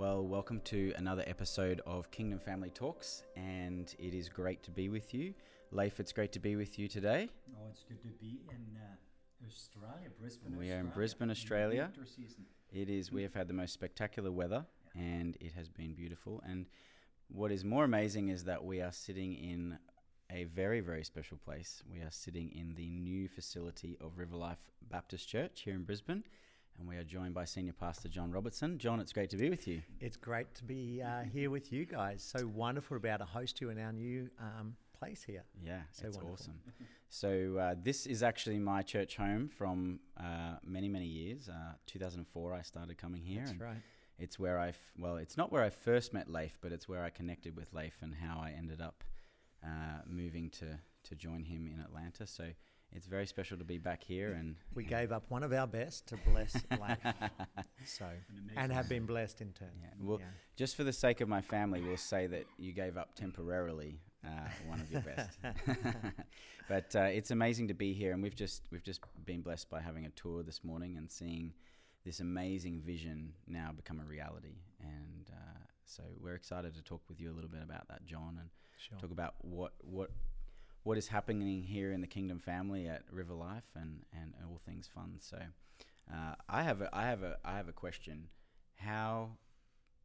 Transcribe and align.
Well, 0.00 0.26
welcome 0.26 0.62
to 0.64 0.94
another 0.96 1.22
episode 1.26 1.82
of 1.84 2.10
Kingdom 2.10 2.38
Family 2.38 2.70
Talks, 2.70 3.22
and 3.36 3.94
it 3.98 4.14
is 4.14 4.30
great 4.30 4.62
to 4.62 4.70
be 4.70 4.88
with 4.88 5.12
you. 5.12 5.34
Leif, 5.72 6.00
it's 6.00 6.10
great 6.10 6.32
to 6.32 6.38
be 6.38 6.56
with 6.56 6.78
you 6.78 6.88
today. 6.88 7.28
Oh, 7.54 7.66
it's 7.70 7.84
good 7.86 8.00
to 8.00 8.08
be 8.18 8.40
in 8.48 8.78
uh, 8.80 9.46
Australia, 9.46 10.08
Brisbane. 10.18 10.56
We 10.56 10.70
are 10.70 10.78
in 10.78 10.86
Australia, 10.86 10.94
Brisbane, 10.94 11.28
in 11.28 11.30
Australia. 11.32 11.90
winter 11.94 12.10
season. 12.10 12.46
It 12.72 12.88
is, 12.88 13.12
we 13.12 13.22
have 13.24 13.34
had 13.34 13.46
the 13.46 13.52
most 13.52 13.74
spectacular 13.74 14.32
weather, 14.32 14.64
and 14.94 15.36
it 15.38 15.52
has 15.52 15.68
been 15.68 15.92
beautiful. 15.92 16.42
And 16.48 16.64
what 17.28 17.52
is 17.52 17.62
more 17.62 17.84
amazing 17.84 18.30
is 18.30 18.44
that 18.44 18.64
we 18.64 18.80
are 18.80 18.92
sitting 18.92 19.34
in 19.34 19.76
a 20.30 20.44
very, 20.44 20.80
very 20.80 21.04
special 21.04 21.36
place. 21.36 21.82
We 21.92 21.98
are 21.98 22.10
sitting 22.10 22.52
in 22.52 22.74
the 22.74 22.88
new 22.88 23.28
facility 23.28 23.98
of 24.00 24.16
River 24.16 24.36
Life 24.36 24.62
Baptist 24.90 25.28
Church 25.28 25.60
here 25.66 25.74
in 25.74 25.82
Brisbane, 25.82 26.24
and 26.80 26.88
we 26.88 26.96
are 26.96 27.04
joined 27.04 27.34
by 27.34 27.44
Senior 27.44 27.74
Pastor 27.74 28.08
John 28.08 28.30
Robertson. 28.32 28.78
John, 28.78 29.00
it's 29.00 29.12
great 29.12 29.28
to 29.30 29.36
be 29.36 29.50
with 29.50 29.68
you. 29.68 29.82
It's 30.00 30.16
great 30.16 30.54
to 30.54 30.64
be 30.64 31.02
uh, 31.04 31.22
here 31.30 31.50
with 31.50 31.72
you 31.72 31.84
guys. 31.84 32.22
So 32.22 32.46
wonderful 32.46 32.96
to 32.96 33.00
be 33.00 33.08
able 33.08 33.18
to 33.18 33.24
host 33.26 33.60
you 33.60 33.68
in 33.68 33.78
our 33.78 33.92
new 33.92 34.30
um, 34.40 34.74
place 34.98 35.22
here. 35.22 35.44
Yeah, 35.62 35.82
So 35.92 36.06
it's 36.08 36.16
wonderful. 36.16 36.34
awesome. 36.40 36.60
So 37.10 37.56
uh, 37.58 37.74
this 37.82 38.06
is 38.06 38.22
actually 38.22 38.58
my 38.58 38.80
church 38.82 39.16
home 39.16 39.48
from 39.48 40.00
uh, 40.18 40.56
many, 40.64 40.88
many 40.88 41.04
years. 41.06 41.48
Uh, 41.50 41.72
2004, 41.86 42.54
I 42.54 42.62
started 42.62 42.96
coming 42.96 43.22
here. 43.22 43.42
That's 43.44 43.60
right. 43.60 43.82
It's 44.18 44.38
where 44.38 44.58
I, 44.58 44.68
f- 44.68 44.92
well, 44.98 45.16
it's 45.16 45.36
not 45.36 45.52
where 45.52 45.62
I 45.62 45.70
first 45.70 46.14
met 46.14 46.30
Leif, 46.30 46.58
but 46.62 46.72
it's 46.72 46.88
where 46.88 47.04
I 47.04 47.10
connected 47.10 47.56
with 47.56 47.72
Leif 47.74 47.98
and 48.00 48.14
how 48.14 48.40
I 48.40 48.54
ended 48.56 48.80
up 48.80 49.04
uh, 49.62 50.00
moving 50.06 50.48
to, 50.50 50.78
to 51.04 51.14
join 51.14 51.44
him 51.44 51.66
in 51.72 51.80
Atlanta. 51.80 52.26
So 52.26 52.44
it's 52.92 53.06
very 53.06 53.26
special 53.26 53.56
to 53.58 53.64
be 53.64 53.78
back 53.78 54.02
here. 54.02 54.32
And 54.32 54.56
We 54.74 54.84
gave 54.84 55.12
up 55.12 55.24
one 55.30 55.42
of 55.42 55.52
our 55.52 55.66
best 55.66 56.06
to 56.08 56.16
bless 56.16 56.54
Leif. 56.70 56.98
So 57.84 58.06
and 58.56 58.72
have 58.72 58.88
been 58.88 59.06
blessed 59.06 59.40
in 59.40 59.52
turn. 59.52 59.70
yeah, 59.80 59.88
well, 60.00 60.18
Yeah. 60.20 60.26
just 60.56 60.76
for 60.76 60.84
the 60.84 60.92
sake 60.92 61.20
of 61.20 61.28
my 61.28 61.40
family, 61.40 61.80
we'll 61.80 61.96
say 61.96 62.26
that 62.26 62.46
you 62.58 62.72
gave 62.72 62.96
up 62.96 63.14
temporarily 63.14 64.00
uh, 64.24 64.48
one 64.66 64.80
of 64.80 64.90
your 64.90 65.00
best. 65.02 65.38
but 66.68 66.94
uh, 66.94 67.00
it's 67.02 67.30
amazing 67.30 67.68
to 67.68 67.74
be 67.74 67.92
here, 67.94 68.12
and 68.12 68.22
we've 68.22 68.34
just 68.34 68.62
we've 68.70 68.82
just 68.84 69.00
been 69.24 69.40
blessed 69.42 69.70
by 69.70 69.80
having 69.80 70.04
a 70.06 70.10
tour 70.10 70.42
this 70.42 70.62
morning 70.64 70.96
and 70.96 71.10
seeing 71.10 71.52
this 72.04 72.20
amazing 72.20 72.80
vision 72.80 73.32
now 73.46 73.70
become 73.74 74.00
a 74.00 74.04
reality. 74.04 74.56
And 74.80 75.30
uh, 75.32 75.58
so 75.84 76.02
we're 76.20 76.34
excited 76.34 76.74
to 76.74 76.82
talk 76.82 77.02
with 77.08 77.20
you 77.20 77.30
a 77.30 77.34
little 77.34 77.50
bit 77.50 77.62
about 77.62 77.88
that, 77.88 78.04
John, 78.04 78.36
and 78.40 78.48
Sure. 78.78 78.98
talk 78.98 79.10
about 79.10 79.34
what 79.42 79.72
what 79.82 80.10
what 80.82 80.96
is 80.98 81.08
happening 81.08 81.62
here 81.62 81.92
in 81.92 82.00
the 82.00 82.06
Kingdom 82.06 82.38
family 82.38 82.88
at 82.88 83.02
River 83.10 83.34
Life 83.34 83.68
and 83.74 84.04
and 84.12 84.34
all 84.48 84.60
things 84.64 84.88
fun. 84.92 85.16
So 85.20 85.38
uh, 86.12 86.34
I 86.48 86.62
have 86.62 86.80
a 86.80 86.88
I 86.94 87.06
have 87.06 87.22
a 87.22 87.38
I 87.44 87.56
have 87.56 87.68
a 87.68 87.72
question. 87.72 88.28
How 88.76 89.36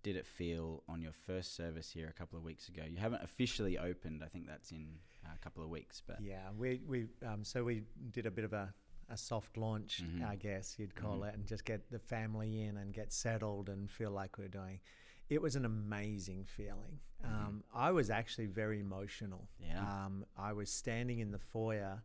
did 0.04 0.16
it 0.16 0.28
feel 0.28 0.84
on 0.88 1.02
your 1.02 1.14
first 1.14 1.56
service 1.56 1.90
here 1.92 2.08
a 2.08 2.14
couple 2.14 2.38
of 2.38 2.44
weeks 2.44 2.68
ago? 2.70 2.84
You 2.88 2.98
haven't 2.98 3.24
officially 3.24 3.78
opened. 3.78 4.22
I 4.24 4.28
think 4.28 4.48
that's 4.48 4.72
in 4.72 5.00
a 5.34 5.38
couple 5.40 5.64
of 5.64 5.70
weeks, 5.70 6.02
but 6.06 6.22
Yeah, 6.22 6.50
we, 6.56 6.82
we 6.86 7.08
um, 7.26 7.44
so 7.44 7.64
we 7.64 7.84
did 8.12 8.28
a 8.28 8.32
bit 8.32 8.44
of 8.46 8.54
a, 8.54 8.72
a 9.10 9.18
soft 9.18 9.58
launch, 9.58 10.04
Mhm. 10.04 10.24
I 10.24 10.36
guess 10.36 10.76
you'd 10.78 10.94
call 10.96 11.22
Mhm. 11.22 11.30
it, 11.30 11.34
and 11.36 11.46
just 11.48 11.66
get 11.66 11.90
the 11.90 11.98
family 11.98 12.62
in 12.62 12.78
and 12.78 12.94
get 12.94 13.12
settled 13.12 13.68
and 13.70 13.90
feel 13.90 14.12
like 14.12 14.38
we're 14.38 14.48
doing. 14.48 14.80
It 15.30 15.42
was 15.42 15.56
an 15.56 15.66
amazing 15.66 16.46
feeling. 16.46 17.00
Um, 17.24 17.64
I 17.74 17.92
was 17.92 18.10
actually 18.10 18.46
very 18.46 18.80
emotional. 18.80 19.48
Mm-hmm. 19.62 19.72
Yeah. 19.72 20.06
Um, 20.06 20.26
I 20.38 20.54
was 20.54 20.70
standing 20.70 21.20
in 21.20 21.32
the 21.32 21.40
foyer, 21.40 22.04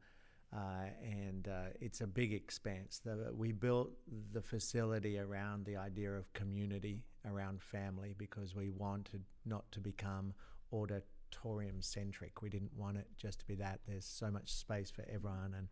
uh, 0.54 0.86
and 1.02 1.46
uh, 1.46 1.70
it's 1.80 2.00
a 2.00 2.06
big 2.06 2.32
expanse. 2.32 3.00
The, 3.04 3.32
we 3.36 3.52
built 3.52 3.90
the 4.32 4.40
facility 4.40 5.18
around 5.18 5.66
the 5.66 5.76
idea 5.76 6.12
of 6.12 6.32
community, 6.32 7.04
around 7.26 7.60
family, 7.62 8.14
because 8.16 8.54
we 8.54 8.70
wanted 8.70 9.22
not 9.44 9.70
to 9.72 9.80
become 9.80 10.32
auditorium 10.72 11.82
centric. 11.82 12.40
We 12.40 12.48
didn't 12.48 12.74
want 12.74 12.96
it 12.96 13.06
just 13.16 13.40
to 13.40 13.46
be 13.46 13.56
that. 13.56 13.80
There's 13.86 14.06
so 14.06 14.30
much 14.30 14.50
space 14.52 14.90
for 14.90 15.04
everyone, 15.12 15.54
and 15.56 15.68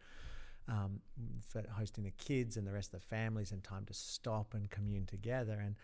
um, 0.69 1.00
for 1.48 1.65
hosting 1.72 2.04
the 2.04 2.10
kids 2.10 2.59
and 2.59 2.66
the 2.66 2.72
rest 2.72 2.92
of 2.92 3.00
the 3.00 3.06
families, 3.06 3.53
and 3.53 3.65
time 3.65 3.86
to 3.86 3.94
stop 3.94 4.53
and 4.53 4.69
commune 4.69 5.06
together. 5.06 5.59
And 5.65 5.76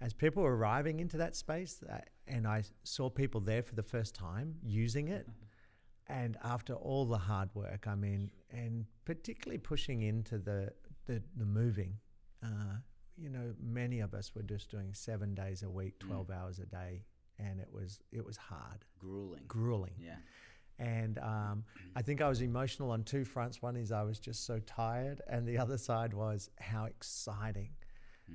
as 0.00 0.14
people 0.14 0.42
were 0.42 0.56
arriving 0.56 1.00
into 1.00 1.16
that 1.18 1.34
space, 1.36 1.82
uh, 1.90 1.98
and 2.26 2.46
I 2.46 2.62
saw 2.84 3.10
people 3.10 3.40
there 3.40 3.62
for 3.62 3.74
the 3.74 3.82
first 3.82 4.14
time 4.14 4.54
using 4.62 5.08
it, 5.08 5.26
and 6.06 6.36
after 6.42 6.74
all 6.74 7.04
the 7.04 7.18
hard 7.18 7.50
work, 7.54 7.86
I 7.86 7.94
mean, 7.94 8.30
and 8.50 8.86
particularly 9.04 9.58
pushing 9.58 10.02
into 10.02 10.38
the 10.38 10.72
the, 11.06 11.22
the 11.36 11.46
moving, 11.46 11.94
uh, 12.44 12.76
you 13.16 13.30
know, 13.30 13.54
many 13.60 14.00
of 14.00 14.14
us 14.14 14.34
were 14.34 14.42
just 14.42 14.70
doing 14.70 14.92
seven 14.94 15.34
days 15.34 15.62
a 15.62 15.70
week, 15.70 15.98
twelve 15.98 16.30
hours 16.30 16.58
a 16.60 16.66
day, 16.66 17.02
and 17.38 17.60
it 17.60 17.68
was 17.72 18.00
it 18.12 18.24
was 18.24 18.36
hard, 18.36 18.84
grueling. 18.98 19.42
grueling. 19.48 19.94
Yeah, 19.98 20.16
And 20.78 21.18
um, 21.18 21.64
I 21.96 22.02
think 22.02 22.20
I 22.20 22.28
was 22.28 22.40
emotional 22.40 22.90
on 22.92 23.02
two 23.02 23.24
fronts. 23.24 23.60
One 23.60 23.76
is 23.76 23.90
I 23.90 24.02
was 24.02 24.20
just 24.20 24.46
so 24.46 24.60
tired, 24.60 25.22
and 25.26 25.46
the 25.46 25.58
other 25.58 25.78
side 25.78 26.14
was 26.14 26.50
how 26.60 26.84
exciting 26.84 27.70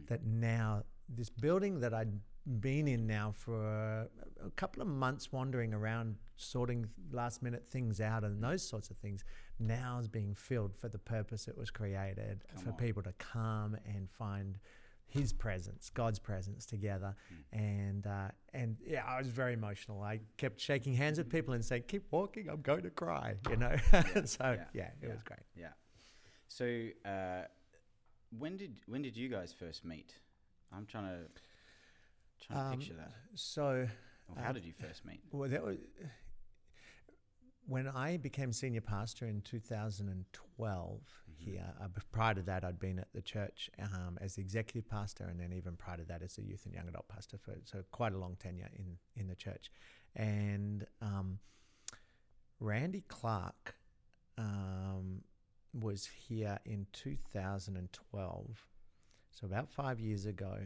that 0.08 0.26
now 0.26 0.84
this 1.10 1.30
building 1.30 1.80
that 1.82 1.94
I'd 1.94 2.12
been 2.60 2.88
in 2.88 3.08
now 3.08 3.32
for 3.36 3.66
a, 3.66 4.08
a 4.46 4.50
couple 4.52 4.82
of 4.82 4.88
months, 4.88 5.32
wandering 5.32 5.74
around, 5.74 6.16
sorting 6.36 6.88
last 7.12 7.42
minute 7.42 7.66
things 7.68 8.02
out, 8.02 8.24
and 8.24 8.44
those 8.44 8.68
sorts 8.68 8.90
of 8.90 8.98
things, 8.98 9.24
now 9.60 9.98
is 10.00 10.08
being 10.08 10.34
filled 10.36 10.76
for 10.76 10.90
the 10.90 10.98
purpose 10.98 11.48
it 11.48 11.58
was 11.58 11.72
created 11.72 12.44
Come 12.56 12.64
for 12.64 12.70
on. 12.72 12.76
people 12.76 13.04
to 13.04 13.14
come 13.14 13.78
and 13.86 14.10
find 14.10 14.58
his 15.06 15.32
presence, 15.32 15.92
God's 15.94 16.18
presence 16.18 16.66
together, 16.66 17.16
and 17.52 18.08
uh, 18.08 18.30
and 18.54 18.78
yeah, 18.86 19.04
I 19.08 19.20
was 19.20 19.28
very 19.28 19.54
emotional. 19.54 20.02
I 20.02 20.20
kept 20.38 20.60
shaking 20.60 20.96
hands 20.96 21.20
with 21.20 21.30
people 21.30 21.54
and 21.54 21.64
saying, 21.64 21.84
"Keep 21.88 22.08
walking, 22.12 22.50
I'm 22.50 22.62
going 22.62 22.82
to 22.84 22.90
cry," 22.90 23.36
you 23.50 23.56
know. 23.58 23.76
so 24.26 24.58
yeah, 24.58 24.66
yeah, 24.74 24.84
it 24.84 24.94
yeah. 25.04 25.10
was 25.10 25.22
great. 25.24 25.42
yeah. 25.56 25.68
So 26.48 26.88
uh, 27.08 27.44
when 28.38 28.58
did 28.58 28.78
when 28.88 29.04
did 29.04 29.16
you 29.16 29.30
guys 29.30 29.54
first 29.54 29.86
meet? 29.86 30.16
I'm 30.76 30.86
trying 30.86 31.06
to 31.06 31.28
trying 32.46 32.60
to 32.60 32.66
Um, 32.66 32.80
picture 32.80 32.94
that. 32.96 33.12
So 33.36 33.88
Or 34.30 34.42
how 34.42 34.50
uh, 34.50 34.54
did 34.54 34.66
you 34.66 34.74
first 34.74 35.06
meet? 35.06 35.22
well, 35.32 35.50
that 35.50 35.64
was 35.64 35.78
when 37.66 37.88
I 37.88 38.18
became 38.18 38.52
senior 38.52 38.82
pastor 38.82 39.26
in 39.26 39.42
2012 39.42 41.02
here. 41.38 41.74
Uh, 41.82 41.88
prior 42.12 42.34
to 42.34 42.42
that, 42.44 42.64
I'd 42.66 42.80
been 42.80 43.00
at 43.00 43.08
the 43.14 43.22
church 43.22 43.70
um, 43.82 44.18
as 44.20 44.36
the 44.36 44.42
executive 44.42 44.90
pastor, 44.90 45.26
and 45.26 45.40
then 45.40 45.54
even 45.54 45.76
prior 45.78 45.98
to 45.98 46.06
that, 46.06 46.22
as 46.22 46.38
a 46.38 46.42
youth 46.42 46.66
and 46.66 46.74
young 46.74 46.88
adult 46.90 47.08
pastor 47.08 47.38
for 47.38 47.56
so 47.64 47.84
quite 47.92 48.14
a 48.14 48.18
long 48.18 48.36
tenure 48.36 48.70
in 48.76 48.98
in 49.16 49.28
the 49.28 49.36
church. 49.36 49.72
And 50.16 50.86
um, 51.02 51.40
Randy 52.60 53.04
Clark 53.08 53.76
um, 54.38 55.22
was 55.74 56.06
here 56.06 56.60
in 56.66 56.86
2012, 56.92 58.68
so 59.34 59.46
about 59.46 59.70
five 59.70 60.00
years 60.00 60.26
ago, 60.26 60.58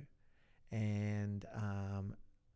and 0.72 1.46
um, 1.56 2.16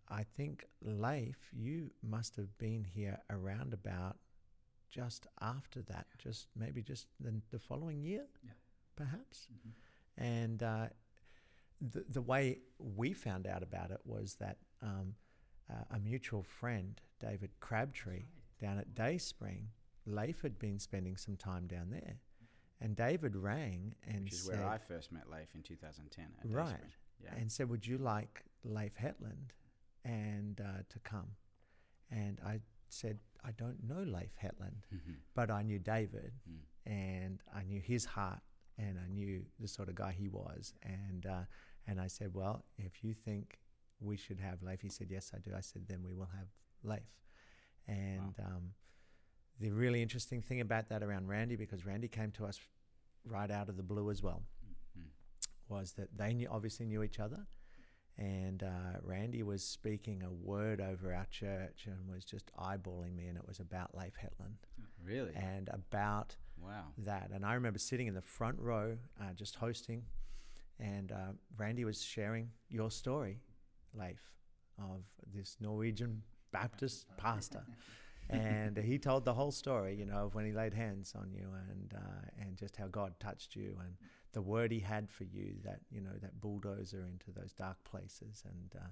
I 0.10 0.24
think 0.24 0.66
Leif, 0.82 1.50
you 1.54 1.92
must 2.04 2.36
have 2.36 2.58
been 2.58 2.84
here 2.84 3.18
around 3.30 3.74
about 3.74 4.18
just 4.90 5.26
after 5.40 5.82
that, 5.84 6.08
just 6.18 6.48
maybe 6.56 6.82
just 6.82 7.08
the, 7.20 7.34
the 7.52 7.60
following 7.60 8.02
year, 8.04 8.26
Yeah. 8.44 8.52
perhaps. 8.96 9.48
Mhm. 9.54 9.72
And 10.18 10.64
uh, 10.64 10.88
the 11.80 12.06
the 12.10 12.22
way 12.22 12.60
we 12.78 13.14
found 13.14 13.48
out 13.48 13.64
about 13.64 13.92
it 13.92 14.02
was 14.04 14.36
that 14.36 14.58
um, 14.82 15.16
uh, 15.70 15.84
a 15.96 16.00
mutual 16.00 16.44
friend, 16.44 17.00
David 17.20 17.52
Crabtree, 17.62 18.26
down 18.60 18.78
at 18.78 18.94
Dayspring, 18.94 19.68
Leif 20.06 20.42
had 20.42 20.60
been 20.60 20.78
spending 20.80 21.16
some 21.16 21.38
time 21.38 21.68
down 21.68 21.90
there, 21.90 22.20
and 22.82 22.96
David 22.96 23.36
rang 23.36 23.96
and 24.08 24.24
Which 24.26 24.34
is 24.34 24.44
said, 24.46 24.60
where 24.60 24.68
I 24.68 24.78
first 24.78 25.12
met 25.12 25.30
Leif 25.30 25.54
in 25.56 25.62
2010. 25.64 26.26
At 26.44 26.50
Right. 26.50 26.80
Yeah. 27.24 27.36
and 27.36 27.52
said, 27.52 27.70
"Would 27.70 27.86
you 27.86 27.98
like 28.00 28.44
Leif 28.64 28.96
Hetland 28.98 29.54
and 30.04 30.60
uh, 30.60 30.82
to 30.90 31.00
come?" 31.00 31.36
And 32.10 32.40
I 32.44 32.62
said, 32.90 33.20
"I 33.44 33.52
don't 33.52 33.84
know 33.84 34.02
Leif 34.04 34.36
Hetland, 34.36 34.88
Mhm. 34.92 35.18
but 35.36 35.50
I 35.52 35.62
knew 35.62 35.80
David, 35.80 36.34
Mm. 36.50 36.62
and 36.86 37.44
I 37.54 37.64
knew 37.64 37.80
his 37.80 38.06
heart, 38.06 38.42
and 38.78 39.00
I 39.00 39.08
knew 39.08 39.46
the 39.60 39.68
sort 39.68 39.88
of 39.90 39.96
guy 39.96 40.12
he 40.12 40.28
was." 40.28 40.74
And 40.82 41.26
uh, 41.26 41.46
and 41.88 42.02
I 42.02 42.08
said, 42.08 42.34
"Well, 42.34 42.66
if 42.78 43.04
you 43.04 43.14
think 43.14 43.60
we 44.00 44.18
should 44.18 44.40
have 44.40 44.64
Leif," 44.64 44.82
he 44.82 44.90
said, 44.90 45.12
"Yes, 45.12 45.32
I 45.34 45.38
do." 45.40 45.54
I 45.56 45.62
said, 45.62 45.88
"Then 45.88 46.02
we 46.04 46.14
will 46.14 46.32
have 46.40 46.50
Leif." 46.84 47.12
And 47.88 48.40
um, 48.40 48.74
the 49.62 49.72
really 49.72 50.02
interesting 50.02 50.42
thing 50.42 50.60
about 50.62 50.90
that 50.90 51.04
around 51.04 51.28
Randy, 51.28 51.56
because 51.56 51.86
Randy 51.86 52.08
came 52.08 52.32
to 52.32 52.46
us 52.46 52.60
right 53.26 53.50
out 53.52 53.70
of 53.70 53.78
the 53.78 53.84
blue 53.84 54.10
as 54.10 54.22
well, 54.24 54.42
Mm. 54.98 55.06
was 55.70 55.94
that 55.94 56.10
they 56.18 56.34
knew, 56.34 56.48
obviously 56.50 56.86
knew 56.88 57.04
each 57.04 57.20
other. 57.20 57.46
And 58.18 58.62
uh, 58.64 59.00
Randy 59.02 59.42
was 59.42 59.64
speaking 59.64 60.22
a 60.24 60.32
word 60.32 60.82
over 60.82 61.14
our 61.14 61.26
church 61.32 61.86
and 61.86 62.10
was 62.10 62.26
just 62.26 62.52
eyeballing 62.56 63.16
me, 63.16 63.28
and 63.28 63.38
it 63.38 63.48
was 63.48 63.60
about 63.60 63.96
Leif 63.96 64.16
Hetland 64.16 64.58
Really? 65.04 65.34
and 65.36 65.70
about 65.70 66.36
wow. 66.62 66.88
that. 67.00 67.30
And 67.34 67.46
I 67.46 67.54
remember 67.54 67.80
sitting 67.80 68.08
in 68.08 68.14
the 68.14 68.22
front 68.22 68.60
row, 68.60 68.98
uh, 69.20 69.34
just 69.34 69.56
hosting, 69.56 70.04
and 70.80 71.12
uh, 71.12 71.32
Randy 71.58 71.86
was 71.86 72.02
sharing 72.04 72.50
your 72.70 72.92
story 72.92 73.40
Leif 73.94 74.22
of 74.78 75.04
this 75.34 75.58
Norwegian 75.60 76.22
Baptist 76.52 77.06
pastor. 77.18 77.64
and 78.30 78.78
he 78.78 78.98
told 78.98 79.26
the 79.26 79.34
whole 79.34 79.52
story, 79.52 79.96
you 79.96 80.06
know, 80.06 80.26
of 80.26 80.36
when 80.36 80.46
he 80.46 80.54
laid 80.54 80.74
hands 80.74 81.14
on 81.16 81.32
you 81.34 81.48
and 81.70 81.94
uh, 81.94 82.42
and 82.42 82.58
just 82.58 82.76
how 82.78 82.88
God 82.88 83.14
touched 83.20 83.56
you 83.56 83.76
and 83.84 83.96
the 84.34 84.42
word 84.42 84.72
he 84.72 84.80
had 84.80 85.10
for 85.10 85.26
you 85.26 85.56
that 85.66 85.80
you 85.90 86.02
know 86.02 86.14
that 86.22 86.40
bulldozer 86.40 87.06
into 87.06 87.32
those 87.38 87.52
dark 87.54 87.84
places 87.84 88.44
and 88.46 88.82
uh, 88.82 88.88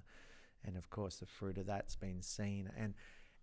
and 0.64 0.76
of 0.76 0.90
course 0.90 1.16
the 1.16 1.26
fruit 1.26 1.56
of 1.56 1.66
that's 1.66 1.96
been 1.96 2.20
seen 2.20 2.70
and 2.76 2.94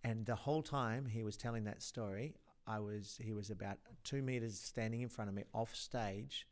and 0.03 0.25
the 0.25 0.35
whole 0.35 0.61
time 0.61 1.05
he 1.07 1.23
was 1.23 1.37
telling 1.37 1.63
that 1.63 1.81
story, 1.81 2.35
I 2.67 2.79
was 2.79 3.19
he 3.21 3.33
was 3.33 3.49
about 3.49 3.77
two 4.03 4.21
meters 4.21 4.59
standing 4.59 5.01
in 5.01 5.09
front 5.09 5.29
of 5.29 5.35
me 5.35 5.43
off 5.53 5.75
stage, 5.75 6.47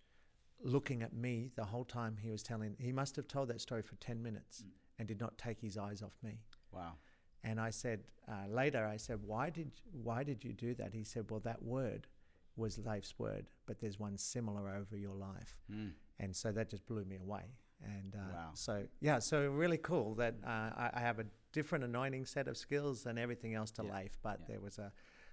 looking 0.63 1.03
at 1.03 1.13
me 1.13 1.51
the 1.55 1.65
whole 1.65 1.85
time 1.85 2.17
he 2.21 2.31
was 2.31 2.41
telling. 2.41 2.75
He 2.79 2.91
must 2.91 3.15
have 3.15 3.27
told 3.27 3.49
that 3.49 3.61
story 3.61 3.81
for 3.83 3.95
ten 3.95 4.21
minutes 4.23 4.63
Mm. 4.63 4.71
and 4.99 5.07
did 5.07 5.19
not 5.19 5.37
take 5.37 5.59
his 5.59 5.77
eyes 5.77 6.01
off 6.01 6.17
me. 6.23 6.39
Wow. 6.71 6.93
And 7.47 7.59
I 7.59 7.69
said 7.71 7.99
uh, 8.27 8.47
later, 8.49 8.83
I 8.95 8.97
said, 8.97 9.19
why 9.25 9.49
did 9.51 9.71
why 10.07 10.23
did 10.23 10.43
you 10.43 10.53
do 10.53 10.73
that? 10.75 10.93
He 10.93 11.03
said, 11.03 11.29
well, 11.29 11.41
that 11.41 11.61
word 11.61 12.07
was 12.55 12.77
Leif's 12.79 13.13
word, 13.19 13.45
but 13.67 13.79
there's 13.79 13.99
one 13.99 14.17
similar 14.17 14.65
over 14.79 14.95
your 14.97 15.15
life, 15.15 15.51
Mm. 15.69 15.91
and 16.19 16.35
so 16.35 16.51
that 16.53 16.69
just 16.69 16.85
blew 16.87 17.03
me 17.05 17.17
away. 17.17 17.45
And 17.83 18.15
uh, 18.15 18.33
Wow. 18.33 18.49
so 18.53 18.73
yeah, 19.01 19.19
so 19.19 19.37
really 19.63 19.77
cool 19.77 20.15
that 20.15 20.35
uh, 20.43 20.71
I, 20.85 20.89
I 20.95 20.99
have 21.01 21.19
a 21.19 21.25
different 21.51 21.83
anointing 21.83 22.25
set 22.25 22.47
of 22.47 22.55
skills 22.57 23.03
than 23.03 23.17
everything 23.17 23.53
else 23.59 23.71
to 23.71 23.83
Yeah, 23.83 23.93
Leif, 23.95 24.17
but 24.23 24.37
yeah. 24.39 24.45
there 24.49 24.61
was 24.61 24.77
a, 24.79 24.91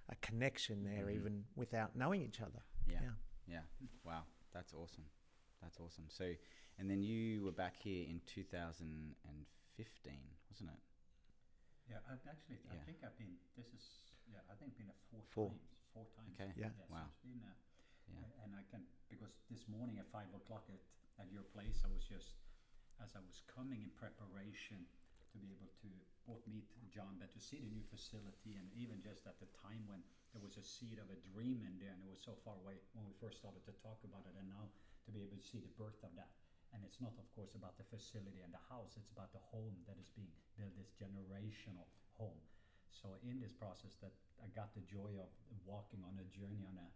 a 0.09 0.17
connection 0.17 0.83
there 0.85 1.07
Mhm. 1.07 1.15
even 1.19 1.45
without 1.57 1.95
knowing 1.97 2.21
each 2.23 2.41
other. 2.41 2.63
Yeah. 2.87 3.01
Yeah. 3.03 3.15
Yeah. 3.55 3.63
Wow. 4.05 4.23
That's 4.53 4.73
awesome. 4.75 5.05
That's 5.63 5.79
awesome. 5.81 6.05
So, 6.09 6.25
and 6.79 6.91
then 6.91 7.03
you 7.03 7.45
were 7.45 7.53
back 7.65 7.77
here 7.77 8.05
in 8.11 8.21
2015, 8.27 10.13
wasn't 10.51 10.71
it? 10.71 10.81
Yeah, 11.89 11.99
I 12.07 12.15
actually, 12.31 12.63
I 12.71 12.75
Yeah. 12.75 12.85
think 12.85 13.03
I've 13.03 13.17
been. 13.19 13.37
This 13.57 13.73
is 13.75 13.85
yeah, 14.31 14.41
I 14.49 14.55
think 14.55 14.77
been 14.77 14.89
a 14.91 14.95
four, 15.11 15.25
Four. 15.35 15.51
times. 15.51 15.75
Four 15.93 16.07
times. 16.15 16.35
Okay. 16.39 16.53
Yeah. 16.57 16.71
so 16.71 16.87
Wow. 16.89 17.11
a, 17.11 17.53
Yeah. 18.07 18.45
and 18.45 18.55
I 18.55 18.63
can 18.71 18.87
because 19.09 19.33
this 19.51 19.67
morning 19.69 19.99
at 19.99 20.07
five 20.11 20.33
o'clock 20.35 20.69
at 20.71 20.81
at 21.19 21.31
your 21.31 21.43
place, 21.45 21.83
I 21.85 21.89
was 21.89 22.05
just 22.05 22.39
as 23.03 23.15
I 23.17 23.21
was 23.21 23.43
coming 23.47 23.83
in 23.83 23.91
preparation 23.91 24.87
to 25.33 25.39
be 25.39 25.51
able 25.51 25.69
to 25.83 25.89
both 26.27 26.47
meet 26.47 26.67
John, 26.89 27.17
but 27.19 27.33
to 27.33 27.41
see 27.41 27.59
the 27.59 27.69
new 27.69 27.83
facility, 27.83 28.55
and 28.57 28.71
even 28.73 29.01
just 29.03 29.27
at 29.27 29.39
the 29.41 29.47
time 29.59 29.87
when 29.87 30.03
there 30.33 30.43
was 30.43 30.57
a 30.57 30.63
seed 30.63 30.99
of 30.99 31.11
a 31.11 31.17
dream 31.17 31.65
in 31.65 31.79
there, 31.79 31.91
and 31.93 32.03
it 32.03 32.09
was 32.09 32.21
so 32.23 32.37
far 32.45 32.55
away 32.55 32.79
when 32.93 33.05
we 33.05 33.13
first 33.19 33.39
started 33.39 33.65
to 33.65 33.73
talk 33.83 33.99
about 34.05 34.27
it, 34.27 34.35
and 34.39 34.49
now 34.49 34.69
to 35.05 35.11
be 35.11 35.21
able 35.23 35.37
to 35.37 35.43
see 35.43 35.59
the 35.59 35.73
birth 35.77 35.99
of 36.05 36.15
that. 36.15 36.31
And 36.73 36.81
it's 36.89 37.01
not, 37.05 37.13
of 37.21 37.29
course, 37.37 37.53
about 37.53 37.77
the 37.77 37.85
facility 37.85 38.41
and 38.41 38.49
the 38.49 38.65
house, 38.73 38.97
it's 38.97 39.13
about 39.13 39.29
the 39.37 39.45
home 39.53 39.77
that 39.85 40.01
is 40.01 40.09
being 40.17 40.33
built, 40.57 40.73
this 40.77 40.89
generational 40.97 41.85
home. 42.17 42.41
So 42.89 43.21
in 43.25 43.41
this 43.41 43.53
process 43.53 43.97
that 44.01 44.13
I 44.41 44.49
got 44.57 44.73
the 44.73 44.85
joy 44.85 45.17
of 45.21 45.29
walking 45.69 46.01
on 46.05 46.17
a 46.17 46.27
journey 46.33 46.65
on 46.65 46.77
a, 46.81 46.89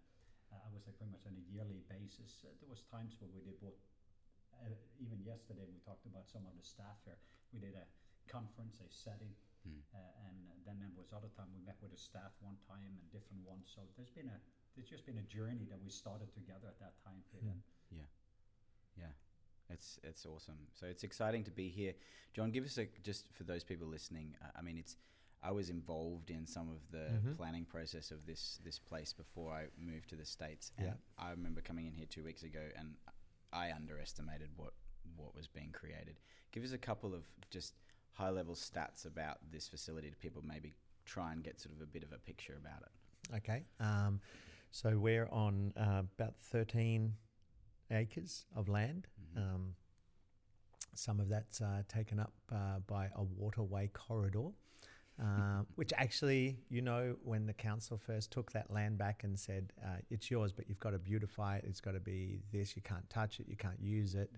uh, 0.53 0.65
I 0.65 0.69
was 0.73 0.89
like 0.89 0.97
pretty 0.97 1.13
much 1.13 1.29
on 1.29 1.37
a 1.37 1.45
yearly 1.53 1.85
basis. 1.93 2.41
Uh, 2.45 2.53
there 2.61 2.69
was 2.73 2.89
times 2.89 3.21
where 3.21 3.29
we 3.33 3.45
did 3.45 3.61
both, 3.61 3.77
uh, 4.65 4.73
even 4.97 5.21
yesterday 5.21 5.69
we 5.69 5.77
talked 5.85 6.09
about 6.09 6.25
some 6.29 6.49
of 6.49 6.57
the 6.57 6.65
staff 6.65 6.97
here. 7.05 7.21
We 7.53 7.61
did 7.61 7.77
a 7.77 7.85
conference, 8.33 8.81
a 8.81 8.89
setting, 8.89 9.33
Hmm. 9.67 9.83
uh, 9.99 10.27
and 10.31 10.37
then 10.63 10.79
there 10.79 11.03
was 11.03 11.11
other 11.11 11.33
time 11.35 11.51
we 11.51 11.59
met 11.67 11.75
with 11.83 11.91
the 11.91 11.99
staff 11.99 12.31
one 12.39 12.55
time 12.71 12.87
and 12.87 13.07
different 13.11 13.43
ones. 13.43 13.67
So 13.67 13.83
there's 13.99 14.15
been 14.15 14.31
a, 14.31 14.39
there's 14.79 14.87
just 14.87 15.03
been 15.03 15.19
a 15.19 15.27
journey 15.27 15.67
that 15.67 15.81
we 15.83 15.91
started 15.91 16.31
together 16.31 16.71
at 16.71 16.79
that 16.79 16.95
time 17.03 17.19
period. 17.35 17.51
Yeah, 18.95 19.15
it's 19.71 19.99
it's 20.03 20.25
awesome. 20.27 20.59
So 20.75 20.87
it's 20.87 21.05
exciting 21.05 21.45
to 21.45 21.51
be 21.51 21.69
here, 21.69 21.95
John. 22.35 22.51
Give 22.51 22.65
us 22.65 22.79
a 22.79 22.87
just 23.03 23.27
for 23.35 23.45
those 23.45 23.65
people 23.65 23.87
listening. 23.87 24.37
uh, 24.43 24.47
I 24.57 24.63
mean, 24.63 24.79
it's 24.79 24.97
I 25.43 25.51
was 25.53 25.69
involved 25.71 26.31
in 26.31 26.47
some 26.47 26.69
of 26.69 26.81
the 26.91 27.11
Mhm. 27.13 27.37
planning 27.37 27.65
process 27.67 28.11
of 28.11 28.27
this 28.27 28.59
this 28.65 28.79
place 28.79 29.13
before 29.13 29.53
I 29.53 29.69
moved 29.77 30.09
to 30.11 30.17
the 30.17 30.25
states. 30.25 30.73
And 30.79 30.87
Yeah. 30.87 30.95
I 31.19 31.31
remember 31.31 31.61
coming 31.61 31.87
in 31.87 31.93
here 31.95 32.07
two 32.07 32.25
weeks 32.25 32.43
ago, 32.43 32.71
and 32.77 32.97
I 33.53 33.73
underestimated 33.73 34.51
what 34.57 34.75
what 35.17 35.35
was 35.35 35.47
being 35.49 35.73
created. 35.73 36.19
Give 36.53 36.65
us 36.65 36.73
a 36.73 36.79
couple 36.79 37.15
of 37.15 37.25
just 37.51 37.75
high 38.13 38.31
level 38.31 38.55
stats 38.55 39.05
about 39.07 39.39
this 39.51 39.69
facility 39.69 40.11
to 40.11 40.17
people 40.17 40.43
maybe 40.43 40.75
try 41.05 41.33
and 41.33 41.45
get 41.45 41.61
sort 41.61 41.75
of 41.75 41.81
a 41.81 41.87
bit 41.87 42.03
of 42.03 42.13
a 42.13 42.19
picture 42.19 42.57
about 42.57 42.83
it. 42.83 43.35
Okay. 43.37 43.65
Um, 43.79 44.21
so 44.71 44.99
we're 44.99 45.29
on 45.29 45.73
uh, 45.77 46.03
about 46.19 46.37
13 46.39 47.17
acres 47.91 48.45
of 48.55 48.69
land. 48.69 49.07
Mhm. 49.35 49.39
Um, 49.55 49.77
some 50.95 51.21
of 51.21 51.29
that's 51.29 51.61
uh, 51.61 51.83
taken 51.89 52.19
up 52.19 52.33
uh, 52.51 52.79
by 52.87 53.11
a 53.15 53.23
waterway 53.23 53.89
corridor, 53.93 54.49
uh, 55.23 55.63
which 55.75 55.93
actually, 55.97 56.59
you 56.71 56.81
know, 56.81 57.17
when 57.23 57.47
the 57.47 57.53
council 57.53 57.99
first 57.99 58.31
took 58.31 58.51
that 58.53 58.71
land 58.71 58.97
back 58.97 59.23
and 59.25 59.39
said, 59.39 59.73
uh, 59.85 59.97
it's 60.11 60.31
yours, 60.31 60.53
but 60.53 60.69
you've 60.69 60.81
got 60.81 60.91
to 60.91 60.99
beautify 60.99 61.57
it, 61.59 61.65
it's 61.67 61.81
got 61.81 61.93
to 61.93 62.01
be 62.01 62.41
this, 62.51 62.77
you 62.77 62.83
can't 62.83 63.09
touch 63.11 63.41
it, 63.41 63.47
you 63.49 63.57
can't 63.57 63.81
use 63.81 64.15
it. 64.15 64.31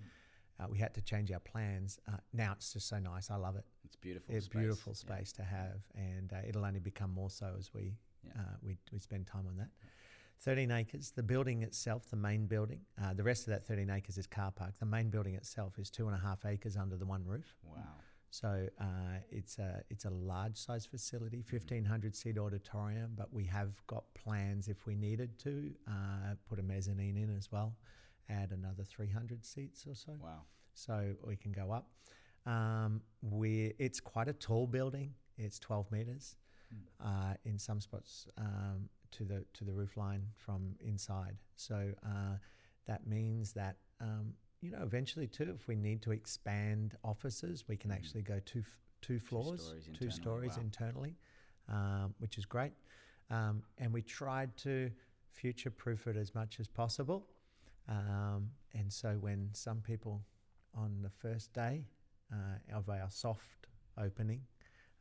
Uh, 0.61 0.67
we 0.69 0.77
had 0.79 0.93
to 0.93 1.01
change 1.01 1.31
our 1.31 1.39
plans. 1.39 2.01
Uh, 2.09 2.17
now 2.33 2.51
it's 2.57 2.73
just 2.73 2.89
so 2.89 2.99
nice. 2.99 3.31
I 3.31 3.37
love 3.37 3.55
it. 3.55 3.65
It's 3.85 3.95
beautiful. 3.95 4.35
It's 4.35 4.47
space. 4.47 4.59
beautiful 4.59 4.93
Yeah. 4.93 5.15
space 5.17 5.33
to 5.35 5.45
have, 5.45 5.81
and 5.95 6.33
uh, 6.33 6.39
it'll 6.49 6.65
only 6.65 6.81
become 6.81 7.13
more 7.15 7.31
so 7.31 7.55
as 7.57 7.73
we 7.73 7.95
Yeah. 8.25 8.33
uh, 8.41 8.57
we, 8.63 8.77
we 8.91 8.99
spend 8.99 9.29
time 9.29 9.47
on 9.47 9.57
that. 9.59 9.71
13 10.41 10.71
acres. 10.71 11.11
The 11.15 11.23
building 11.23 11.63
itself, 11.63 12.09
the 12.11 12.17
main 12.17 12.47
building, 12.47 12.81
uh, 13.03 13.13
the 13.15 13.23
rest 13.25 13.47
of 13.47 13.53
that 13.53 13.67
13 13.67 13.91
acres 13.91 14.19
is 14.19 14.27
car 14.27 14.51
park. 14.53 14.73
The 14.79 14.87
main 14.87 15.11
building 15.11 15.35
itself 15.35 15.79
is 15.79 15.91
two 15.91 16.07
and 16.07 16.15
a 16.17 16.19
half 16.19 16.45
acres 16.47 16.77
under 16.77 16.97
the 16.97 17.07
one 17.07 17.25
roof. 17.25 17.57
Wow. 17.65 17.83
So 18.31 18.69
uh, 18.79 18.85
it's 19.31 19.59
a 19.59 19.83
it's 19.89 20.05
a 20.05 20.11
large 20.11 20.57
size 20.57 20.85
facility, 20.87 21.39
Mm-hmm. 21.39 21.57
1500 21.57 22.15
seat 22.15 22.39
auditorium. 22.39 23.13
But 23.17 23.33
we 23.33 23.45
have 23.47 23.71
got 23.87 24.05
plans 24.15 24.69
if 24.69 24.87
we 24.87 24.95
needed 24.95 25.39
to 25.41 25.73
uh, 25.89 26.35
put 26.49 26.59
a 26.59 26.63
mezzanine 26.63 27.17
in 27.17 27.35
as 27.37 27.51
well, 27.51 27.75
add 28.29 28.51
another 28.53 28.85
300 28.85 29.45
seats 29.47 29.87
or 29.87 29.95
so 29.95 30.13
Wow. 30.23 30.43
so 30.75 31.15
we 31.27 31.37
can 31.37 31.53
go 31.53 31.73
up. 31.73 31.89
Um, 32.47 33.01
we 33.23 33.73
it's 33.79 33.99
quite 33.99 34.29
a 34.29 34.35
tall 34.35 34.67
building. 34.67 35.15
It's 35.39 35.59
12 35.59 35.91
meters. 35.91 36.37
Mm. 36.75 37.07
Uh, 37.33 37.35
in 37.47 37.59
some 37.59 37.81
spots 37.81 38.27
um, 38.37 38.91
to 39.13 39.25
the 39.25 39.45
to 39.55 39.65
the 39.65 39.73
roof 39.73 39.97
line 39.97 40.27
from 40.37 40.75
inside. 40.81 41.37
So 41.57 41.93
uh, 42.05 42.37
that 42.87 43.07
means 43.07 43.53
that 43.53 43.77
um, 44.01 44.35
you 44.61 44.71
know 44.71 44.83
eventually 44.83 45.27
too, 45.27 45.53
if 45.55 45.69
we 45.69 45.77
need 45.77 46.03
to 46.03 46.13
expand 46.13 46.97
offices, 47.05 47.65
we 47.69 47.77
can 47.77 47.91
Mm. 47.91 47.95
actually 47.95 48.23
go 48.23 48.41
two 48.45 48.65
two 49.01 49.19
floors, 49.19 49.61
stories 49.61 49.89
two 49.99 50.05
internally, 50.05 50.13
stories 50.13 50.57
wow. 50.57 50.63
internally, 50.63 51.15
um, 51.69 52.15
which 52.19 52.39
is 52.39 52.45
great. 52.45 52.73
Um, 53.31 53.63
and 53.79 53.93
we 53.93 54.03
tried 54.03 54.57
to 54.59 54.91
future 55.31 55.71
proof 55.71 56.07
it 56.07 56.17
as 56.17 56.35
much 56.35 56.61
as 56.61 56.67
possible. 56.67 57.27
Um, 57.89 58.51
and 58.75 58.93
so 58.93 59.17
when 59.21 59.51
some 59.53 59.81
people 59.81 60.23
on 60.75 61.01
the 61.03 61.11
first 61.11 61.53
day 61.53 61.85
uh, 62.33 62.77
of 62.77 62.89
our 62.89 63.09
soft 63.11 63.67
opening 63.97 64.43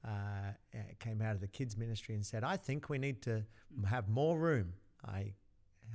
uh, 0.07 0.09
uh, 0.73 0.77
came 0.99 1.21
out 1.21 1.35
of 1.35 1.41
the 1.41 1.47
kids 1.47 1.77
ministry 1.77 2.15
and 2.15 2.25
said, 2.25 2.43
"I 2.43 2.57
think 2.57 2.89
we 2.89 2.97
need 2.97 3.21
to 3.23 3.43
have 3.89 4.07
more 4.07 4.37
room." 4.39 4.73
I 5.05 5.33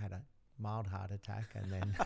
had 0.01 0.13
a 0.13 0.23
mild 0.59 0.87
heart 0.87 1.11
attack 1.11 1.55
and 1.55 1.73
then 1.73 1.97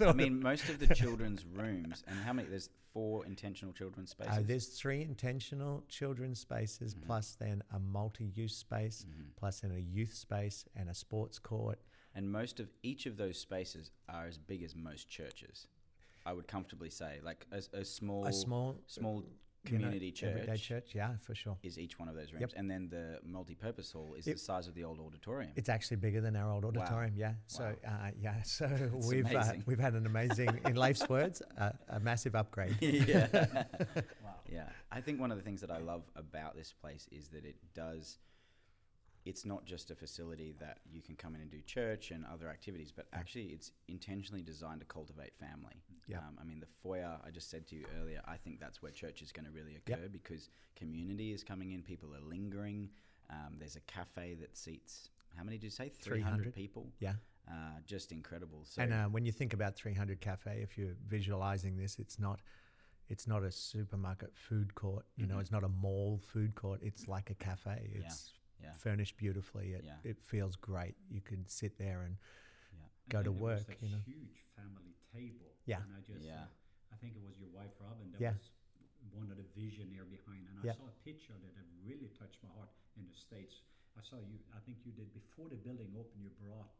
I 0.08 0.12
mean, 0.12 0.40
most 0.40 0.68
of 0.68 0.78
the 0.78 0.92
children's 0.94 1.44
rooms, 1.44 2.02
and 2.08 2.18
how 2.18 2.32
many? 2.32 2.48
There's 2.48 2.70
four 2.92 3.26
intentional 3.26 3.74
children's 3.74 4.10
spaces. 4.10 4.38
uh, 4.38 4.42
there's 4.44 4.66
three 4.68 5.02
intentional 5.02 5.82
children's 5.88 6.38
spaces 6.40 6.94
Mhm. 6.94 7.06
plus 7.06 7.34
then 7.34 7.62
a 7.72 7.78
multi-use 7.78 8.56
space 8.56 9.04
Mhm. 9.08 9.34
plus 9.36 9.60
then 9.60 9.72
a 9.72 9.78
youth 9.78 10.14
space 10.14 10.64
and 10.76 10.88
a 10.88 10.94
sports 10.94 11.38
court. 11.40 11.80
And 12.14 12.30
most 12.30 12.60
of 12.60 12.70
each 12.84 13.06
of 13.06 13.16
those 13.16 13.36
spaces 13.38 13.90
are 14.08 14.26
as 14.26 14.38
big 14.38 14.62
as 14.62 14.76
most 14.76 15.08
churches. 15.08 15.66
I 16.24 16.32
would 16.32 16.46
comfortably 16.46 16.88
say, 16.90 17.20
like 17.22 17.46
a, 17.50 17.62
a 17.72 17.84
small, 17.84 18.24
a 18.26 18.32
small 18.32 18.78
small 18.86 19.24
community 19.64 20.14
everyday 20.22 20.52
church 20.52 20.62
church, 20.62 20.94
yeah, 20.94 21.12
for 21.22 21.34
sure. 21.34 21.56
is 21.62 21.78
each 21.78 21.98
one 21.98 22.08
of 22.08 22.14
those 22.14 22.32
rooms, 22.32 22.40
Yep. 22.40 22.52
and 22.56 22.70
then 22.70 22.88
the 22.88 23.18
multi-purpose 23.24 23.92
hall 23.92 24.14
is 24.14 24.26
Yep. 24.26 24.36
the 24.36 24.40
size 24.40 24.66
of 24.68 24.74
the 24.74 24.84
old 24.84 25.00
auditorium. 25.00 25.52
It's 25.56 25.68
actually 25.68 25.98
bigger 25.98 26.20
than 26.20 26.36
our 26.36 26.50
old 26.52 26.64
auditorium, 26.64 27.14
yeah. 27.16 27.34
So, 27.46 27.74
uh, 27.86 28.10
yeah, 28.20 28.42
so 28.58 28.66
we've 29.08 29.32
uh, 29.34 29.52
we've 29.66 29.78
had 29.78 29.94
an 29.94 30.06
amazing, 30.06 30.60
in 30.64 30.76
Leif's 30.76 31.08
words, 31.08 31.42
uh, 31.58 31.72
a 31.88 32.00
massive 32.00 32.34
upgrade. 32.34 32.76
yeah. 32.80 33.28
Wow. 34.24 34.34
Yeah, 34.50 34.68
I 34.92 35.00
think 35.00 35.20
one 35.20 35.30
of 35.30 35.38
the 35.38 35.42
things 35.42 35.60
that 35.62 35.70
I 35.70 35.78
love 35.78 36.02
about 36.16 36.54
this 36.56 36.72
place 36.72 37.08
is 37.10 37.28
that 37.28 37.44
it 37.44 37.56
does. 37.74 38.18
It's 39.24 39.46
not 39.46 39.64
just 39.64 39.90
a 39.90 39.94
facility 39.94 40.54
that 40.60 40.80
you 40.90 41.00
can 41.00 41.16
come 41.16 41.34
in 41.34 41.40
and 41.40 41.50
do 41.50 41.60
church 41.62 42.10
and 42.10 42.24
other 42.26 42.48
activities, 42.48 42.92
but 42.92 43.06
actually 43.12 43.46
it's 43.46 43.72
intentionally 43.88 44.42
designed 44.42 44.80
to 44.80 44.86
cultivate 44.86 45.34
family. 45.38 45.82
Yeah. 46.06 46.18
Um, 46.18 46.36
I 46.40 46.44
mean, 46.44 46.60
the 46.60 46.66
foyer, 46.82 47.18
I 47.26 47.30
just 47.30 47.48
said 47.50 47.66
to 47.68 47.76
you 47.76 47.86
earlier, 48.00 48.20
I 48.26 48.36
think 48.36 48.60
that's 48.60 48.82
where 48.82 48.92
church 48.92 49.22
is 49.22 49.32
going 49.32 49.46
to 49.46 49.50
really 49.50 49.72
Yep. 49.86 49.98
occur 49.98 50.08
because 50.08 50.50
community 50.76 51.32
is 51.32 51.42
coming 51.42 51.72
in, 51.72 51.82
people 51.82 52.14
are 52.14 52.20
lingering. 52.20 52.90
Um, 53.30 53.56
there's 53.58 53.76
a 53.76 53.80
cafe 53.80 54.34
that 54.34 54.56
seats, 54.56 55.08
how 55.36 55.42
many 55.42 55.56
did 55.56 55.64
you 55.64 55.70
say? 55.70 55.88
300. 55.88 56.52
people. 56.54 56.92
Yeah. 57.00 57.14
Uh, 57.50 57.80
just 57.86 58.12
incredible. 58.12 58.64
So, 58.64 58.82
And 58.82 58.92
uh, 58.92 59.04
when 59.06 59.24
you 59.24 59.32
think 59.32 59.52
about 59.54 59.74
300 59.74 60.20
Cafe, 60.20 60.60
if 60.62 60.78
you're 60.78 60.94
visualizing 61.06 61.76
this, 61.76 61.98
it's 61.98 62.18
not, 62.18 62.40
it's 63.08 63.26
not 63.26 63.42
a 63.42 63.50
supermarket 63.50 64.34
food 64.34 64.74
court. 64.74 65.04
You 65.16 65.26
know, 65.26 65.36
Mhm. 65.36 65.40
it's 65.40 65.50
not 65.50 65.62
a 65.64 65.68
mall 65.68 66.18
food 66.18 66.54
court. 66.54 66.80
It's 66.82 67.06
like 67.06 67.28
a 67.30 67.34
cafe. 67.34 67.90
It's 67.94 68.32
yeah. 68.32 68.40
Furnished 68.72 69.16
beautifully. 69.16 69.72
It, 69.74 69.84
Yeah. 69.84 69.98
it 70.02 70.20
feels 70.22 70.56
great. 70.56 70.96
You 71.10 71.20
could 71.20 71.50
sit 71.50 71.76
there 71.78 72.02
and 72.02 72.16
Yeah. 72.72 72.80
And 72.80 73.10
go 73.10 73.22
to 73.22 73.30
then 73.30 73.38
there 73.38 73.42
was 73.54 73.68
work, 73.68 73.78
you 73.82 73.88
know. 73.90 73.98
Huge 74.06 74.44
family 74.56 74.94
table. 75.12 75.52
Yeah. 75.66 75.82
And 75.82 75.92
I 75.92 76.00
just, 76.00 76.24
Yeah. 76.24 76.44
uh, 76.44 76.94
I 76.94 76.96
think 76.96 77.16
it 77.16 77.22
was 77.22 77.38
your 77.38 77.50
wife 77.50 77.72
Robin 77.80 78.10
that 78.12 78.20
Yeah. 78.20 78.32
was 78.32 78.50
one 79.12 79.30
of 79.30 79.36
the 79.36 79.44
visionary 79.54 80.08
behind, 80.08 80.48
and 80.48 80.58
I 80.58 80.64
Yeah. 80.64 80.74
saw 80.74 80.88
a 80.88 80.96
picture 81.04 81.36
that 81.38 81.52
had 81.54 81.66
really 81.84 82.08
touched 82.18 82.42
my 82.42 82.48
heart 82.50 82.70
in 82.96 83.06
the 83.06 83.14
states. 83.14 83.62
I 83.96 84.02
saw 84.02 84.18
you. 84.18 84.38
I 84.52 84.60
think 84.60 84.84
you 84.84 84.92
did 84.92 85.12
before 85.12 85.48
the 85.48 85.56
building 85.56 85.94
opened. 85.96 86.24
You 86.24 86.30
brought, 86.30 86.72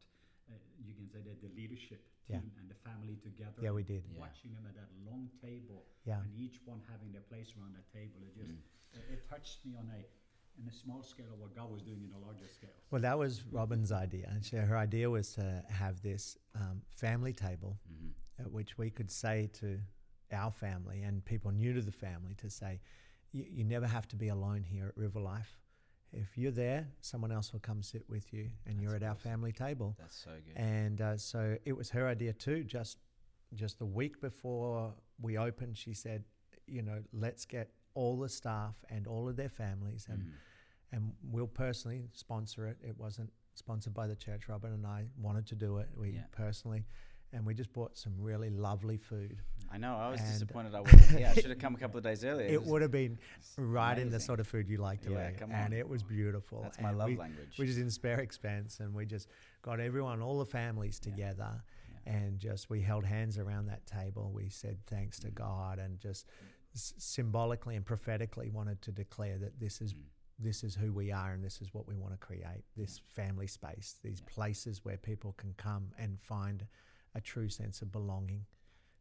uh, 0.49 0.55
you 0.83 0.95
can 0.95 1.09
say 1.09 1.21
that 1.23 1.41
the 1.43 1.49
leadership 1.51 2.03
Yeah. 2.27 2.41
team 2.41 2.53
and 2.59 2.69
the 2.69 2.75
family 2.75 3.17
together. 3.17 3.63
Yeah, 3.63 3.71
we 3.73 3.83
and 3.83 3.87
did. 3.89 4.05
Yeah. 4.11 4.19
Watching 4.21 4.53
them 4.55 4.67
at 4.67 4.75
that 4.75 4.91
long 5.05 5.31
table, 5.41 5.87
Yeah. 6.05 6.21
and 6.23 6.35
each 6.35 6.65
one 6.65 6.81
having 6.89 7.13
their 7.13 7.23
place 7.23 7.55
around 7.57 7.75
that 7.75 7.89
table. 7.93 8.25
It 8.25 8.35
just, 8.35 8.51
Mm. 8.51 8.63
it, 8.93 9.05
it 9.11 9.29
touched 9.29 9.65
me 9.65 9.75
on 9.77 9.89
a, 9.91 10.05
in 10.61 10.69
a 10.69 10.73
small 10.73 11.03
scale 11.03 11.27
of 11.33 11.39
what 11.41 11.55
God 11.55 11.71
was 11.71 11.83
doing 11.83 12.03
in 12.09 12.13
a 12.15 12.25
larger 12.25 12.47
scale. 12.49 12.71
Well, 12.91 13.03
that 13.03 13.19
was 13.19 13.45
Robin's 13.51 13.93
idea. 13.93 14.29
And 14.31 14.45
she, 14.45 14.57
her 14.57 14.77
idea 14.77 15.11
was 15.11 15.33
to 15.35 15.63
have 15.69 16.01
this 16.03 16.37
um, 16.55 16.83
family 16.89 17.33
table 17.33 17.79
Mhm. 17.93 18.11
at 18.39 18.51
which 18.51 18.79
we 18.79 18.91
could 18.91 19.11
say 19.11 19.49
to 19.55 19.81
our 20.33 20.51
family 20.51 21.03
and 21.03 21.25
people 21.25 21.51
new 21.51 21.73
to 21.75 21.83
the 21.83 21.93
family 21.93 22.35
to 22.37 22.49
say, 22.51 22.81
you, 23.33 23.45
you 23.49 23.65
never 23.65 23.87
have 23.87 24.07
to 24.09 24.17
be 24.17 24.29
alone 24.29 24.63
here 24.63 24.87
at 24.89 24.97
River 24.97 25.21
Life. 25.21 25.59
If 26.13 26.39
you're 26.39 26.53
there, 26.53 26.87
someone 27.01 27.33
else 27.33 27.53
will 27.53 27.61
come 27.61 27.83
sit 27.83 28.09
with 28.09 28.33
you, 28.33 28.49
and 28.67 28.81
you're 28.81 28.93
That's 28.93 29.03
at 29.03 29.09
our 29.09 29.15
family 29.17 29.51
table. 29.51 29.97
That's 29.99 30.17
so 30.17 30.31
good. 30.47 30.57
And 30.57 31.01
uh, 31.01 31.17
so 31.17 31.57
it 31.65 31.73
was 31.77 31.91
her 31.91 32.07
idea 32.07 32.33
too. 32.33 32.63
Just 32.63 32.99
just 33.55 33.79
the 33.79 33.87
week 33.87 34.21
before 34.21 34.95
we 35.21 35.37
opened, 35.39 35.77
she 35.77 35.93
said, 35.95 36.25
you 36.67 36.83
know, 36.83 37.03
let's 37.13 37.45
get 37.45 37.71
all 37.95 38.19
the 38.19 38.29
staff 38.29 38.75
and 38.89 39.07
all 39.07 39.29
of 39.29 39.37
their 39.37 39.49
families, 39.49 40.07
and 40.11 40.23
Mhm. 40.23 40.33
and 40.93 41.13
we'll 41.25 41.47
personally 41.49 42.09
sponsor 42.13 42.69
it. 42.69 42.79
It 42.83 42.97
wasn't 42.99 43.33
sponsored 43.55 43.95
by 43.95 44.07
the 44.07 44.15
church. 44.17 44.49
Robin 44.49 44.73
and 44.73 44.87
I 44.87 45.07
wanted 45.17 45.47
to 45.49 45.55
do 45.57 45.79
it. 45.79 45.89
We 45.97 46.11
Yeah. 46.11 46.25
personally, 46.31 46.85
and 47.33 47.45
we 47.45 47.53
just 47.55 47.73
bought 47.73 47.97
some 47.97 48.21
really 48.21 48.49
lovely 48.51 48.97
food. 48.97 49.43
I 49.71 49.79
know. 49.79 49.97
I 49.97 50.09
was 50.11 50.21
And- 50.21 50.31
disappointed. 50.33 50.73
I 50.75 50.81
wasn't. 50.83 51.19
Yeah, 51.21 51.31
I 51.31 51.35
should 51.35 51.51
have 51.51 51.59
come 51.59 51.75
a 51.75 51.79
couple 51.79 51.99
of 51.99 52.05
days 52.05 52.25
earlier. 52.25 52.47
It 52.47 52.61
was- 52.61 52.71
would 52.71 52.83
have 52.83 52.93
been 52.93 53.19
right 53.57 53.99
in 53.99 54.11
the 54.11 54.21
sort 54.21 54.39
of 54.39 54.47
food 54.47 54.69
you 54.69 54.77
like 54.77 55.01
to 55.03 55.11
Yeah, 55.13 55.31
eat, 55.31 55.39
come 55.39 55.51
and 55.51 55.73
it 55.75 55.89
was 55.89 56.03
beautiful. 56.05 56.63
That's 56.63 56.81
my 56.81 56.91
love 56.93 57.09
we, 57.09 57.17
language. 57.17 57.59
we 57.59 57.67
just 57.67 57.79
in 57.79 57.91
spare 57.91 58.21
expense, 58.21 58.79
and 58.79 58.95
we 58.95 59.05
just 59.07 59.29
got 59.63 59.81
everyone, 59.81 60.21
all 60.23 60.39
the 60.39 60.47
families 60.47 61.01
together, 61.01 61.61
Yeah. 62.05 62.13
and 62.15 62.39
just 62.39 62.71
we 62.71 62.83
held 62.83 63.05
hands 63.05 63.37
around 63.39 63.67
that 63.67 63.85
table. 63.87 64.31
We 64.33 64.49
said 64.49 64.79
thanks 64.87 65.19
to 65.21 65.31
Mm. 65.31 65.35
God, 65.35 65.79
and 65.81 65.99
just 65.99 66.29
s- 66.75 66.95
symbolically 66.99 67.77
and 67.77 67.85
prophetically 67.87 68.51
wanted 68.51 68.83
to 68.83 68.93
declare 68.93 69.39
that 69.39 69.59
this 69.61 69.81
is 69.81 69.95
Mm. 69.95 70.05
this 70.37 70.65
is 70.65 70.75
who 70.75 70.93
we 70.93 71.13
are, 71.13 71.33
and 71.33 71.45
this 71.45 71.63
is 71.63 71.73
what 71.73 71.87
we 71.87 71.95
want 71.95 72.13
to 72.13 72.19
create. 72.19 72.65
This 72.77 72.99
family 72.99 73.47
space, 73.47 73.99
these 74.03 74.21
Yeah. 74.21 74.27
places 74.35 74.85
where 74.85 74.97
people 74.99 75.33
can 75.35 75.55
come 75.55 75.93
and 75.97 76.21
find 76.21 76.67
a 77.15 77.21
true 77.21 77.49
sense 77.49 77.83
of 77.83 77.93
belonging, 77.93 78.45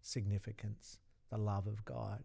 significance, 0.01 0.99
the 1.29 1.37
love 1.39 1.65
of 1.65 1.83
God. 1.85 2.23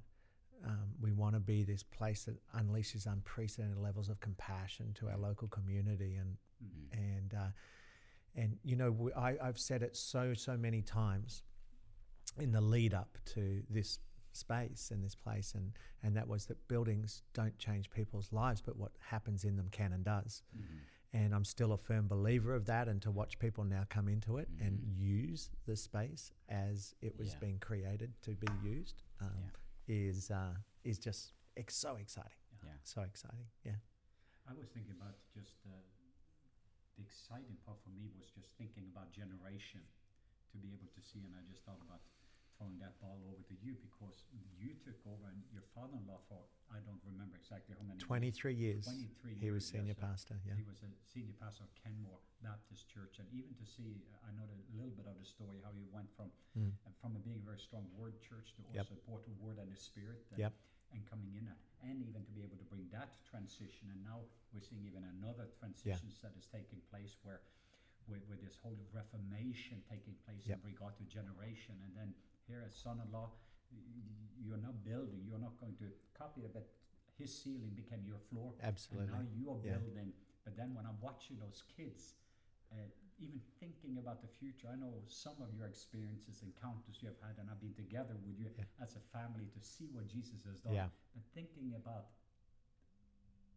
Um, 0.63 0.95
we 1.01 1.13
want 1.13 1.35
to 1.37 1.41
be 1.41 1.63
this 1.63 1.83
place 1.83 2.25
that 2.25 2.37
unleashes 2.53 3.07
unprecedented 3.07 3.79
levels 3.79 4.11
of 4.11 4.21
compassion 4.21 4.93
to 4.95 5.09
our 5.09 5.17
local 5.17 5.49
community, 5.49 6.17
and 6.17 6.37
Mhm. 6.63 6.93
and 6.93 7.35
uh, 7.35 7.51
and 8.35 8.59
you 8.63 8.77
know 8.77 8.91
we, 8.93 9.13
I, 9.15 9.39
I've 9.49 9.59
said 9.59 9.83
it 9.83 9.97
so 9.97 10.35
so 10.35 10.57
many 10.59 10.83
times 10.83 11.45
in 12.37 12.53
the 12.53 12.61
lead 12.61 12.93
up 12.93 13.17
to 13.27 13.63
this 13.71 14.01
space 14.39 14.91
and 14.91 15.03
this 15.05 15.15
place, 15.15 15.55
and 15.55 15.73
and 16.03 16.17
that 16.17 16.29
was 16.29 16.47
that 16.47 16.67
buildings 16.69 17.23
don't 17.35 17.59
change 17.59 17.91
people's 17.91 18.33
lives, 18.33 18.61
but 18.63 18.77
what 18.77 18.93
happens 19.01 19.45
in 19.45 19.57
them 19.57 19.69
can 19.71 19.93
and 19.93 20.05
does. 20.05 20.43
Mhm. 20.57 20.81
And 21.13 21.35
I'm 21.35 21.45
still 21.45 21.73
a 21.73 21.79
firm 21.79 22.07
believer 22.07 22.55
of 22.55 22.67
that, 22.67 22.87
and 22.89 23.01
to 23.03 23.11
watch 23.11 23.39
people 23.39 23.65
now 23.65 23.85
come 23.89 24.09
into 24.09 24.37
it 24.39 24.49
and 24.61 24.79
Mhm. 24.79 24.97
use 24.99 25.51
the 25.65 25.75
space 25.77 26.33
as 26.49 26.95
it 27.01 27.17
was 27.19 27.33
Yeah. 27.33 27.39
being 27.41 27.59
created 27.59 28.13
to 28.23 28.35
be 28.37 28.49
used 28.63 29.03
um, 29.21 29.51
is 29.87 30.31
uh, 30.31 30.55
is 30.85 30.99
just 30.99 31.33
ex- 31.57 31.75
so 31.77 31.97
exciting, 31.97 32.39
Yeah. 32.63 32.77
so 32.83 33.03
exciting. 33.03 33.49
Yeah, 33.65 33.77
I 34.47 34.53
was 34.53 34.69
thinking 34.69 34.93
about 34.93 35.17
just 35.33 35.57
uh, 35.67 35.71
the 36.97 37.03
exciting 37.03 37.57
part 37.65 37.79
for 37.83 37.91
me 37.91 38.11
was 38.17 38.27
just 38.31 38.57
thinking 38.59 38.87
about 38.93 39.11
generation 39.13 39.81
to 40.53 40.59
be 40.59 40.73
able 40.73 40.89
to 40.89 41.01
see, 41.01 41.25
and 41.25 41.35
I 41.37 41.43
just 41.49 41.65
thought 41.65 41.81
about 41.81 42.03
throwing 42.59 42.77
that 42.83 42.99
ball 42.99 43.23
over 43.31 43.39
to 43.47 43.55
you 43.63 43.79
because 43.79 44.27
you 44.59 44.75
took 44.83 44.99
over 45.07 45.31
and 45.31 45.39
your 45.55 45.63
father-in-law 45.79 46.19
for 46.27 46.43
I 46.69 46.83
don't 46.85 47.01
remember 47.07 47.39
exactly 47.39 47.73
how 47.79 47.87
many. 47.87 48.03
23 48.03 48.53
years. 48.53 48.85
23 48.85 49.39
He 49.41 49.49
was 49.55 49.65
senior 49.65 49.95
yes, 49.97 50.03
pastor. 50.03 50.37
Yeah. 50.45 50.59
He 50.59 50.67
was 50.67 50.83
a 50.85 50.91
senior 51.07 51.33
pastor 51.39 51.65
of 51.65 51.73
Kenmore 51.79 52.19
Baptist 52.45 52.91
Church, 52.91 53.23
and 53.23 53.31
even 53.33 53.55
to 53.57 53.65
see, 53.65 54.05
uh, 54.13 54.29
I 54.29 54.35
know 54.37 54.45
a 54.45 54.59
little 54.77 54.93
bit 54.93 55.07
of 55.09 55.17
the 55.17 55.25
story 55.25 55.63
how 55.65 55.71
he 55.73 55.87
went 55.95 56.11
from 56.19 56.29
Mm. 56.59 56.75
from 57.01 57.15
a 57.15 57.23
being 57.23 57.39
a 57.39 57.47
very 57.47 57.63
strong 57.63 57.87
word 57.95 58.19
church 58.21 58.53
to 58.59 58.63
Yep. 58.75 58.91
also 58.91 58.95
brought 59.07 59.23
the 59.25 59.33
word 59.39 59.63
and 59.63 59.71
a 59.71 59.79
spirit, 59.79 60.27
and, 60.35 60.41
Yep. 60.43 60.53
and 60.93 61.07
coming 61.07 61.31
in 61.39 61.47
at, 61.47 61.57
and 61.87 62.03
even 62.03 62.25
to 62.27 62.33
be 62.35 62.43
able 62.43 62.59
to 62.59 62.65
bring 62.67 62.89
that 62.91 63.15
transition, 63.25 63.89
and 63.95 64.03
now 64.03 64.27
we're 64.53 64.61
seeing 64.61 64.83
even 64.85 65.05
another 65.05 65.47
transition 65.61 66.11
that 66.21 66.35
is 66.37 66.47
taking 66.51 66.83
place 66.91 67.17
where. 67.23 67.41
With, 68.09 68.25
with 68.27 68.41
this 68.41 68.57
whole 68.57 68.79
reformation 68.91 69.85
taking 69.85 70.15
place 70.25 70.47
Yep. 70.49 70.61
in 70.65 70.73
regard 70.73 70.97
to 70.97 71.05
generation, 71.05 71.77
and 71.85 71.95
then 71.95 72.15
here 72.49 72.65
as 72.67 72.75
son-in-law, 72.75 73.31
you're 74.41 74.57
not 74.59 74.83
building, 74.83 75.21
you're 75.29 75.39
not 75.39 75.55
going 75.61 75.77
to 75.77 75.93
copy 76.17 76.41
it, 76.43 76.53
but 76.57 76.67
his 77.21 77.29
ceiling 77.31 77.71
became 77.77 78.01
your 78.07 78.19
floor, 78.33 78.55
Absolutely. 78.63 79.13
and 79.13 79.13
now 79.13 79.25
you 79.37 79.51
are 79.53 79.61
Yeah. 79.61 79.77
building. 79.79 80.13
But 80.45 80.57
then 80.57 80.75
when 80.75 80.87
I'm 80.87 80.99
watching 81.01 81.39
those 81.39 81.63
kids, 81.77 82.15
uh, 82.73 82.77
even 83.19 83.41
thinking 83.61 83.99
about 83.99 84.23
the 84.23 84.29
future, 84.29 84.69
I 84.69 84.77
know 84.77 85.03
some 85.09 85.41
of 85.43 85.53
your 85.55 85.67
experiences, 85.67 86.43
encounters 86.43 87.03
you 87.03 87.09
have 87.09 87.21
had, 87.21 87.37
and 87.39 87.51
I've 87.51 87.61
been 87.61 87.75
together 87.75 88.17
with 88.17 88.39
you 88.39 88.49
Yeah. 88.57 88.65
as 88.81 88.97
a 88.97 89.01
family 89.01 89.47
to 89.53 89.61
see 89.61 89.89
what 89.91 90.07
Jesus 90.07 90.43
has 90.45 90.61
done. 90.61 90.73
Yeah. 90.75 90.89
But 91.15 91.25
thinking 91.35 91.75
about 91.75 92.11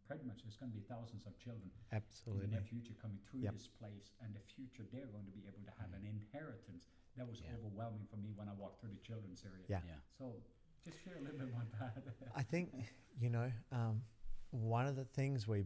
pretty 0.04 0.24
much 0.24 0.42
there's 0.42 0.56
going 0.56 0.72
to 0.72 0.76
be 0.76 0.84
thousands 0.84 1.24
of 1.26 1.38
children 1.38 1.70
Absolutely. 1.92 2.44
in 2.44 2.50
the 2.50 2.60
future 2.60 2.92
coming 2.94 3.18
through 3.20 3.40
Yep. 3.42 3.52
this 3.54 3.68
place, 3.68 4.12
and 4.20 4.34
the 4.34 4.40
future 4.40 4.84
they're 4.92 5.06
going 5.06 5.24
to 5.24 5.30
be 5.32 5.46
able 5.46 5.62
to 5.62 5.70
have 5.80 5.92
an 5.94 6.04
inheritance. 6.04 6.88
That 7.16 7.26
was 7.28 7.40
Yeah. 7.40 7.54
overwhelming 7.54 8.06
for 8.10 8.16
me 8.16 8.32
when 8.34 8.48
I 8.48 8.52
walked 8.54 8.80
through 8.80 8.90
the 8.92 9.00
children's 9.00 9.44
area. 9.44 9.64
Yeah. 9.68 9.80
Yeah. 9.86 9.98
So 10.18 10.42
just 10.84 10.98
share 11.04 11.16
a 11.16 11.20
little 11.20 11.38
bit 11.38 11.48
about 11.48 11.70
that. 11.78 12.04
I 12.34 12.42
think 12.42 12.72
you 13.20 13.30
know 13.30 13.52
um, 13.70 14.02
one 14.50 14.86
of 14.86 14.96
the 14.96 15.04
things 15.04 15.46
we 15.46 15.64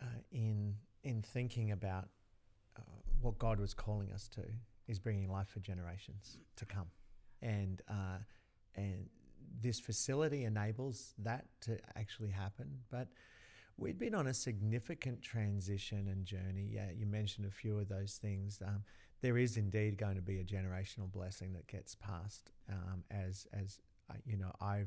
uh, 0.00 0.04
in 0.30 0.76
in 1.02 1.22
thinking 1.22 1.72
about 1.72 2.08
uh, 2.76 2.82
what 3.20 3.38
God 3.38 3.60
was 3.60 3.74
calling 3.74 4.10
us 4.12 4.28
to 4.28 4.42
is 4.88 4.98
bringing 4.98 5.30
life 5.30 5.48
for 5.48 5.60
generations 5.60 6.38
to 6.56 6.64
come, 6.64 6.90
and 7.42 7.82
uh, 7.88 8.18
and 8.74 9.08
this 9.60 9.78
facility 9.78 10.44
enables 10.44 11.14
that 11.18 11.44
to 11.60 11.78
actually 11.96 12.30
happen. 12.30 12.80
But 12.90 13.08
we'd 13.76 13.98
been 13.98 14.14
on 14.14 14.26
a 14.26 14.34
significant 14.34 15.22
transition 15.22 16.08
and 16.08 16.24
journey. 16.24 16.68
Yeah, 16.72 16.90
you 16.90 17.06
mentioned 17.06 17.46
a 17.46 17.50
few 17.50 17.78
of 17.78 17.88
those 17.88 18.14
things. 18.20 18.60
Um, 18.66 18.82
there 19.22 19.38
is 19.38 19.56
indeed 19.56 19.96
going 19.96 20.16
to 20.16 20.22
be 20.22 20.38
a 20.40 20.44
generational 20.44 21.10
blessing 21.10 21.52
that 21.54 21.66
gets 21.66 21.94
passed 21.94 22.52
um, 22.68 23.02
as 23.10 23.46
as 23.52 23.80
uh, 24.10 24.14
you 24.26 24.36
know 24.36 24.52
I 24.60 24.84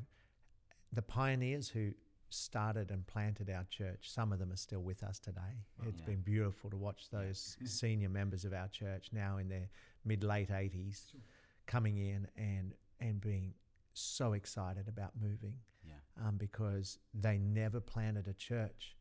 the 0.94 1.02
pioneers 1.02 1.70
who 1.70 1.92
started 2.30 2.92
and 2.92 3.06
planted 3.08 3.50
our 3.50 3.64
church, 3.70 4.10
some 4.12 4.34
of 4.34 4.40
them 4.40 4.52
are 4.52 4.58
still 4.58 4.82
with 4.82 5.04
us 5.04 5.20
today. 5.20 5.64
Wow. 5.80 5.86
It's 5.88 6.02
Yeah. 6.02 6.06
been 6.08 6.22
beautiful 6.22 6.70
to 6.70 6.76
watch 6.78 7.10
those 7.10 7.58
senior 7.66 8.10
members 8.10 8.44
of 8.46 8.54
our 8.54 8.68
church 8.68 9.10
now 9.14 9.38
in 9.38 9.48
their 9.48 9.70
mid 10.04 10.24
late 10.24 10.50
80s 10.50 11.12
Sure. 11.12 11.22
coming 11.66 11.98
in 11.98 12.28
and 12.36 12.74
and 13.00 13.20
being 13.22 13.54
so 13.94 14.34
excited 14.34 14.88
about 14.88 15.12
moving 15.20 15.56
Yeah. 15.84 15.96
um, 16.28 16.38
because 16.38 16.98
they 17.14 17.38
never 17.38 17.80
planted 17.80 18.28
a 18.28 18.34
church 18.34 18.96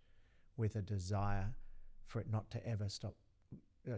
with 0.57 0.77
a 0.77 0.83
desire 0.83 1.55
for 2.07 2.21
it 2.21 2.29
not 2.31 2.51
to 2.53 2.65
ever 2.67 2.89
stop 2.89 3.17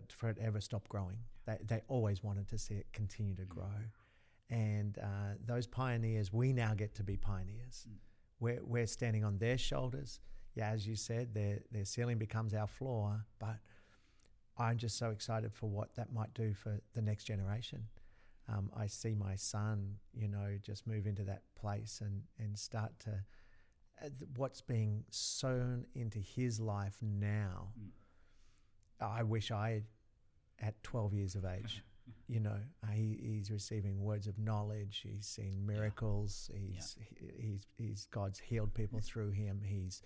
for 0.08 0.28
it 0.28 0.38
ever 0.40 0.60
stop 0.60 0.88
growing. 0.88 1.18
They, 1.46 1.58
they 1.64 1.82
always 1.88 2.22
wanted 2.22 2.48
to 2.48 2.58
see 2.58 2.74
it 2.74 2.86
continue 2.92 3.34
to 3.36 3.44
grow. 3.44 3.64
And 4.50 4.98
uh, 4.98 5.34
those 5.44 5.66
pioneers, 5.66 6.32
we 6.32 6.52
now 6.52 6.74
get 6.74 6.94
to 6.96 7.02
be 7.02 7.16
pioneers. 7.16 7.86
Mm. 7.88 7.94
We're, 8.38 8.60
we're 8.62 8.86
standing 8.86 9.24
on 9.24 9.38
their 9.38 9.58
shoulders. 9.58 10.20
Yeah, 10.54 10.70
as 10.70 10.86
you 10.86 10.96
said, 10.96 11.34
their, 11.34 11.60
their 11.70 11.84
ceiling 11.84 12.18
becomes 12.18 12.54
our 12.54 12.66
floor. 12.66 13.24
But 13.38 13.58
I'm 14.56 14.76
just 14.78 14.98
so 14.98 15.10
excited 15.10 15.52
for 15.52 15.68
what 15.68 15.94
that 15.96 16.12
might 16.12 16.32
do 16.34 16.54
for 16.54 16.80
the 16.94 17.02
next 17.02 17.24
generation. 17.24 17.82
Um, 18.48 18.70
I 18.76 18.86
see 18.86 19.14
my 19.14 19.34
son, 19.34 19.96
you 20.14 20.28
know, 20.28 20.56
just 20.62 20.86
move 20.86 21.06
into 21.06 21.24
that 21.24 21.42
place 21.60 22.00
and, 22.00 22.22
and 22.38 22.56
start 22.56 22.92
to, 23.00 23.10
uh, 24.04 24.08
what's 24.36 24.60
being 24.60 25.02
sown 25.10 25.86
into 25.94 26.20
his 26.20 26.60
life 26.60 26.96
now. 27.02 27.70
Mm. 27.80 27.88
I 29.00 29.22
wish 29.22 29.50
I, 29.50 29.82
at 30.60 30.82
12 30.82 31.14
years 31.14 31.34
of 31.34 31.44
age, 31.44 31.82
you 32.28 32.40
know, 32.40 32.56
uh, 32.82 32.90
he, 32.92 33.18
he's 33.22 33.50
receiving 33.50 34.00
words 34.02 34.26
of 34.26 34.38
knowledge. 34.38 35.02
He's 35.04 35.26
seen 35.26 35.64
miracles. 35.66 36.50
He's 36.54 36.96
he, 37.18 37.26
he's 37.48 37.66
he's 37.76 38.06
God's 38.10 38.38
healed 38.38 38.74
people 38.74 39.00
through 39.00 39.30
him. 39.30 39.60
He's 39.64 40.02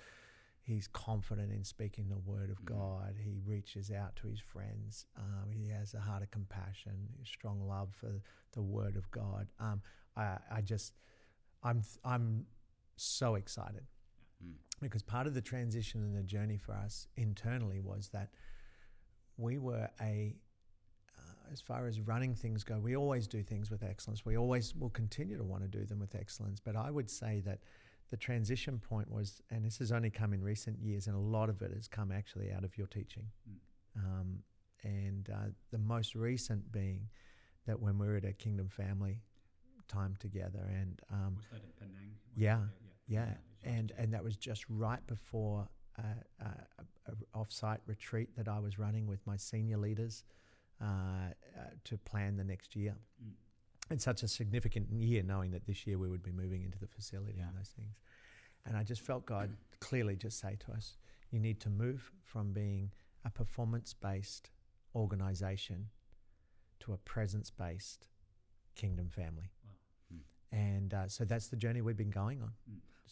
he's 0.62 0.87
confident 0.88 1.52
in 1.52 1.64
speaking 1.64 2.09
the 2.09 2.18
word 2.18 2.50
of 2.50 2.61
Mhm. 2.62 2.66
God. 2.76 3.16
He 3.23 3.38
reaches 3.44 3.90
out 3.90 4.16
to 4.16 4.28
his 4.28 4.40
friends. 4.40 5.06
Um, 5.16 5.50
he 5.52 5.68
has 5.68 5.94
a 5.94 6.00
heart 6.00 6.23
of 6.23 6.30
compassion, 6.30 7.09
a 7.23 7.26
strong 7.26 7.66
love 7.66 7.94
for 7.94 8.20
the 8.52 8.62
word 8.62 8.97
of 8.97 9.11
God. 9.11 9.49
Um, 9.59 9.82
I 10.16 10.38
I 10.50 10.61
just 10.62 10.94
I'm 11.62 11.82
I'm 12.04 12.47
so 12.97 13.35
excited 13.37 13.87
Mm. 14.42 14.54
because 14.80 15.02
part 15.02 15.26
of 15.26 15.35
the 15.35 15.42
transition 15.42 16.02
and 16.02 16.16
the 16.16 16.23
journey 16.23 16.56
for 16.56 16.73
us 16.73 17.09
internally 17.16 17.78
was 17.80 18.09
that 18.09 18.30
we 19.40 19.59
were 19.59 19.88
a 20.00 20.35
uh, 21.18 21.52
as 21.52 21.61
far 21.61 21.87
as 21.87 22.00
running 22.00 22.35
things 22.35 22.62
go 22.64 22.78
we 22.78 22.97
always 22.97 23.26
do 23.26 23.42
things 23.42 23.70
with 23.70 23.82
excellence 23.82 24.25
we 24.25 24.37
always 24.37 24.75
will 24.76 24.90
continue 24.90 25.37
to 25.37 25.44
want 25.44 25.62
to 25.62 25.68
do 25.68 25.85
them 25.85 25.99
with 25.99 26.14
excellence 26.14 26.61
but 26.61 26.76
i 26.76 26.90
would 26.90 27.11
say 27.11 27.40
that 27.44 27.59
the 28.11 28.16
transition 28.16 28.78
point 28.78 29.11
was 29.11 29.40
and 29.50 29.64
this 29.64 29.78
has 29.78 29.92
only 29.92 30.11
come 30.11 30.32
in 30.32 30.42
recent 30.42 30.78
years 30.80 31.06
and 31.06 31.16
a 31.16 31.18
lot 31.18 31.49
of 31.49 31.62
it 31.62 31.73
has 31.73 31.88
come 31.88 32.11
actually 32.12 32.50
out 32.52 32.64
of 32.64 32.76
your 32.78 32.87
teaching 32.87 33.26
Mm. 33.99 34.04
um, 34.04 34.38
and 34.85 35.28
uh, 35.30 35.49
the 35.70 35.78
most 35.78 36.14
recent 36.14 36.70
being 36.73 37.09
that 37.66 37.78
when 37.80 37.99
we 37.99 38.06
were 38.06 38.16
at 38.16 38.25
a 38.25 38.32
kingdom 38.32 38.68
family 38.68 39.20
time 39.88 40.14
together 40.20 40.70
and 40.73 41.00
um, 41.12 41.35
Was 41.37 41.47
that 41.50 41.62
in 41.62 41.70
Penang? 41.88 42.11
Yeah. 42.37 42.59
there? 42.59 42.68
yeah, 43.09 43.30
it 43.32 43.38
and 43.76 43.92
and 43.99 44.14
that 44.14 44.23
was 44.25 44.37
just 44.37 44.64
right 44.68 45.04
before 45.06 45.68
uh, 46.00 46.45
uh, 46.45 46.83
a, 47.09 47.12
a 47.12 47.14
off-site 47.38 47.80
retreat 47.87 48.28
that 48.37 48.49
I 48.49 48.59
was 48.59 48.78
running 48.78 49.07
with 49.07 49.26
my 49.26 49.37
senior 49.37 49.76
leaders 49.76 50.25
uh, 50.80 50.85
uh, 50.85 51.61
to 51.85 51.99
plan 51.99 52.37
the 52.37 52.45
next 52.45 52.75
year. 52.75 52.95
Mm. 53.23 53.33
It's 53.90 54.04
such 54.04 54.23
a 54.23 54.28
significant 54.28 54.90
year, 54.92 55.23
knowing 55.23 55.50
that 55.50 55.66
this 55.66 55.87
year 55.87 55.99
we 55.99 56.09
would 56.09 56.23
be 56.23 56.33
moving 56.33 56.62
into 56.62 56.78
the 56.78 56.87
facility 56.87 57.35
Yeah. 57.38 57.49
and 57.49 57.59
those 57.59 57.71
things. 57.71 57.97
And 58.64 58.76
I 58.76 58.85
just 58.85 59.02
felt 59.02 59.26
God 59.26 59.50
clearly 59.80 60.16
just 60.16 60.38
say 60.38 60.57
to 60.64 60.73
us, 60.73 60.97
"You 61.30 61.40
need 61.40 61.61
to 61.61 61.71
move 61.71 62.12
from 62.23 62.52
being 62.52 62.92
a 63.25 63.30
performance-based 63.30 64.50
organization 64.95 65.90
to 66.80 66.92
a 66.92 66.99
presence-based 66.99 68.09
kingdom 68.75 69.09
family." 69.09 69.50
Wow. 69.64 69.71
Mm. 70.14 70.23
And 70.52 70.95
uh, 70.95 71.09
so 71.09 71.25
that's 71.25 71.49
the 71.49 71.57
journey 71.57 71.80
we've 71.80 71.97
been 71.97 72.11
going 72.11 72.42
on. 72.42 72.52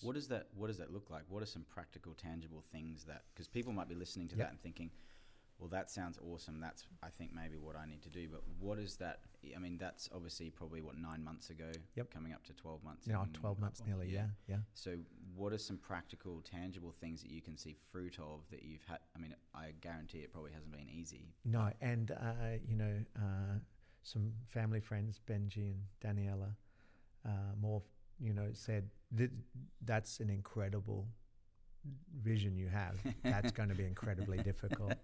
What 0.02 0.14
does 0.14 0.28
that 0.28 0.48
What 0.54 0.68
does 0.68 0.78
that 0.78 0.92
look 0.92 1.10
like? 1.10 1.22
What 1.28 1.42
are 1.42 1.46
some 1.46 1.64
practical, 1.64 2.14
tangible 2.14 2.62
things 2.72 3.04
that? 3.04 3.24
Because 3.34 3.48
people 3.48 3.72
might 3.72 3.88
be 3.88 3.94
listening 3.94 4.28
to 4.28 4.36
Yep. 4.36 4.46
that 4.46 4.50
and 4.52 4.60
thinking, 4.60 4.90
"Well, 5.58 5.68
that 5.70 5.90
sounds 5.90 6.18
awesome. 6.18 6.60
That's 6.60 6.86
I 7.02 7.10
think 7.10 7.32
maybe 7.32 7.56
what 7.56 7.74
I 7.76 7.84
need 7.86 8.02
to 8.02 8.10
do." 8.10 8.28
But 8.28 8.46
what 8.60 8.78
is 8.78 8.96
that? 8.96 9.22
I 9.54 9.58
mean, 9.58 9.76
that's 9.76 10.08
obviously 10.12 10.50
probably 10.50 10.82
what 10.82 10.96
nine 10.96 11.22
months 11.24 11.50
ago. 11.50 11.70
Yep. 11.96 12.10
Coming 12.10 12.32
up 12.32 12.44
to 12.44 12.52
twelve 12.52 12.82
months. 12.84 13.06
In- 13.06 13.14
12 13.32 13.58
months 13.58 13.82
nearly, 13.84 14.08
yeah. 14.10 14.28
yeah, 14.46 14.56
yeah. 14.56 14.62
So, 14.74 14.98
what 15.34 15.52
are 15.52 15.58
some 15.58 15.78
practical, 15.78 16.42
tangible 16.42 16.92
things 16.92 17.22
that 17.22 17.30
you 17.30 17.40
can 17.42 17.56
see 17.56 17.74
fruit 17.90 18.18
of 18.18 18.48
that 18.50 18.62
you've 18.62 18.84
had? 18.84 19.00
I 19.16 19.18
mean, 19.18 19.34
I 19.54 19.72
guarantee 19.80 20.18
it 20.20 20.32
probably 20.32 20.52
hasn't 20.52 20.72
been 20.72 20.88
easy. 20.88 21.34
No, 21.44 21.72
and 21.80 22.10
uh, 22.12 22.58
you 22.64 22.76
know, 22.76 23.04
uh, 23.16 23.58
some 24.02 24.32
family 24.46 24.80
friends, 24.80 25.20
Benji 25.26 25.72
and 25.72 25.82
Daniela, 26.00 26.54
uh, 27.24 27.54
more, 27.60 27.82
you 28.20 28.32
know, 28.32 28.48
said 28.52 28.90
that's 29.84 30.20
an 30.20 30.30
incredible 30.30 31.06
vision 32.22 32.56
you 32.56 32.68
have. 32.68 32.96
That's 33.22 33.52
going 33.52 33.68
to 33.68 33.74
be 33.74 33.84
incredibly 33.84 34.38
difficult 34.50 34.94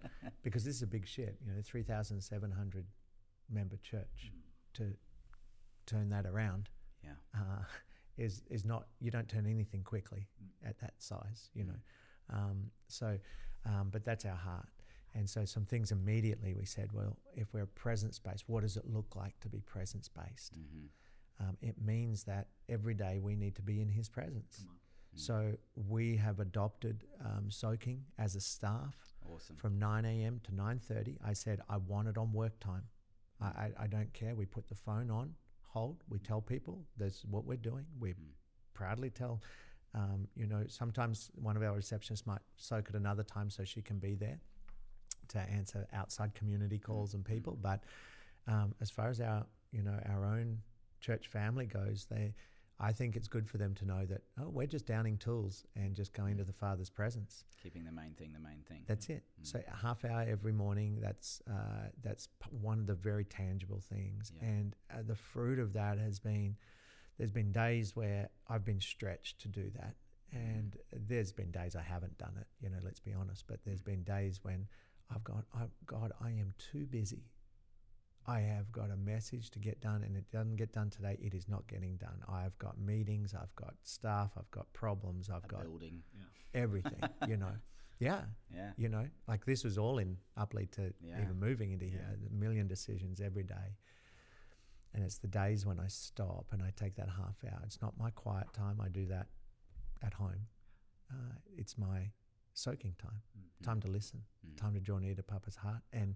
because 0.43 0.63
this 0.63 0.75
is 0.75 0.81
a 0.81 0.87
big 0.87 1.07
ship, 1.07 1.37
You 1.45 1.53
know, 1.53 1.61
three 1.63 1.83
thousand 1.83 2.21
seven 2.21 2.51
hundred 2.51 2.85
member 3.49 3.77
church 3.77 4.31
Mm. 4.31 4.41
to 4.75 4.93
turn 5.85 6.09
that 6.09 6.25
around 6.25 6.69
Yeah. 7.03 7.15
uh, 7.35 7.63
is 8.17 8.43
is 8.49 8.65
not. 8.65 8.87
You 8.99 9.11
don't 9.11 9.27
turn 9.29 9.45
anything 9.45 9.83
quickly 9.83 10.27
Mm. 10.43 10.69
at 10.69 10.77
that 10.79 10.93
size. 11.01 11.49
You 11.53 11.63
Mm. 11.63 11.67
know, 11.67 11.79
um, 12.29 12.71
so 12.87 13.19
um, 13.65 13.89
but 13.89 14.03
that's 14.03 14.25
our 14.25 14.35
heart. 14.37 14.67
And 15.13 15.29
so, 15.29 15.45
some 15.45 15.65
things 15.65 15.91
immediately 15.93 16.53
we 16.53 16.65
said, 16.65 16.91
well, 16.91 17.17
if 17.33 17.53
we're 17.53 17.65
presence 17.67 18.19
based, 18.19 18.49
what 18.49 18.61
does 18.61 18.75
it 18.75 18.85
look 18.85 19.15
like 19.15 19.39
to 19.39 19.47
be 19.49 19.61
presence 19.61 20.09
based? 20.09 20.55
Mm-hmm. 20.59 20.87
Um, 21.39 21.57
it 21.61 21.75
means 21.83 22.23
that 22.25 22.47
every 22.69 22.93
day 22.93 23.19
we 23.21 23.35
need 23.35 23.55
to 23.55 23.61
be 23.61 23.81
in 23.81 23.89
His 23.89 24.07
presence. 24.09 24.65
Mm. 24.65 24.69
So, 25.17 25.53
we 25.75 26.17
have 26.17 26.39
adopted 26.41 27.05
um, 27.23 27.49
soaking 27.49 28.03
as 28.17 28.35
a 28.35 28.41
staff 28.41 28.95
Awesome. 29.33 29.55
from 29.55 29.79
9 29.79 30.03
a.m. 30.05 30.41
to 30.43 30.51
9:30. 30.51 31.17
I 31.25 31.33
said 31.33 31.61
I 31.69 31.77
want 31.77 32.07
it 32.09 32.17
on 32.17 32.31
work 32.33 32.59
time. 32.59 32.83
I, 33.41 33.45
I, 33.45 33.71
I 33.83 33.87
don't 33.87 34.11
care. 34.13 34.35
We 34.35 34.45
put 34.45 34.67
the 34.67 34.75
phone 34.75 35.09
on, 35.09 35.33
hold. 35.61 36.03
We 36.09 36.19
tell 36.19 36.41
people 36.41 36.85
this 36.97 37.15
is 37.19 37.25
what 37.25 37.45
we're 37.45 37.57
doing. 37.57 37.85
We 37.99 38.11
Mm. 38.13 38.15
proudly 38.73 39.09
tell. 39.09 39.41
Um, 39.93 40.27
you 40.35 40.45
know, 40.47 40.63
sometimes 40.67 41.31
one 41.35 41.55
of 41.55 41.63
our 41.63 41.77
receptionists 41.77 42.25
might 42.27 42.41
soak 42.57 42.89
at 42.89 42.95
another 42.95 43.23
time 43.23 43.49
so 43.49 43.63
she 43.63 43.81
can 43.81 43.97
be 43.99 44.15
there 44.15 44.39
to 45.29 45.39
answer 45.39 45.87
outside 45.93 46.33
community 46.35 46.77
calls 46.77 47.13
and 47.13 47.23
people. 47.23 47.57
But 47.61 47.83
um, 48.47 48.75
as 48.81 48.91
far 48.91 49.07
as 49.07 49.21
our, 49.21 49.45
you 49.71 49.81
know, 49.81 49.97
our 50.09 50.25
own 50.25 50.59
church 51.05 51.27
family 51.27 51.65
goes, 51.65 52.07
they, 52.09 52.33
I 52.79 52.91
think 52.91 53.15
it's 53.15 53.27
good 53.27 53.47
for 53.47 53.57
them 53.57 53.73
to 53.75 53.85
know 53.85 54.05
that 54.05 54.21
oh, 54.41 54.49
we're 54.49 54.67
just 54.67 54.85
downing 54.85 55.17
tools 55.17 55.63
and 55.75 55.95
just 55.95 56.13
going 56.13 56.37
to 56.37 56.43
the 56.43 56.53
Father's 56.53 56.89
presence. 56.89 57.45
Keeping 57.61 57.85
the 57.85 57.91
main 57.91 58.13
thing 58.13 58.33
the 58.33 58.39
main 58.39 58.61
thing. 58.67 58.81
That's 58.87 59.07
it. 59.09 59.23
Mm. 59.41 59.47
So 59.51 59.61
a 59.71 59.77
half 59.85 60.03
hour 60.03 60.25
every 60.27 60.51
morning. 60.51 60.99
That's 60.99 61.41
uh, 61.49 61.89
that's 62.03 62.27
one 62.49 62.79
of 62.79 62.87
the 62.87 62.95
very 62.95 63.23
tangible 63.25 63.79
things, 63.79 64.31
Yeah. 64.35 64.47
and 64.49 64.75
uh, 64.91 64.97
the 65.05 65.15
fruit 65.15 65.59
of 65.59 65.73
that 65.73 65.97
has 65.99 66.19
been. 66.19 66.55
There's 67.17 67.31
been 67.31 67.53
days 67.53 67.95
where 67.95 68.27
I've 68.49 68.65
been 68.65 68.81
stretched 68.81 69.39
to 69.43 69.47
do 69.47 69.69
that, 69.79 69.95
and 70.33 70.75
there's 70.91 71.31
been 71.31 71.49
days 71.49 71.73
I 71.77 71.81
haven't 71.81 72.17
done 72.17 72.33
it. 72.37 72.47
You 72.61 72.69
know, 72.69 72.81
let's 72.83 72.99
be 72.99 73.13
honest. 73.13 73.45
But 73.47 73.59
there's 73.63 73.81
been 73.81 74.03
days 74.03 74.41
when 74.43 74.67
I've 75.13 75.23
gone, 75.23 75.45
oh, 75.55 75.69
God, 75.85 76.11
I 76.21 76.29
am 76.31 76.53
too 76.57 76.85
busy. 76.85 77.23
I 78.27 78.39
have 78.41 78.71
got 78.71 78.89
a 78.89 78.97
message 78.97 79.51
to 79.51 79.59
get 79.59 79.79
done, 79.81 80.01
and 80.03 80.15
it 80.17 80.29
doesn't 80.31 80.55
get 80.55 80.71
done 80.71 80.89
today. 80.89 81.17
It 81.21 81.33
is 81.35 81.47
not 81.47 81.67
getting 81.67 81.95
done. 81.97 82.23
I've 82.27 82.57
got 82.57 82.79
meetings, 82.79 83.33
I've 83.35 83.55
got 83.55 83.75
staff, 83.83 84.31
I've 84.37 84.49
got 84.51 84.71
problems, 84.73 85.29
I've 85.29 85.43
a 85.45 85.47
got 85.47 85.61
building. 85.61 86.01
everything. 86.53 87.01
you 87.27 87.37
know, 87.37 87.53
yeah 87.99 88.23
Yeah. 88.53 88.71
you 88.77 88.89
know 88.89 89.05
like 89.25 89.45
this 89.45 89.63
was 89.63 89.77
all 89.77 89.99
in 89.99 90.17
uplead 90.37 90.69
to 90.71 90.93
Yeah. 91.01 91.21
even 91.21 91.39
moving 91.39 91.71
into 91.71 91.85
here 91.85 92.05
Yeah. 92.09 92.27
a 92.29 92.33
million 92.33 92.67
decisions 92.67 93.21
every 93.21 93.43
day 93.43 93.77
and 94.93 95.01
it's 95.03 95.17
the 95.17 95.27
days 95.29 95.65
when 95.65 95.79
i 95.79 95.87
stop 95.87 96.45
and 96.51 96.61
i 96.61 96.71
take 96.75 96.95
that 96.95 97.07
half 97.07 97.37
hour 97.49 97.61
it's 97.63 97.81
not 97.81 97.97
my 97.97 98.09
quiet 98.11 98.51
time 98.51 98.81
i 98.81 98.89
do 98.89 99.05
that 99.05 99.27
at 100.03 100.13
home 100.13 100.47
uh, 101.09 101.35
it's 101.57 101.77
my 101.77 102.11
soaking 102.53 102.95
time 102.97 103.21
Mm. 103.37 103.65
time 103.65 103.79
to 103.81 103.87
listen 103.87 104.23
Mm. 104.45 104.57
time 104.57 104.73
to 104.73 104.81
draw 104.81 104.97
near 104.99 105.15
to 105.15 105.23
papa's 105.23 105.55
heart 105.55 105.83
and 105.93 106.15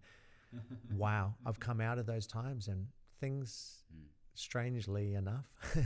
wow 0.96 1.34
i've 1.46 1.60
come 1.60 1.80
out 1.82 1.98
of 2.00 2.06
those 2.06 2.26
times 2.28 2.68
and 2.68 2.88
things 3.20 3.84
Mm. 3.94 4.06
strangely 4.36 5.14
enough 5.16 5.48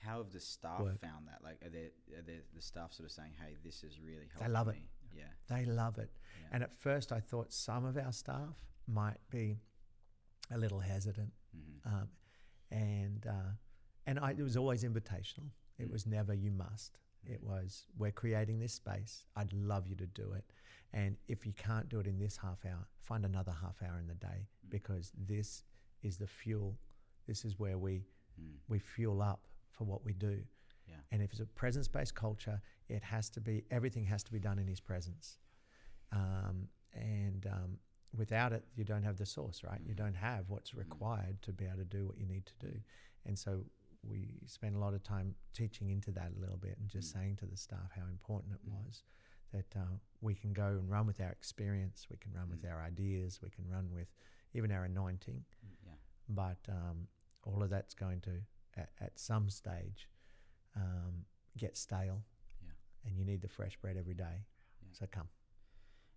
How 0.00 0.18
have 0.18 0.30
the 0.30 0.40
staff 0.40 0.80
Work. 0.80 1.00
found 1.00 1.26
that? 1.26 1.42
Like, 1.42 1.60
are, 1.64 1.68
there, 1.70 1.90
are 2.16 2.22
there 2.22 2.42
the 2.54 2.62
staff 2.62 2.92
sort 2.92 3.06
of 3.08 3.12
saying, 3.12 3.32
"Hey, 3.42 3.56
this 3.64 3.82
is 3.82 3.98
really 4.00 4.28
helpful"? 4.32 4.46
They 4.46 4.52
love 4.52 4.68
it. 4.68 4.76
Yeah. 5.12 5.24
they 5.48 5.64
love 5.64 5.98
it 5.98 6.10
yeah. 6.40 6.48
and 6.52 6.62
at 6.62 6.72
first 6.72 7.10
i 7.12 7.18
thought 7.18 7.52
some 7.52 7.84
of 7.84 7.96
our 7.96 8.12
staff 8.12 8.56
might 8.86 9.16
be 9.30 9.58
a 10.52 10.58
little 10.58 10.78
hesitant 10.78 11.32
Mhm. 11.56 11.86
um, 11.92 12.08
and 12.70 13.26
uh, 13.26 13.50
and 14.06 14.18
I, 14.20 14.30
it 14.30 14.42
was 14.42 14.56
always 14.56 14.84
invitational. 14.84 15.50
It 15.78 15.88
Mm. 15.88 15.92
was 15.92 16.06
never 16.06 16.32
you 16.34 16.50
must. 16.52 16.98
It 17.24 17.42
was 17.42 17.86
we're 17.96 18.12
creating 18.12 18.58
this 18.58 18.74
space. 18.74 19.24
I'd 19.36 19.52
love 19.52 19.86
you 19.86 19.96
to 19.96 20.06
do 20.06 20.32
it, 20.32 20.44
and 20.92 21.16
if 21.28 21.46
you 21.46 21.52
can't 21.52 21.88
do 21.88 22.00
it 22.00 22.06
in 22.06 22.18
this 22.18 22.36
half 22.36 22.64
hour, 22.64 22.86
find 23.02 23.24
another 23.24 23.52
half 23.52 23.82
hour 23.82 23.98
in 23.98 24.06
the 24.06 24.14
day 24.14 24.46
Mm. 24.66 24.70
because 24.70 25.12
this 25.16 25.64
is 26.02 26.16
the 26.18 26.26
fuel. 26.26 26.78
This 27.26 27.44
is 27.44 27.58
where 27.58 27.76
we 27.78 28.04
Mm. 28.40 28.58
we 28.68 28.78
fuel 28.78 29.20
up 29.20 29.46
for 29.70 29.84
what 29.84 30.04
we 30.04 30.12
do. 30.14 30.44
Yeah. 30.86 31.00
And 31.10 31.20
if 31.22 31.32
it's 31.32 31.40
a 31.40 31.46
presence-based 31.46 32.14
culture, 32.14 32.60
it 32.88 33.02
has 33.02 33.28
to 33.30 33.40
be 33.40 33.64
everything 33.70 34.04
has 34.04 34.22
to 34.24 34.32
be 34.32 34.38
done 34.38 34.58
in 34.58 34.66
His 34.68 34.80
presence. 34.80 35.38
Um, 36.12 36.68
and 36.94 37.46
um, 37.46 37.78
without 38.16 38.52
it, 38.52 38.64
you 38.74 38.84
don't 38.84 39.02
have 39.02 39.16
the 39.18 39.26
source, 39.26 39.62
right? 39.64 39.80
You 39.84 39.92
Mhm. 39.94 39.96
don't 39.98 40.14
have 40.14 40.48
what's 40.48 40.70
Mhm. 40.70 40.78
required 40.78 41.42
to 41.42 41.52
be 41.52 41.66
able 41.66 41.78
to 41.78 41.84
do 41.84 42.06
what 42.06 42.16
you 42.16 42.26
need 42.26 42.46
to 42.46 42.54
do. 42.58 42.80
And 43.26 43.38
so 43.38 43.64
we 44.02 44.40
spend 44.46 44.76
a 44.76 44.78
lot 44.78 44.94
of 44.94 45.02
time 45.02 45.34
teaching 45.54 45.90
into 45.90 46.10
that 46.12 46.32
a 46.36 46.40
little 46.40 46.56
bit 46.56 46.76
and 46.78 46.88
just 46.88 47.10
Mm. 47.10 47.12
saying 47.20 47.36
to 47.36 47.46
the 47.46 47.56
staff 47.56 47.90
how 47.94 48.06
important 48.06 48.54
it 48.54 48.64
Mm. 48.64 48.72
was 48.84 49.02
that 49.50 49.74
uh, 49.76 49.96
we 50.20 50.34
can 50.34 50.52
go 50.52 50.66
and 50.78 50.90
run 50.90 51.06
with 51.06 51.20
our 51.20 51.30
experience, 51.32 52.08
we 52.10 52.16
can 52.18 52.32
run 52.32 52.48
with 52.50 52.62
Mm. 52.62 52.70
our 52.70 52.82
ideas, 52.82 53.40
we 53.42 53.50
can 53.50 53.66
run 53.68 53.90
with 53.92 54.12
even 54.54 54.70
our 54.70 54.84
anointing, 54.84 55.44
Yeah. 55.84 55.94
but 56.28 56.58
um, 56.68 57.08
all 57.44 57.62
of 57.62 57.70
that's 57.70 57.94
going 57.94 58.20
to, 58.22 58.42
at, 58.74 58.92
at 59.00 59.18
some 59.18 59.48
stage, 59.50 60.08
um, 60.74 61.24
get 61.56 61.76
stale. 61.76 62.24
Yeah. 62.62 62.72
And 63.04 63.16
you 63.16 63.24
need 63.24 63.40
the 63.40 63.48
fresh 63.48 63.76
bread 63.78 63.96
every 63.96 64.14
day. 64.14 64.44
Yeah. 64.82 64.88
So 64.92 65.06
come. 65.06 65.28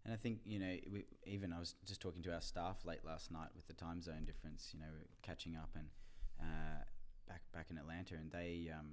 And 0.03 0.13
I 0.13 0.17
think 0.17 0.39
you 0.45 0.59
know, 0.59 0.77
we, 0.91 1.05
even 1.25 1.53
I 1.53 1.59
was 1.59 1.75
just 1.85 2.01
talking 2.01 2.23
to 2.23 2.33
our 2.33 2.41
staff 2.41 2.83
late 2.85 3.05
last 3.05 3.31
night 3.31 3.49
with 3.55 3.67
the 3.67 3.73
time 3.73 4.01
zone 4.01 4.25
difference. 4.25 4.73
You 4.73 4.79
know, 4.79 4.91
catching 5.21 5.55
up 5.55 5.69
and 5.75 5.89
uh, 6.39 6.83
back 7.31 7.41
back 7.53 7.67
in 7.71 7.77
Atlanta, 7.77 8.15
and 8.15 8.29
they, 8.31 8.67
um, 8.77 8.89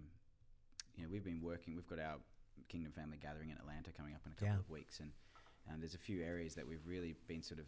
you 0.96 1.02
know, 1.02 1.08
we've 1.10 1.24
been 1.24 1.42
working. 1.42 1.74
We've 1.74 1.86
got 1.88 1.98
our 1.98 2.16
Kingdom 2.68 2.92
Family 2.92 3.18
Gathering 3.20 3.50
in 3.50 3.56
Atlanta 3.58 3.90
coming 3.90 4.14
up 4.14 4.22
in 4.26 4.32
a 4.32 4.34
couple 4.34 4.54
Yeah. 4.54 4.60
of 4.60 4.70
weeks, 4.70 5.00
and 5.00 5.10
um, 5.68 5.80
there's 5.80 5.94
a 5.94 5.98
few 5.98 6.22
areas 6.22 6.54
that 6.54 6.66
we've 6.66 6.86
really 6.86 7.14
been 7.26 7.42
sort 7.42 7.58
of 7.58 7.66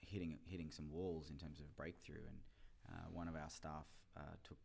hitting 0.00 0.38
hitting 0.46 0.70
some 0.70 0.90
walls 0.92 1.30
in 1.30 1.36
terms 1.36 1.58
of 1.60 1.66
breakthrough. 1.76 2.22
And 2.30 2.38
uh, 2.90 3.06
one 3.12 3.26
of 3.28 3.34
our 3.34 3.50
staff 3.50 3.86
uh, 4.16 4.34
took 4.44 4.58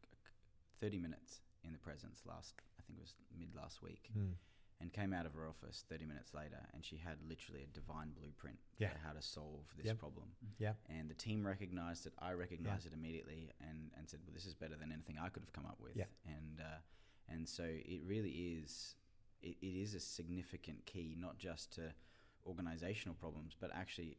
30 0.79 0.99
minutes 0.99 1.41
in 1.63 1.71
the 1.73 1.79
presence 1.79 2.21
last, 2.25 2.53
I 2.77 2.81
think 2.85 2.99
it 2.99 3.01
was 3.01 3.15
mid 3.37 3.55
last 3.55 3.81
week, 3.81 4.09
Mm. 4.17 4.35
And 4.81 4.91
came 4.91 5.13
out 5.13 5.25
of 5.25 5.33
her 5.33 5.47
office 5.47 5.85
30 5.89 6.05
minutes 6.05 6.33
later, 6.33 6.59
and 6.73 6.83
she 6.83 6.97
had 6.97 7.17
literally 7.27 7.63
a 7.63 7.67
divine 7.67 8.11
blueprint 8.11 8.57
Yeah. 8.77 8.89
for 8.91 8.97
how 8.99 9.13
to 9.13 9.21
solve 9.21 9.65
this 9.77 9.85
Yep. 9.87 9.97
problem. 9.99 10.35
Yep. 10.59 10.77
And 10.87 11.09
the 11.09 11.13
team 11.15 11.45
recognized 11.45 12.05
it. 12.05 12.13
I 12.19 12.33
recognized 12.33 12.85
it 12.85 12.93
immediately, 12.93 13.51
and, 13.59 13.91
and 13.95 14.09
said, 14.09 14.19
"Well, 14.25 14.33
this 14.33 14.45
is 14.45 14.53
better 14.55 14.75
than 14.75 14.91
anything 14.91 15.17
I 15.17 15.29
could 15.29 15.43
have 15.43 15.53
come 15.53 15.65
up 15.65 15.79
with." 15.79 15.95
Yeah. 15.95 16.05
And 16.25 16.59
uh, 16.59 16.79
and 17.27 17.47
so 17.47 17.63
it 17.63 18.01
really 18.03 18.31
is. 18.59 18.95
It, 19.41 19.57
it 19.61 19.75
is 19.75 19.93
a 19.93 19.99
significant 19.99 20.85
key, 20.85 21.15
not 21.17 21.37
just 21.37 21.73
to 21.73 21.93
organizational 22.45 23.15
problems, 23.15 23.55
but 23.59 23.71
actually 23.73 24.17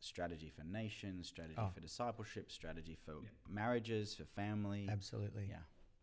strategy 0.00 0.48
for 0.48 0.64
nations, 0.64 1.28
strategy 1.28 1.56
Oh. 1.58 1.70
for 1.70 1.80
discipleship, 1.80 2.50
strategy 2.50 2.94
for 2.94 3.20
Yeah. 3.22 3.28
marriages, 3.48 4.14
for 4.14 4.24
family. 4.24 4.88
Absolutely. 4.88 5.46
Yeah. 5.46 5.62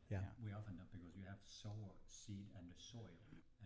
Yeah. 0.09 0.21
Yeah. 0.21 0.29
We 0.43 0.51
often 0.53 0.75
know 0.77 0.83
because 0.91 1.15
you 1.15 1.23
have 1.25 1.39
sower, 1.45 1.95
seed, 2.05 2.49
and 2.57 2.69
the 2.69 2.75
soil, 2.77 3.09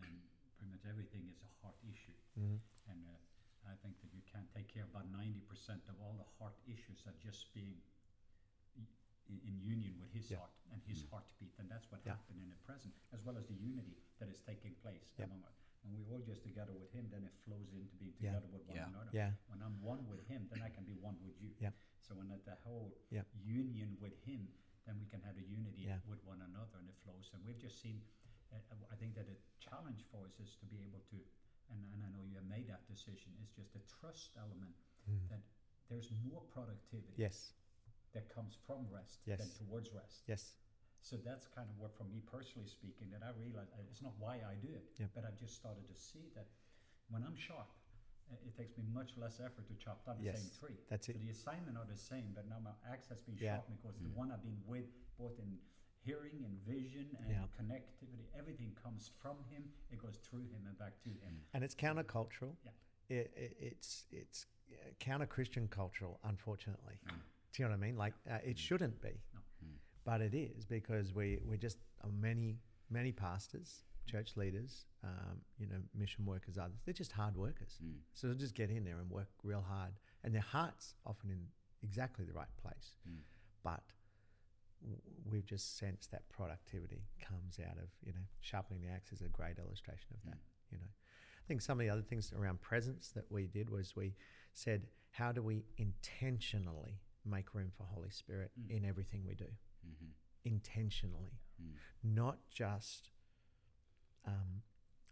and 0.06 0.18
pretty 0.58 0.72
much 0.72 0.84
everything 0.90 1.28
is 1.30 1.40
a 1.44 1.52
heart 1.62 1.78
issue. 1.86 2.16
Mhm. 2.38 2.60
And 2.90 3.02
uh, 3.08 3.18
I 3.70 3.76
think 3.82 4.00
that 4.02 4.12
you 4.14 4.22
can 4.26 4.48
take 4.54 4.68
care 4.74 4.84
of 4.84 4.90
about 4.90 5.10
ninety 5.12 5.42
percent 5.42 5.82
of 5.90 5.96
all 6.02 6.16
the 6.18 6.28
heart 6.40 6.56
issues 6.68 7.06
are 7.08 7.16
just 7.22 7.54
being 7.54 7.82
in, 9.30 9.40
in 9.48 9.56
union 9.62 9.96
with 10.00 10.12
His 10.12 10.30
Yeah. 10.32 10.40
heart 10.40 10.52
and 10.74 10.82
His 10.84 11.04
heartbeat, 11.10 11.54
and 11.60 11.70
that's 11.70 11.90
what 11.92 12.02
Yeah. 12.06 12.16
happened 12.18 12.42
in 12.42 12.50
the 12.50 12.60
present, 12.68 12.94
as 13.14 13.24
well 13.24 13.38
as 13.38 13.48
the 13.48 13.56
unity 13.56 13.96
that 14.20 14.30
is 14.30 14.40
taking 14.42 14.76
place 14.76 15.06
Yeah. 15.18 15.26
among 15.26 15.44
us. 15.46 15.56
When 15.84 15.96
we 15.96 16.04
all 16.12 16.22
just 16.22 16.44
together 16.44 16.74
with 16.74 16.92
Him, 16.92 17.10
then 17.10 17.24
it 17.24 17.34
flows 17.46 17.72
into 17.74 17.96
being 17.98 18.14
Yeah. 18.20 18.34
together 18.34 18.50
with 18.52 18.66
one 18.68 18.78
Yeah. 18.78 18.88
another. 18.90 19.12
Yeah. 19.14 19.34
When 19.48 19.62
I'm 19.62 19.82
one 19.82 20.06
with 20.08 20.26
Him, 20.28 20.48
then 20.50 20.62
I 20.62 20.70
can 20.70 20.86
be 20.86 20.94
one 20.94 21.18
with 21.24 21.40
you. 21.42 21.56
Yeah. 21.60 21.72
So 22.02 22.16
when 22.16 22.28
that 22.30 22.44
the 22.46 22.56
whole 22.56 22.94
Yeah. 23.10 23.24
union 23.34 23.98
with 24.00 24.18
Him, 24.26 24.54
then 24.86 25.00
we 25.00 25.06
can 25.06 25.22
have 25.22 25.38
a 25.38 25.44
unity 25.44 25.84
Yeah. 25.84 26.02
with 26.06 26.24
one 26.24 26.42
another, 26.42 26.78
and 26.80 26.90
it 26.90 26.96
flows. 26.98 27.32
And 27.34 27.44
we've 27.46 27.58
just 27.60 27.80
seen. 27.80 28.04
Uh, 28.52 28.76
I 28.92 28.96
think 29.00 29.16
that 29.16 29.28
a 29.32 29.38
challenge 29.64 30.04
for 30.12 30.28
us 30.28 30.36
is 30.44 30.56
to 30.60 30.66
be 30.68 30.84
able 30.84 31.00
to, 31.12 31.18
and, 31.72 31.80
and 31.96 32.04
I 32.04 32.10
know 32.12 32.24
you 32.28 32.36
have 32.36 32.48
made 32.52 32.68
that 32.68 32.84
decision. 32.88 33.32
Is 33.44 33.52
just 33.56 33.72
the 33.74 33.84
trust 33.88 34.36
element 34.38 34.76
Mm. 35.10 35.30
that 35.34 35.42
there's 35.90 36.12
more 36.24 36.42
productivity 36.54 37.18
Yes. 37.18 37.54
that 38.14 38.30
comes 38.30 38.54
from 38.68 38.86
rest 38.94 39.26
Yes. 39.26 39.40
than 39.40 39.50
towards 39.58 39.90
rest. 39.92 40.22
Yes. 40.28 40.54
So 41.02 41.18
that's 41.18 41.48
kind 41.48 41.68
of 41.72 41.80
what, 41.80 41.98
for 41.98 42.04
me 42.04 42.22
personally 42.22 42.68
speaking, 42.70 43.10
that 43.10 43.24
I 43.26 43.32
realize 43.34 43.66
uh, 43.74 43.82
it's 43.90 44.04
not 44.04 44.14
why 44.20 44.44
I 44.46 44.54
do 44.62 44.76
it, 44.76 44.86
Yeah. 45.00 45.08
but 45.16 45.26
I've 45.26 45.38
just 45.40 45.56
started 45.56 45.88
to 45.88 45.96
see 45.96 46.30
that 46.36 46.46
when 47.10 47.24
I'm 47.24 47.36
sharp, 47.36 47.66
uh, 48.30 48.36
it 48.46 48.54
takes 48.56 48.78
me 48.78 48.84
much 48.94 49.18
less 49.18 49.40
effort 49.40 49.66
to 49.68 49.74
chop 49.74 50.06
down 50.06 50.18
the 50.20 50.26
Yes, 50.26 50.38
same 50.40 50.52
tree. 50.60 50.78
that's 50.88 51.08
so 51.08 51.14
it. 51.14 51.20
the 51.20 51.32
assignment 51.32 51.76
are 51.78 51.86
the 51.90 51.98
same, 51.98 52.32
but 52.36 52.48
now 52.48 52.60
my 52.60 52.78
axe 52.94 53.08
has 53.10 53.22
been 53.24 53.36
Yeah. 53.38 53.56
sharpened 53.58 53.82
because 53.82 53.98
the 53.98 54.10
Mm. 54.10 54.14
one 54.22 54.32
I've 54.32 54.44
been 54.44 54.62
with, 54.68 54.86
both 55.18 55.40
in 55.40 55.58
hearing 56.04 56.44
and 56.46 56.58
vision 56.66 57.08
and 57.20 57.30
Yeah. 57.30 57.46
connectivity, 57.60 58.26
everything 58.38 58.76
comes 58.84 59.10
from 59.22 59.38
him. 59.50 59.72
It 59.92 60.00
goes 60.00 60.18
through 60.18 60.46
him 60.48 60.66
and 60.68 60.78
back 60.78 61.00
to 61.04 61.10
him. 61.10 61.44
And 61.54 61.64
it's 61.64 61.76
countercultural. 61.76 62.56
Yeah. 62.64 62.72
It, 63.10 63.32
it, 63.36 63.58
it's 63.60 64.06
it's 64.12 64.46
counter 65.00 65.26
Christian 65.26 65.68
cultural, 65.68 66.20
unfortunately. 66.24 66.96
Mm. 67.06 67.20
Do 67.54 67.64
you 67.64 67.66
know 67.66 67.72
what 67.76 67.84
I 67.84 67.88
mean? 67.88 67.98
Like 67.98 68.14
uh, 68.30 68.38
it 68.44 68.58
shouldn't 68.58 69.02
be, 69.02 69.20
No. 69.34 69.40
Mm. 69.66 69.74
but 70.06 70.22
it 70.22 70.34
is 70.34 70.66
because 70.66 71.14
we 71.14 71.40
we 71.46 71.58
just 71.58 71.78
are 72.04 72.10
many 72.10 72.58
many 72.90 73.12
pastors, 73.12 73.84
church 74.06 74.38
leaders, 74.38 74.86
um, 75.04 75.42
you 75.58 75.68
know, 75.68 75.82
mission 75.94 76.26
workers, 76.26 76.58
others. 76.58 76.80
They're 76.86 76.94
just 76.94 77.12
hard 77.12 77.36
workers. 77.36 77.78
Mm. 77.84 77.96
So 78.14 78.28
they'll 78.28 78.38
just 78.38 78.56
get 78.56 78.70
in 78.70 78.84
there 78.86 79.00
and 79.00 79.10
work 79.10 79.30
real 79.44 79.62
hard, 79.62 79.94
and 80.24 80.34
their 80.34 80.42
hearts 80.42 80.96
often 81.06 81.32
in 81.32 81.48
exactly 81.84 82.24
the 82.26 82.34
right 82.34 82.54
place, 82.62 82.96
Mm. 83.10 83.18
but 83.64 83.84
we've 85.30 85.46
just 85.46 85.78
sensed 85.78 86.12
that 86.12 86.28
productivity 86.30 87.04
comes 87.22 87.60
out 87.60 87.78
of 87.78 87.90
you 88.06 88.12
know 88.14 88.26
sharpening 88.40 88.82
the 88.82 88.90
axe 88.90 89.12
is 89.12 89.22
a 89.22 89.30
great 89.30 89.58
illustration 89.58 90.08
of 90.14 90.24
that. 90.26 90.40
You 90.72 90.78
know, 90.78 90.86
I 90.88 91.46
think 91.48 91.62
some 91.62 91.80
of 91.80 91.86
the 91.86 91.90
other 91.92 92.02
things 92.02 92.32
around 92.38 92.62
presence 92.62 93.10
that 93.10 93.26
we 93.30 93.48
did 93.48 93.70
was 93.70 93.96
we 93.96 94.16
said, 94.54 94.88
how 95.12 95.32
do 95.34 95.42
we 95.42 95.66
intentionally 95.78 97.02
make 97.26 97.54
room 97.54 97.72
for 97.76 97.84
Holy 97.84 98.10
Spirit 98.10 98.52
Mm. 98.60 98.78
in 98.78 98.86
everything 98.86 99.26
we 99.26 99.36
do? 99.36 99.50
Mhm. 99.86 100.14
Intentionally, 100.46 101.40
Mm. 101.62 101.76
not 102.04 102.50
just, 102.50 103.12
um, 104.26 104.64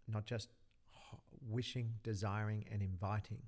not 0.06 0.24
just 0.24 0.50
wishing, 1.42 1.98
desiring, 2.02 2.66
and 2.68 2.82
inviting 2.82 3.42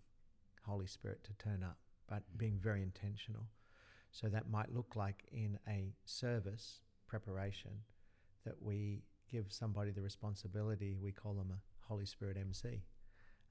Holy 0.64 0.86
Spirit 0.86 1.24
to 1.24 1.32
turn 1.34 1.62
up, 1.62 1.78
but 2.06 2.22
Mm. 2.34 2.38
being 2.38 2.58
very 2.58 2.82
intentional. 2.82 3.48
So 4.12 4.28
that 4.28 4.48
might 4.50 4.72
look 4.72 4.94
like 4.94 5.24
in 5.32 5.58
a 5.66 5.94
service 6.04 6.80
preparation 7.08 7.70
that 8.44 8.60
we 8.62 9.02
give 9.30 9.46
somebody 9.52 9.90
the 9.90 10.02
responsibility. 10.02 10.96
We 11.00 11.12
call 11.12 11.32
them 11.34 11.50
a 11.50 11.58
Holy 11.88 12.04
Spirit 12.06 12.36
MC. 12.36 12.82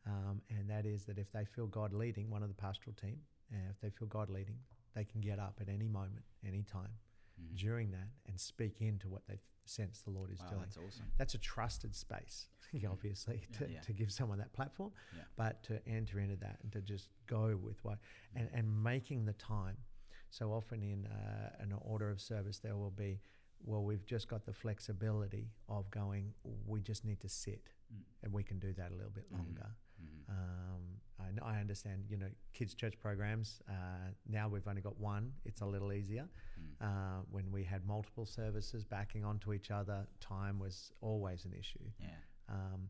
Um, 0.06 0.42
and 0.50 0.70
that 0.70 0.86
is 0.86 1.04
that 1.06 1.18
if 1.18 1.32
they 1.32 1.46
feel 1.46 1.68
God 1.68 1.94
leading, 1.94 2.30
one 2.30 2.44
of 2.44 2.50
the 2.50 2.56
pastoral 2.56 2.96
team, 2.96 3.18
uh, 3.54 3.58
if 3.72 3.80
they 3.82 3.90
feel 3.90 4.08
God 4.08 4.30
leading, 4.30 4.58
they 4.96 5.04
can 5.04 5.22
get 5.22 5.40
up 5.40 5.58
at 5.62 5.68
any 5.70 5.88
moment, 5.88 6.24
any 6.46 6.64
time 6.64 6.90
Mhm. 7.40 7.56
during 7.58 7.92
that 7.92 8.08
and 8.28 8.40
speak 8.40 8.82
into 8.82 9.10
what 9.10 9.26
they 9.28 9.40
sense 9.66 10.02
the 10.02 10.10
Lord 10.10 10.32
is 10.32 10.40
Wow, 10.42 10.50
doing. 10.50 10.62
that's 10.62 10.78
awesome. 10.78 11.12
That's 11.18 11.34
a 11.34 11.38
trusted 11.38 11.96
space, 11.96 12.50
obviously, 12.90 13.48
to, 13.54 13.70
Yeah. 13.70 13.80
to 13.82 13.94
give 13.94 14.12
someone 14.12 14.38
that 14.40 14.54
platform, 14.54 14.92
Yeah. 15.16 15.24
but 15.36 15.64
to 15.64 15.88
enter 15.88 16.20
into 16.20 16.36
that 16.38 16.60
and 16.62 16.72
to 16.74 16.82
just 16.82 17.10
go 17.28 17.56
with 17.58 17.84
what, 17.84 18.00
and, 18.36 18.50
and 18.54 18.84
making 18.84 19.26
the 19.26 19.34
time. 19.34 19.78
So 20.32 20.52
often 20.54 20.82
in 20.82 21.06
uh, 21.08 21.50
an 21.60 21.74
order 21.82 22.10
of 22.10 22.20
service, 22.22 22.58
there 22.60 22.76
will 22.78 22.90
be, 22.92 23.20
well, 23.64 23.84
we've 23.84 24.06
just 24.06 24.28
got 24.28 24.46
the 24.46 24.54
flexibility 24.54 25.52
of 25.70 25.92
going, 25.92 26.34
we 26.66 26.82
just 26.82 27.06
need 27.06 27.20
to 27.22 27.30
sit, 27.30 27.70
Mm. 27.94 28.04
and 28.24 28.32
we 28.32 28.42
can 28.42 28.58
do 28.58 28.72
that 28.74 28.92
a 28.92 28.96
little 28.96 29.12
bit 29.12 29.28
Mhm. 29.30 29.38
longer. 29.38 29.70
Mhm. 30.02 30.30
Um, 30.30 31.02
I, 31.20 31.56
I 31.56 31.60
understand, 31.60 32.06
you 32.10 32.16
know, 32.16 32.32
kids' 32.54 32.74
church 32.74 32.98
programs. 32.98 33.62
Uh, 33.68 34.14
now 34.26 34.48
we've 34.48 34.66
only 34.66 34.82
got 34.82 34.98
one. 34.98 35.34
It's 35.44 35.60
a 35.60 35.66
little 35.66 35.92
easier. 35.92 36.30
Mm. 36.58 36.76
Uh, 36.80 37.22
when 37.30 37.52
we 37.52 37.66
had 37.66 37.86
multiple 37.86 38.26
services 38.26 38.86
backing 38.86 39.26
onto 39.26 39.52
each 39.52 39.70
other, 39.72 40.08
time 40.22 40.58
was 40.58 40.94
always 41.02 41.44
an 41.44 41.54
issue. 41.54 41.92
Yeah. 42.00 42.16
Um, 42.48 42.90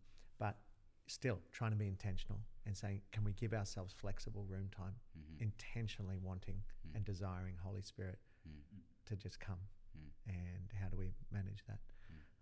still, 1.11 1.39
trying 1.51 1.71
to 1.71 1.77
be 1.77 1.87
intentional 1.87 2.39
and 2.65 2.75
saying, 2.75 3.01
can 3.11 3.23
we 3.23 3.33
give 3.33 3.53
ourselves 3.53 3.93
flexible 3.93 4.45
room 4.45 4.69
time, 4.69 4.95
Mhm. 5.17 5.41
intentionally 5.41 6.17
wanting 6.17 6.63
Mm. 6.87 6.95
and 6.95 7.05
desiring 7.05 7.57
Holy 7.57 7.81
Spirit 7.81 8.19
Mm. 8.47 8.63
to 9.05 9.15
just 9.15 9.39
come? 9.39 9.59
Mm. 9.97 10.11
And 10.27 10.71
how 10.73 10.89
do 10.89 10.97
we 10.97 11.13
manage 11.29 11.63
that? 11.65 11.79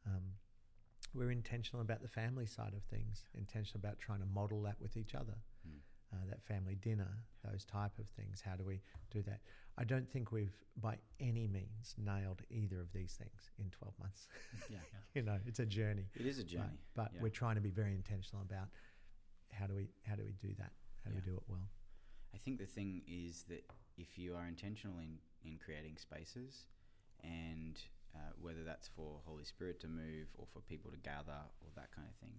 Um, 0.06 0.38
we're 1.14 1.32
intentional 1.32 1.82
about 1.82 2.02
the 2.02 2.08
family 2.08 2.46
side 2.46 2.74
of 2.74 2.84
things, 2.86 3.28
intentional 3.34 3.80
about 3.80 4.00
trying 4.00 4.20
to 4.20 4.26
model 4.26 4.62
that 4.64 4.80
with 4.80 4.96
each 4.96 5.16
other. 5.16 5.42
Uh, 6.12 6.26
that 6.28 6.42
family 6.42 6.74
dinner, 6.74 7.08
those 7.48 7.64
type 7.66 7.92
of 8.00 8.08
things. 8.10 8.42
How 8.44 8.56
do 8.56 8.64
we 8.64 8.82
do 9.12 9.22
that? 9.24 9.42
I 9.78 9.84
don't 9.84 10.10
think 10.10 10.32
we've 10.32 10.56
by 10.82 10.98
any 11.20 11.48
means 11.48 11.94
nailed 12.04 12.42
either 12.50 12.82
of 12.82 12.92
these 12.92 13.14
things 13.14 13.52
in 13.60 13.70
12 13.70 13.94
months. 14.00 14.28
Yeah. 14.72 14.78
you 15.14 15.22
know, 15.22 15.38
it's 15.46 15.60
a 15.60 15.68
journey. 15.68 16.06
It 16.16 16.26
is 16.26 16.40
a 16.40 16.42
But- 16.42 16.48
journey. 16.50 16.80
But, 16.96 17.12
yeah. 17.14 17.22
we're 17.22 17.30
trying 17.30 17.56
to 17.56 17.62
be 17.62 17.70
very 17.70 17.94
intentional 17.94 18.42
about 18.42 18.70
how 19.52 19.68
do 19.68 19.76
we 19.76 19.90
how 20.08 20.16
do 20.16 20.24
we 20.24 20.34
do 20.34 20.56
that? 20.58 20.72
How 21.04 21.12
do 21.12 21.16
Yeah. 21.16 21.22
we 21.26 21.32
do 21.32 21.38
it 21.38 21.44
well? 21.48 21.70
I 22.34 22.38
think 22.38 22.58
the 22.58 22.66
thing 22.66 23.04
is 23.08 23.44
that 23.44 23.64
if 23.98 24.18
you 24.18 24.36
are 24.36 24.48
intentional 24.48 24.98
in, 25.00 25.20
in 25.44 25.58
creating 25.60 25.98
spaces, 25.98 26.66
and 27.24 27.80
uh, 28.16 28.32
whether 28.42 28.64
that's 28.64 28.88
for 28.88 29.20
Holy 29.26 29.44
Spirit 29.44 29.80
to 29.82 29.88
move 29.88 30.28
or 30.38 30.48
for 30.52 30.60
people 30.62 30.90
to 30.92 30.98
gather 30.98 31.42
or 31.62 31.70
that 31.76 31.92
kind 31.92 32.08
of 32.08 32.16
thing, 32.16 32.32
then 32.34 32.39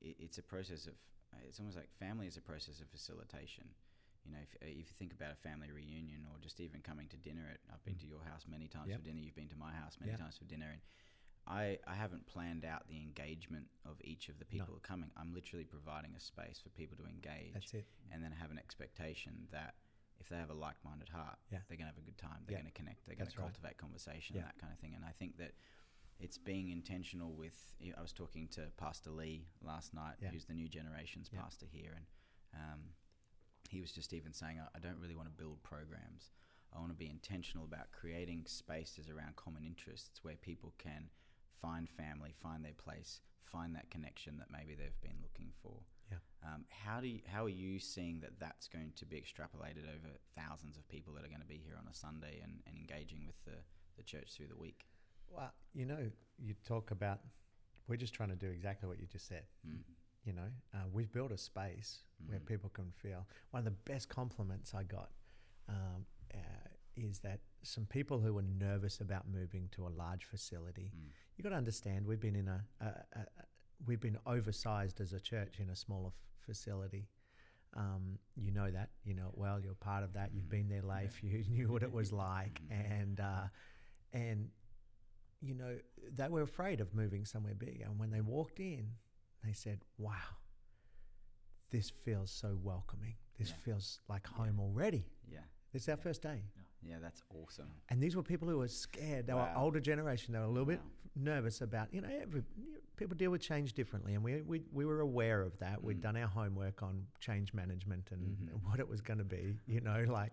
it, 0.00 0.16
it's 0.18 0.38
a 0.38 0.42
process 0.42 0.86
of. 0.86 0.94
It's 1.46 1.60
almost 1.60 1.76
like 1.76 1.88
family 1.98 2.26
is 2.26 2.36
a 2.36 2.40
process 2.42 2.80
of 2.80 2.88
facilitation. 2.90 3.70
You 4.26 4.32
know, 4.32 4.38
if, 4.42 4.50
if 4.60 4.76
you 4.76 4.82
think 4.98 5.12
about 5.14 5.30
a 5.32 5.36
family 5.36 5.70
reunion 5.70 6.26
or 6.28 6.36
just 6.42 6.58
even 6.60 6.80
coming 6.82 7.06
to 7.08 7.16
dinner, 7.16 7.46
at, 7.48 7.60
I've 7.72 7.84
been 7.84 7.94
Mm. 7.94 8.00
to 8.00 8.06
your 8.06 8.24
house 8.24 8.44
many 8.50 8.66
times 8.68 8.88
Yep. 8.90 8.98
for 8.98 9.04
dinner. 9.06 9.20
You've 9.20 9.36
been 9.38 9.48
to 9.48 9.56
my 9.56 9.72
house 9.72 9.96
many 10.00 10.10
Yep. 10.12 10.20
times 10.20 10.36
for 10.36 10.44
dinner, 10.44 10.70
and 10.70 10.80
I, 11.46 11.78
I 11.86 11.94
haven't 11.94 12.26
planned 12.26 12.64
out 12.64 12.88
the 12.88 12.98
engagement 13.00 13.70
of 13.86 13.96
each 14.02 14.28
of 14.28 14.38
the 14.38 14.44
people 14.44 14.74
No. 14.74 14.76
are 14.78 14.80
coming. 14.84 15.10
I'm 15.16 15.32
literally 15.32 15.64
providing 15.64 16.14
a 16.16 16.20
space 16.20 16.58
for 16.60 16.68
people 16.70 16.96
to 16.98 17.06
engage 17.06 17.54
That's 17.54 17.72
it. 17.74 17.86
and 18.10 18.22
then 18.22 18.32
have 18.32 18.50
an 18.50 18.58
expectation 18.58 19.46
that 19.52 19.76
if 20.18 20.28
they 20.28 20.36
have 20.36 20.50
a 20.50 20.54
like-minded 20.54 21.08
heart, 21.08 21.38
Yeah. 21.50 21.60
they're 21.68 21.78
going 21.78 21.88
to 21.88 21.94
have 21.94 22.02
a 22.02 22.04
good 22.04 22.18
time. 22.18 22.42
They're 22.44 22.58
Yeah. 22.58 22.62
going 22.62 22.72
to 22.72 22.76
connect. 22.76 23.06
They're 23.06 23.16
going 23.16 23.30
to 23.30 23.38
right. 23.38 23.44
cultivate 23.46 23.78
conversation 23.78 24.34
Yeah. 24.36 24.42
and 24.42 24.48
that 24.50 24.58
kind 24.58 24.72
of 24.72 24.78
thing. 24.80 24.94
And 24.94 25.04
I 25.04 25.12
think 25.12 25.38
that 25.38 25.54
it's 26.20 26.38
being 26.38 26.68
intentional 26.70 27.32
with. 27.32 27.54
I 27.96 28.00
was 28.00 28.12
talking 28.12 28.48
to 28.48 28.62
Pastor 28.76 29.10
Lee 29.10 29.46
last 29.62 29.94
night, 29.94 30.16
Yeah. 30.20 30.30
who's 30.30 30.44
the 30.44 30.54
new 30.54 30.68
generations 30.68 31.30
Yeah. 31.32 31.40
pastor 31.42 31.66
here, 31.66 31.92
and 31.94 32.06
Um, 32.52 32.94
he 33.68 33.80
was 33.80 33.92
just 33.92 34.12
even 34.12 34.32
saying, 34.32 34.58
I, 34.74 34.78
don't 34.80 34.98
really 34.98 35.14
want 35.14 35.28
to 35.28 35.34
build 35.34 35.62
programs. 35.62 36.32
I 36.72 36.78
want 36.80 36.90
to 36.90 36.96
be 36.98 37.08
intentional 37.08 37.64
about 37.64 37.92
creating 37.92 38.46
spaces 38.46 39.08
around 39.08 39.36
common 39.36 39.64
interests 39.64 40.24
where 40.24 40.36
people 40.36 40.74
can 40.76 41.10
find 41.60 41.88
family, 41.88 42.32
find 42.32 42.64
their 42.64 42.74
place, 42.74 43.20
find 43.44 43.74
that 43.76 43.88
connection 43.90 44.38
that 44.38 44.50
maybe 44.50 44.74
they've 44.74 45.00
been 45.00 45.20
looking 45.22 45.52
for. 45.62 45.84
Yeah. 46.10 46.18
Um, 46.42 46.66
how 46.70 47.00
do 47.00 47.06
you, 47.06 47.22
how 47.26 47.44
are 47.44 47.48
you 47.48 47.78
seeing 47.78 48.18
that 48.20 48.40
that's 48.40 48.66
going 48.66 48.92
to 48.96 49.06
be 49.06 49.20
extrapolated 49.20 49.84
over 49.88 50.18
thousands 50.34 50.76
of 50.76 50.88
people 50.88 51.14
that 51.14 51.24
are 51.24 51.28
going 51.28 51.40
to 51.40 51.46
be 51.46 51.58
here 51.58 51.76
on 51.78 51.86
a 51.86 51.94
Sunday 51.94 52.40
and, 52.42 52.60
and 52.66 52.76
engaging 52.76 53.24
with 53.26 53.40
the, 53.44 53.62
the 53.96 54.02
church 54.02 54.32
through 54.32 54.48
the 54.48 54.56
week? 54.56 54.86
Well, 55.30 55.52
you 55.74 55.86
know, 55.86 56.10
you 56.38 56.54
talk 56.66 56.90
about, 56.90 57.20
we're 57.88 57.96
just 57.96 58.14
trying 58.14 58.30
to 58.30 58.36
do 58.36 58.48
exactly 58.50 58.88
what 58.88 58.98
you 58.98 59.06
just 59.06 59.26
said. 59.28 59.44
Mm. 59.66 59.78
You 60.24 60.32
know, 60.34 60.48
uh, 60.74 60.78
we've 60.92 61.10
built 61.12 61.32
a 61.32 61.38
space 61.38 62.04
where 62.26 62.38
Mhm. 62.40 62.46
people 62.46 62.68
can 62.70 62.92
feel. 62.92 63.26
One 63.50 63.60
of 63.60 63.64
the 63.64 63.70
best 63.92 64.08
compliments 64.08 64.74
I 64.74 64.84
got 64.84 65.12
um, 65.68 66.04
uh, 66.34 66.38
is 66.96 67.20
that 67.20 67.40
some 67.62 67.86
people 67.86 68.20
who 68.20 68.34
were 68.34 68.42
nervous 68.42 69.00
about 69.00 69.28
moving 69.28 69.68
to 69.70 69.86
a 69.86 69.88
large 69.90 70.24
facility, 70.24 70.90
Mm. 70.94 71.10
you 71.36 71.42
got 71.44 71.50
to 71.50 71.56
understand, 71.56 72.06
we've 72.06 72.20
been 72.20 72.36
in 72.36 72.48
a, 72.48 72.66
a, 72.80 72.84
a, 72.86 73.20
a 73.20 73.44
we've 73.86 74.00
been 74.00 74.18
oversized 74.26 75.00
as 75.00 75.12
a 75.14 75.20
church 75.20 75.58
in 75.60 75.70
a 75.70 75.76
smaller 75.76 76.08
f- 76.08 76.14
facility. 76.44 77.08
Um, 77.72 78.18
you 78.34 78.50
know 78.50 78.70
that, 78.70 78.90
you 79.04 79.14
know 79.14 79.28
it 79.28 79.38
well. 79.38 79.58
You're 79.60 79.74
part 79.74 80.02
of 80.04 80.12
that. 80.14 80.34
You've 80.34 80.46
Mhm. 80.46 80.48
been 80.50 80.68
there, 80.68 80.82
Leif. 80.82 81.22
You 81.22 81.44
knew 81.44 81.68
what 81.68 81.82
it 81.82 81.92
was 81.92 82.12
like, 82.12 82.60
Mhm. 82.62 82.90
and 82.90 83.20
uh, 83.20 83.48
and 84.12 84.50
you 85.40 85.54
know 85.54 85.78
they 86.14 86.28
were 86.28 86.42
afraid 86.42 86.80
of 86.80 86.94
moving 86.94 87.24
somewhere 87.24 87.54
big. 87.54 87.80
And 87.82 87.98
when 87.98 88.10
they 88.10 88.20
walked 88.20 88.60
in, 88.60 88.92
they 89.44 89.52
said, 89.52 89.80
"Wow, 89.98 90.36
this 91.70 91.90
feels 91.90 92.30
so 92.30 92.58
welcoming. 92.62 93.14
This 93.38 93.50
Yeah. 93.50 93.56
feels 93.56 94.00
like 94.08 94.26
Yeah. 94.30 94.36
home 94.44 94.60
already." 94.60 95.06
Yeah. 95.26 95.44
This 95.72 95.82
is 95.82 95.88
our 95.88 95.96
Yeah. 95.96 96.02
first 96.02 96.22
day. 96.22 96.44
Yeah, 96.82 96.98
that's 96.98 97.22
awesome. 97.28 97.70
And 97.90 98.02
these 98.02 98.16
were 98.16 98.22
people 98.22 98.48
who 98.48 98.58
were 98.58 98.68
scared. 98.68 99.26
They 99.26 99.34
Wow. 99.34 99.52
were 99.52 99.58
older 99.58 99.80
generation. 99.80 100.32
They 100.32 100.38
were 100.38 100.46
a 100.46 100.48
little 100.48 100.64
bit 100.66 100.80
nervous 101.14 101.60
about, 101.60 101.92
you 101.92 102.00
know, 102.00 102.08
every, 102.08 102.42
people 102.96 103.16
deal 103.16 103.30
with 103.30 103.42
change 103.42 103.74
differently. 103.74 104.14
And 104.14 104.24
we, 104.24 104.40
we, 104.42 104.60
we 104.72 104.84
were 104.86 105.00
aware 105.00 105.42
of 105.42 105.58
that. 105.58 105.82
We'd 105.82 105.98
Mm. 105.98 106.02
done 106.02 106.16
our 106.16 106.26
homework 106.28 106.82
on 106.82 107.06
change 107.18 107.52
management 107.52 108.10
and, 108.12 108.36
Mhm. 108.36 108.52
and 108.52 108.62
what 108.66 108.80
it 108.80 108.88
was 108.88 109.00
going 109.02 109.18
to 109.18 109.24
be, 109.24 109.58
you 109.66 109.80
know, 109.80 110.04
like. 110.04 110.32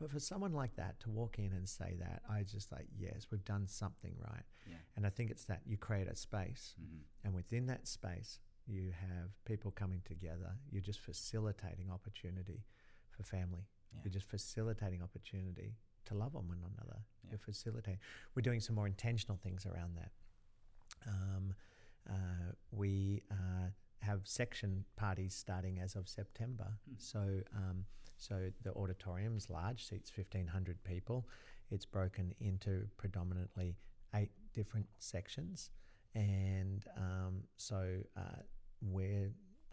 But 0.00 0.10
for 0.10 0.18
someone 0.18 0.52
like 0.52 0.74
that 0.76 0.98
to 1.00 1.10
walk 1.10 1.38
in 1.38 1.52
and 1.52 1.68
say 1.68 1.96
that, 1.98 2.22
I 2.28 2.42
just 2.42 2.72
like, 2.72 2.88
yes, 2.98 3.26
we've 3.30 3.44
done 3.44 3.66
something 3.66 4.14
right. 4.18 4.44
Yeah. 4.66 4.76
And 4.96 5.06
I 5.06 5.10
think 5.10 5.30
it's 5.30 5.44
that 5.44 5.60
you 5.66 5.76
create 5.76 6.08
a 6.08 6.16
space. 6.16 6.74
hmm 6.78 6.98
And 7.24 7.34
within 7.34 7.66
that 7.66 7.86
space, 7.86 8.40
you 8.66 8.92
have 9.00 9.30
people 9.44 9.70
coming 9.70 10.00
together. 10.04 10.52
You're 10.70 10.82
just 10.82 11.00
facilitating 11.00 11.90
opportunity 11.92 12.64
for 13.10 13.22
family. 13.24 13.66
Yeah. 13.92 14.00
You're 14.04 14.12
just 14.12 14.28
facilitating 14.28 15.02
opportunity 15.02 15.74
to 16.06 16.14
love 16.14 16.34
on 16.34 16.48
one 16.48 16.58
another. 16.58 17.00
Yeah. 17.24 17.32
You're 17.32 17.38
facilitating. 17.38 18.00
We're 18.34 18.42
doing 18.42 18.60
some 18.60 18.76
more 18.76 18.86
intentional 18.86 19.38
things 19.42 19.66
around 19.66 19.96
that. 19.96 20.10
Um, 21.06 21.54
uh, 22.08 22.52
we 22.70 23.22
uh, 23.30 23.68
have 24.00 24.20
section 24.24 24.84
parties 24.96 25.34
starting 25.34 25.78
as 25.80 25.94
of 25.94 26.08
September. 26.08 26.68
Hmm. 26.88 26.94
So, 26.98 27.20
um, 27.54 27.84
so 28.20 28.50
the 28.62 28.72
auditorium's 28.74 29.48
large, 29.50 29.86
seats 29.88 30.10
fifteen 30.10 30.46
hundred 30.46 30.82
people. 30.84 31.26
It's 31.70 31.86
broken 31.86 32.34
into 32.38 32.86
predominantly 32.96 33.76
eight 34.14 34.30
different 34.52 34.86
sections, 34.98 35.70
and 36.14 36.84
um, 36.96 37.44
so 37.56 37.80
uh, 38.16 38.42
we're 38.82 39.30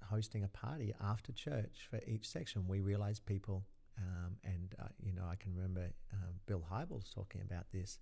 hosting 0.10 0.44
a 0.44 0.48
party 0.48 0.94
after 1.04 1.32
church 1.34 1.88
for 1.90 2.00
each 2.08 2.28
section. 2.28 2.68
We 2.68 2.80
realize 2.80 3.20
people, 3.20 3.66
um, 3.98 4.38
and 4.44 4.74
uh, 4.80 4.88
you 5.04 5.14
know, 5.14 5.26
I 5.30 5.36
can 5.36 5.54
remember 5.54 5.92
um, 6.14 6.34
Bill 6.46 6.64
Hybels 6.72 7.14
talking 7.14 7.42
about 7.42 7.66
this, 7.74 8.00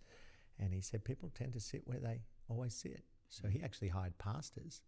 and 0.60 0.73
he 0.73 0.81
said 0.81 1.03
people 1.03 1.31
tend 1.34 1.53
to 1.53 1.60
sit 1.60 1.81
where 1.86 1.99
they 1.99 2.21
always 2.47 2.75
sit. 2.75 3.03
So 3.29 3.47
he 3.47 3.63
actually 3.63 3.89
hired 3.89 4.17
pastors 4.19 4.81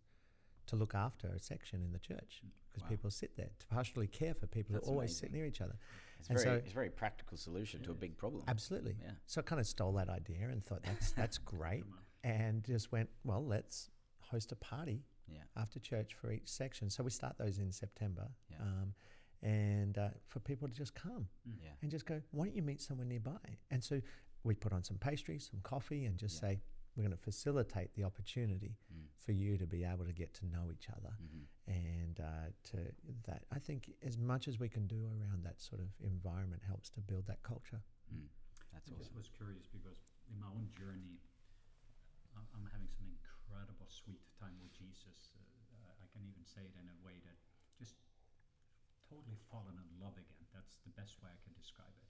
to 0.68 0.76
look 0.76 0.94
after 0.96 1.28
a 1.30 1.40
section 1.40 1.82
in 1.82 1.92
the 1.92 2.00
church 2.00 2.42
because 2.72 2.84
Wow. 2.84 2.90
people 2.90 3.10
sit 3.10 3.36
there 3.36 3.50
to 3.60 3.66
pastorally 3.68 4.12
care 4.12 4.34
for 4.36 4.46
people 4.48 4.74
That's 4.74 4.86
who 4.88 4.94
always 4.94 5.16
sit 5.18 5.32
near 5.32 5.46
each 5.46 5.62
other. 5.62 5.76
It's, 6.20 6.30
And 6.30 6.38
very, 6.38 6.48
so- 6.50 6.54
it's 6.56 6.72
a 6.72 6.74
very 6.76 6.90
practical 6.90 7.38
solution 7.38 7.82
to 7.84 7.92
a 7.92 7.96
big 7.96 8.18
problem. 8.18 8.44
Absolutely. 8.48 8.96
Yeah. 9.02 9.12
So 9.26 9.42
I 9.42 9.44
kind 9.44 9.60
of 9.60 9.68
stole 9.68 9.94
that 9.94 10.10
idea 10.10 10.50
and 10.50 10.64
thought 10.64 10.84
that's 10.84 11.12
that's 11.12 11.38
great, 11.56 11.84
and 12.24 12.64
just 12.64 12.92
went 12.92 13.10
well. 13.24 13.44
Let's 13.46 13.90
host 14.20 14.52
a 14.52 14.56
party 14.58 15.04
Yeah. 15.28 15.44
after 15.56 15.80
church 15.80 16.14
for 16.16 16.32
each 16.32 16.48
section. 16.50 16.90
So 16.90 17.04
we 17.04 17.10
start 17.12 17.38
those 17.38 17.60
in 17.60 17.72
September, 17.72 18.30
Yeah. 18.50 18.62
um, 18.62 18.94
and 19.42 19.98
uh, 19.98 20.10
for 20.28 20.40
people 20.40 20.68
to 20.68 20.74
just 20.74 20.94
come 20.94 21.28
Yeah. 21.64 21.72
and 21.82 21.90
just 21.90 22.06
go, 22.06 22.22
why 22.32 22.46
don't 22.46 22.56
you 22.56 22.62
meet 22.64 22.82
someone 22.82 23.08
nearby? 23.08 23.58
And 23.72 23.84
so 23.84 24.02
we 24.44 24.56
put 24.56 24.74
on 24.74 24.84
some 24.84 24.98
pastries, 24.98 25.48
some 25.50 25.62
coffee, 25.62 26.06
and 26.06 26.18
just 26.18 26.36
Yeah. 26.36 26.50
say 26.50 26.62
we're 26.98 27.06
going 27.06 27.16
to 27.16 27.24
facilitate 27.24 27.94
the 27.94 28.04
opportunity 28.04 28.74
Mm. 28.92 29.06
for 29.22 29.32
you 29.32 29.56
to 29.58 29.68
be 29.68 29.84
able 29.86 30.04
to 30.06 30.12
get 30.14 30.34
to 30.42 30.46
know 30.50 30.72
each 30.74 30.90
other, 30.90 31.14
hmm 31.22 31.46
and 31.68 32.20
uh, 32.20 32.48
to 32.64 32.78
that 33.28 33.44
I 33.52 33.60
think 33.60 33.92
as 34.02 34.18
much 34.18 34.48
as 34.48 34.58
we 34.58 34.68
can 34.70 34.88
do 34.88 35.06
around 35.06 35.44
that 35.44 35.60
sort 35.62 35.82
of 35.82 35.90
environment 36.02 36.64
helps 36.66 36.90
to 36.96 37.02
build 37.02 37.28
that 37.28 37.44
culture. 37.44 37.84
Mm. 38.12 38.28
That's 38.74 38.90
I 38.90 38.96
just 38.98 39.14
was 39.14 39.30
curious 39.30 39.68
because 39.68 40.00
in 40.32 40.40
my 40.40 40.48
own 40.48 40.72
journey, 40.74 41.20
I- 42.36 42.48
I'm 42.56 42.66
having 42.72 42.88
some 42.90 43.08
incredible 43.08 43.88
sweet 43.88 44.24
time 44.40 44.56
with 44.64 44.72
Jesus. 44.74 45.32
Uh, 45.72 46.04
I 46.04 46.08
can 46.14 46.24
even 46.26 46.46
say 46.46 46.64
it 46.66 46.76
in 46.80 46.88
a 46.90 46.98
way 47.06 47.20
that 47.28 47.38
just 47.78 47.96
totally 49.10 49.38
fallen 49.52 49.76
in 49.78 49.88
love 50.00 50.16
again. 50.18 50.40
That's 50.54 50.80
the 50.88 50.92
best 50.96 51.22
way 51.22 51.30
I 51.32 51.40
can 51.44 51.54
describe 51.54 51.94
it. 52.00 52.08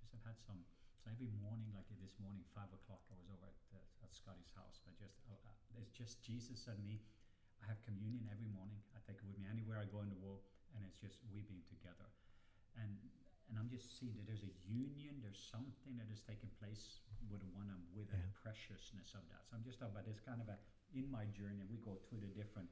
Just 0.00 0.14
I've 0.14 0.24
had 0.24 0.38
some. 0.40 0.64
So 1.02 1.10
every 1.10 1.34
morning, 1.42 1.66
like 1.74 1.90
this 1.98 2.14
morning, 2.22 2.46
five 2.54 2.70
o'clock, 2.70 3.02
I 3.10 3.18
was 3.18 3.26
over 3.26 3.50
at, 3.50 3.58
uh, 3.74 4.06
at 4.06 4.14
Scotty's 4.14 4.54
house. 4.54 4.78
But 4.86 4.94
just 4.94 5.18
uh, 5.26 5.34
uh, 5.34 5.82
it's 5.82 5.90
just 5.90 6.22
Jesus 6.22 6.70
and 6.70 6.78
me. 6.86 7.02
I 7.58 7.66
have 7.66 7.82
communion 7.82 8.30
every 8.30 8.46
morning. 8.46 8.78
I 8.94 9.02
take 9.02 9.18
it 9.18 9.26
with 9.26 9.34
me 9.34 9.50
anywhere 9.50 9.82
I 9.82 9.90
go 9.90 10.06
in 10.06 10.14
the 10.14 10.22
world, 10.22 10.46
and 10.78 10.86
it's 10.86 10.94
just 11.02 11.18
we 11.34 11.42
being 11.42 11.66
together. 11.66 12.06
And 12.78 12.94
and 13.50 13.58
I'm 13.58 13.66
just 13.66 13.98
seeing 13.98 14.14
that 14.14 14.30
there's 14.30 14.46
a 14.46 14.54
union, 14.62 15.18
there's 15.26 15.42
something 15.42 15.98
that 15.98 16.06
is 16.06 16.22
taking 16.22 16.54
place 16.62 17.02
with 17.26 17.42
the 17.42 17.50
one 17.50 17.66
I'm 17.66 17.82
with, 17.98 18.06
and 18.14 18.22
the 18.22 18.30
preciousness 18.38 19.10
of 19.18 19.26
that. 19.34 19.42
So 19.50 19.58
I'm 19.58 19.66
just 19.66 19.82
talking 19.82 19.98
about 19.98 20.06
this 20.06 20.22
kind 20.22 20.38
of 20.38 20.46
a 20.54 20.56
in 20.94 21.10
my 21.10 21.26
journey. 21.34 21.66
We 21.66 21.82
go 21.82 21.98
through 22.06 22.22
the 22.22 22.30
different. 22.30 22.70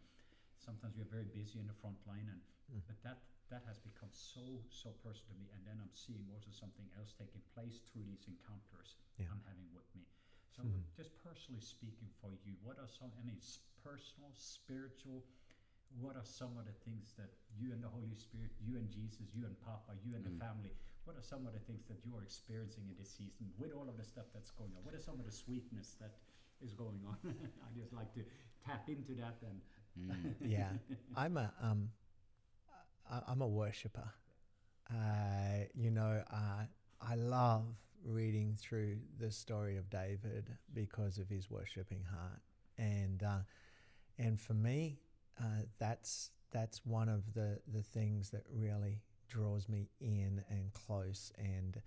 Sometimes 0.61 0.95
we're 0.97 1.09
very 1.09 1.25
busy 1.25 1.59
in 1.59 1.67
the 1.67 1.75
front 1.81 1.97
line, 2.07 2.29
and 2.29 2.41
Mm. 2.71 2.83
but 2.87 3.01
that 3.03 3.19
that 3.49 3.65
has 3.67 3.81
become 3.81 4.13
so 4.13 4.63
so 4.71 4.93
personal 5.03 5.35
to 5.35 5.41
me. 5.41 5.49
And 5.57 5.67
then 5.67 5.81
I'm 5.83 5.91
seeing 5.93 6.29
also 6.31 6.51
something 6.53 6.87
else 6.97 7.13
taking 7.19 7.41
place 7.55 7.81
through 7.91 8.05
these 8.05 8.29
encounters 8.29 8.95
Yeah. 9.19 9.27
I'm 9.33 9.43
having 9.49 9.67
with 9.75 9.89
me. 9.97 10.07
So 10.55 10.63
Mhm. 10.63 10.85
just 10.95 11.17
personally 11.19 11.61
speaking 11.61 12.11
for 12.21 12.33
you, 12.45 12.55
what 12.63 12.79
are 12.79 12.87
some? 12.87 13.11
I 13.19 13.23
mean, 13.23 13.41
personal, 13.83 14.33
spiritual. 14.35 15.25
What 15.99 16.15
are 16.15 16.25
some 16.25 16.57
of 16.57 16.67
the 16.67 16.73
things 16.87 17.13
that 17.15 17.35
you 17.59 17.73
and 17.73 17.83
the 17.83 17.89
Holy 17.89 18.15
Spirit, 18.15 18.53
you 18.61 18.79
and 18.79 18.89
Jesus, 18.89 19.27
you 19.35 19.45
and 19.47 19.59
Papa, 19.59 19.97
you 20.05 20.15
and 20.15 20.25
Mm. 20.25 20.39
the 20.39 20.39
family, 20.39 20.71
what 21.05 21.17
are 21.17 21.23
some 21.23 21.45
of 21.49 21.53
the 21.53 21.59
things 21.67 21.85
that 21.89 22.05
you 22.05 22.15
are 22.15 22.23
experiencing 22.23 22.87
in 22.87 22.95
this 22.95 23.11
season 23.11 23.53
with 23.59 23.73
all 23.73 23.89
of 23.89 23.97
the 23.97 24.05
stuff 24.05 24.27
that's 24.33 24.53
going 24.53 24.71
on? 24.77 24.85
What 24.85 24.95
are 24.95 25.01
some 25.01 25.19
of 25.19 25.27
the 25.27 25.33
sweetness 25.33 25.95
that 25.97 26.15
is 26.61 26.75
going 26.75 27.05
on? 27.05 27.19
I 27.67 27.73
just 27.75 27.93
like 27.93 28.13
to 28.15 28.25
tap 28.65 28.89
into 28.89 29.15
that 29.17 29.43
and 29.43 29.61
Mm. 29.99 30.35
yeah, 30.45 30.73
I'm 31.17 31.37
a 31.37 31.53
um, 31.63 31.91
I, 33.11 33.21
I'm 33.29 33.41
a 33.41 33.47
worshipper. 33.49 34.09
Uh, 34.91 35.65
you 35.75 35.91
know, 35.91 36.23
uh, 36.33 36.65
I 37.01 37.15
love 37.15 37.65
reading 38.05 38.57
through 38.59 38.97
the 39.19 39.31
story 39.31 39.77
of 39.77 39.89
David 39.91 40.57
because 40.73 41.19
of 41.19 41.29
his 41.29 41.51
worshiping 41.51 42.05
heart, 42.11 42.41
and 42.79 43.23
uh, 43.23 43.39
and 44.19 44.41
for 44.41 44.55
me, 44.55 44.99
uh, 45.41 45.63
that's 45.79 46.31
that's 46.51 46.85
one 46.85 47.09
of 47.09 47.35
the 47.35 47.61
the 47.73 47.83
things 47.83 48.31
that 48.31 48.45
really 48.53 49.01
draws 49.29 49.69
me 49.69 49.89
in 50.01 50.43
and 50.51 50.73
close 50.73 51.33
and. 51.39 51.81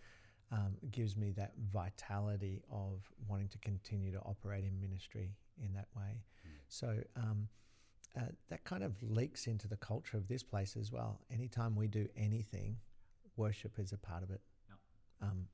Um, 0.51 0.77
gives 0.91 1.17
me 1.17 1.31
that 1.31 1.53
vitality 1.73 2.61
of 2.71 3.01
wanting 3.27 3.47
to 3.47 3.57
continue 3.57 4.11
to 4.11 4.19
operate 4.19 4.63
in 4.65 4.79
ministry 4.79 5.31
in 5.59 5.73
that 5.73 5.87
way. 5.95 6.21
So 6.67 6.99
um, 7.15 7.47
uh, 8.17 8.25
that 8.49 8.63
kind 8.63 8.83
of 8.83 8.93
leaks 9.01 9.47
into 9.47 9.67
the 9.67 9.77
culture 9.77 10.17
of 10.17 10.27
this 10.27 10.43
place 10.43 10.75
as 10.79 10.91
well. 10.91 11.19
Anytime 11.31 11.75
we 11.75 11.87
do 11.87 12.07
anything, 12.15 12.77
worship 13.37 13.79
is 13.79 13.91
a 13.91 13.97
part 13.97 14.23
of 14.23 14.29
it. 14.29 14.41
Yeah. 14.69 15.27
Um, 15.27 15.47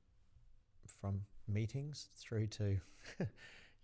from 1.00 1.22
meetings 1.48 2.08
through 2.16 2.46
to, 2.48 2.78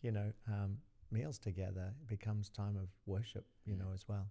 you 0.03 0.13
know, 0.13 0.33
um, 0.49 0.79
meals 1.11 1.39
together, 1.39 1.95
it 2.03 2.09
becomes 2.09 2.49
time 2.49 2.77
of 2.77 2.89
worship, 3.07 3.47
you 3.65 3.77
know, 3.77 3.87
as 3.95 4.07
well. 4.09 4.27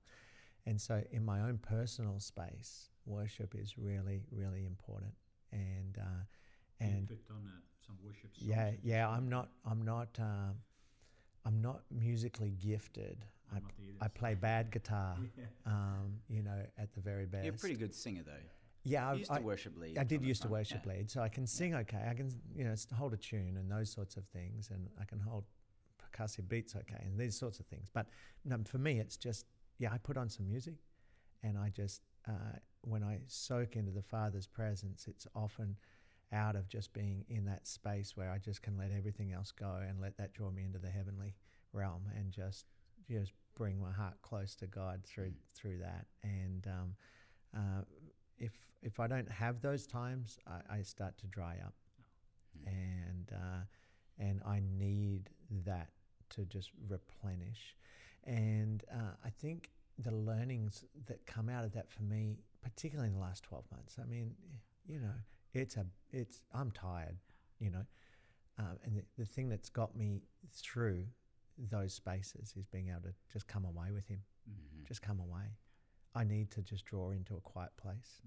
And 0.67 0.79
so, 0.79 1.01
in 1.11 1.23
my 1.23 1.41
own 1.41 1.59
personal 1.59 2.19
space, 2.19 2.89
worship 3.05 3.55
is 3.55 3.77
really, 3.77 4.23
really 4.31 4.65
important. 4.65 5.13
And 5.51 5.97
uh, 5.99 6.23
you 6.81 6.87
and 6.87 7.07
put 7.07 7.19
on 7.29 7.47
uh, 7.47 7.59
some 7.85 7.97
worship 8.03 8.35
songs. 8.35 8.49
yeah, 8.49 8.71
yeah. 8.83 9.09
I'm 9.09 9.29
not. 9.29 9.49
I'm 9.69 9.83
not. 9.83 10.09
Um, 10.19 10.55
I'm 11.45 11.61
not 11.61 11.81
musically 11.91 12.51
gifted. 12.51 13.23
I, 13.51 13.57
I'm 13.57 13.63
not 13.63 13.71
either, 13.79 13.97
I 14.01 14.05
so- 14.05 14.11
play 14.15 14.33
bad 14.35 14.71
guitar, 14.71 15.17
Yeah. 15.37 15.43
um, 15.65 16.13
you 16.29 16.43
know, 16.43 16.61
at 16.77 16.93
the 16.93 17.01
very 17.01 17.25
best. 17.25 17.45
You're 17.45 17.53
a 17.53 17.57
pretty 17.57 17.75
good 17.75 17.93
singer, 17.95 18.21
though. 18.25 18.31
Yeah, 18.83 19.07
You 19.09 19.15
I, 19.15 19.19
used 19.19 19.31
I, 19.31 19.37
to 19.37 19.43
worship 19.43 19.73
lead. 19.77 19.97
I 19.97 20.03
did 20.03 20.23
used 20.23 20.43
to 20.43 20.47
worship 20.47 20.81
yeah. 20.85 20.93
lead, 20.93 21.09
so 21.11 21.21
I 21.21 21.29
can 21.29 21.47
sing 21.47 21.73
okay. 21.75 22.05
I 22.09 22.13
can, 22.13 22.31
you 22.55 22.63
know, 22.63 22.75
hold 22.95 23.13
a 23.13 23.17
tune 23.17 23.57
and 23.57 23.69
those 23.71 23.89
sorts 23.91 24.15
of 24.15 24.25
things, 24.27 24.69
and 24.71 24.87
I 25.01 25.05
can 25.05 25.19
hold 25.19 25.43
percussive 25.99 26.47
beats 26.47 26.75
okay, 26.75 27.01
and 27.03 27.19
these 27.19 27.35
sorts 27.37 27.59
of 27.59 27.65
things. 27.65 27.89
But 27.91 28.05
no, 28.43 28.57
for 28.65 28.77
me, 28.77 28.99
it's 28.99 29.17
just 29.17 29.47
yeah, 29.79 29.91
I 29.91 29.97
put 29.97 30.17
on 30.17 30.29
some 30.29 30.47
music, 30.47 30.75
and 31.41 31.57
I 31.57 31.69
just 31.69 32.01
uh, 32.27 32.59
when 32.81 33.03
I 33.03 33.21
soak 33.27 33.75
into 33.75 33.91
the 33.91 34.03
Father's 34.03 34.45
presence, 34.45 35.05
it's 35.07 35.25
often 35.35 35.75
out 36.31 36.55
of 36.55 36.67
just 36.69 36.93
being 36.93 37.25
in 37.29 37.45
that 37.45 37.65
space 37.67 38.15
where 38.15 38.29
I 38.31 38.37
just 38.37 38.61
can 38.61 38.77
let 38.77 38.91
everything 38.95 39.31
else 39.31 39.51
go 39.51 39.79
and 39.87 39.99
let 39.99 40.15
that 40.17 40.33
draw 40.33 40.51
me 40.51 40.63
into 40.63 40.79
the 40.79 40.89
heavenly 40.89 41.33
realm 41.73 42.03
and 42.15 42.31
just 42.31 42.65
just 43.09 43.33
bring 43.55 43.79
my 43.79 43.91
heart 43.91 44.15
close 44.21 44.55
to 44.55 44.67
God 44.67 45.01
through 45.05 45.33
through 45.53 45.79
that. 45.79 46.05
And 46.23 46.67
um, 46.67 46.95
uh, 47.55 47.81
if 48.37 48.51
if 48.81 48.99
I 48.99 49.07
don't 49.07 49.31
have 49.31 49.61
those 49.61 49.87
times, 49.87 50.39
I, 50.47 50.77
I 50.77 50.81
start 50.81 51.17
to 51.19 51.27
dry 51.27 51.57
up, 51.65 51.73
Mm. 52.57 52.67
and 52.67 53.31
uh, 53.33 53.63
and 54.17 54.41
I 54.45 54.61
need 54.61 55.29
that 55.65 55.89
to 56.29 56.45
just 56.45 56.71
replenish. 56.87 57.75
And 58.23 58.83
uh, 58.91 59.13
I 59.23 59.29
think 59.29 59.71
the 59.99 60.11
learnings 60.15 60.85
that 61.07 61.25
come 61.25 61.49
out 61.49 61.63
of 61.65 61.71
that 61.73 61.89
for 61.91 62.03
me, 62.03 62.39
particularly 62.61 63.09
in 63.09 63.15
the 63.15 63.21
last 63.21 63.43
twelve 63.43 63.65
months, 63.71 63.97
I 64.01 64.05
mean, 64.05 64.35
you 64.87 64.99
know, 64.99 65.13
it's 65.53 65.77
a 65.77 65.85
it's 66.11 66.41
I'm 66.53 66.71
tired, 66.71 67.17
you 67.59 67.71
know, 67.71 67.85
um, 68.57 68.77
and 68.83 68.97
the, 68.97 69.03
the 69.17 69.25
thing 69.25 69.49
that's 69.49 69.69
got 69.69 69.95
me 69.95 70.21
through 70.51 71.05
those 71.57 71.93
spaces 71.93 72.53
is 72.57 72.65
being 72.67 72.89
able 72.89 73.01
to 73.01 73.13
just 73.31 73.47
come 73.47 73.65
away 73.65 73.91
with 73.91 74.07
him 74.07 74.23
Mhm. 74.47 74.85
just 74.85 75.01
come 75.01 75.19
away. 75.19 75.57
I 76.13 76.23
need 76.23 76.51
to 76.51 76.61
just 76.61 76.85
draw 76.85 77.11
into 77.11 77.35
a 77.35 77.41
quiet 77.41 77.75
place. 77.77 78.21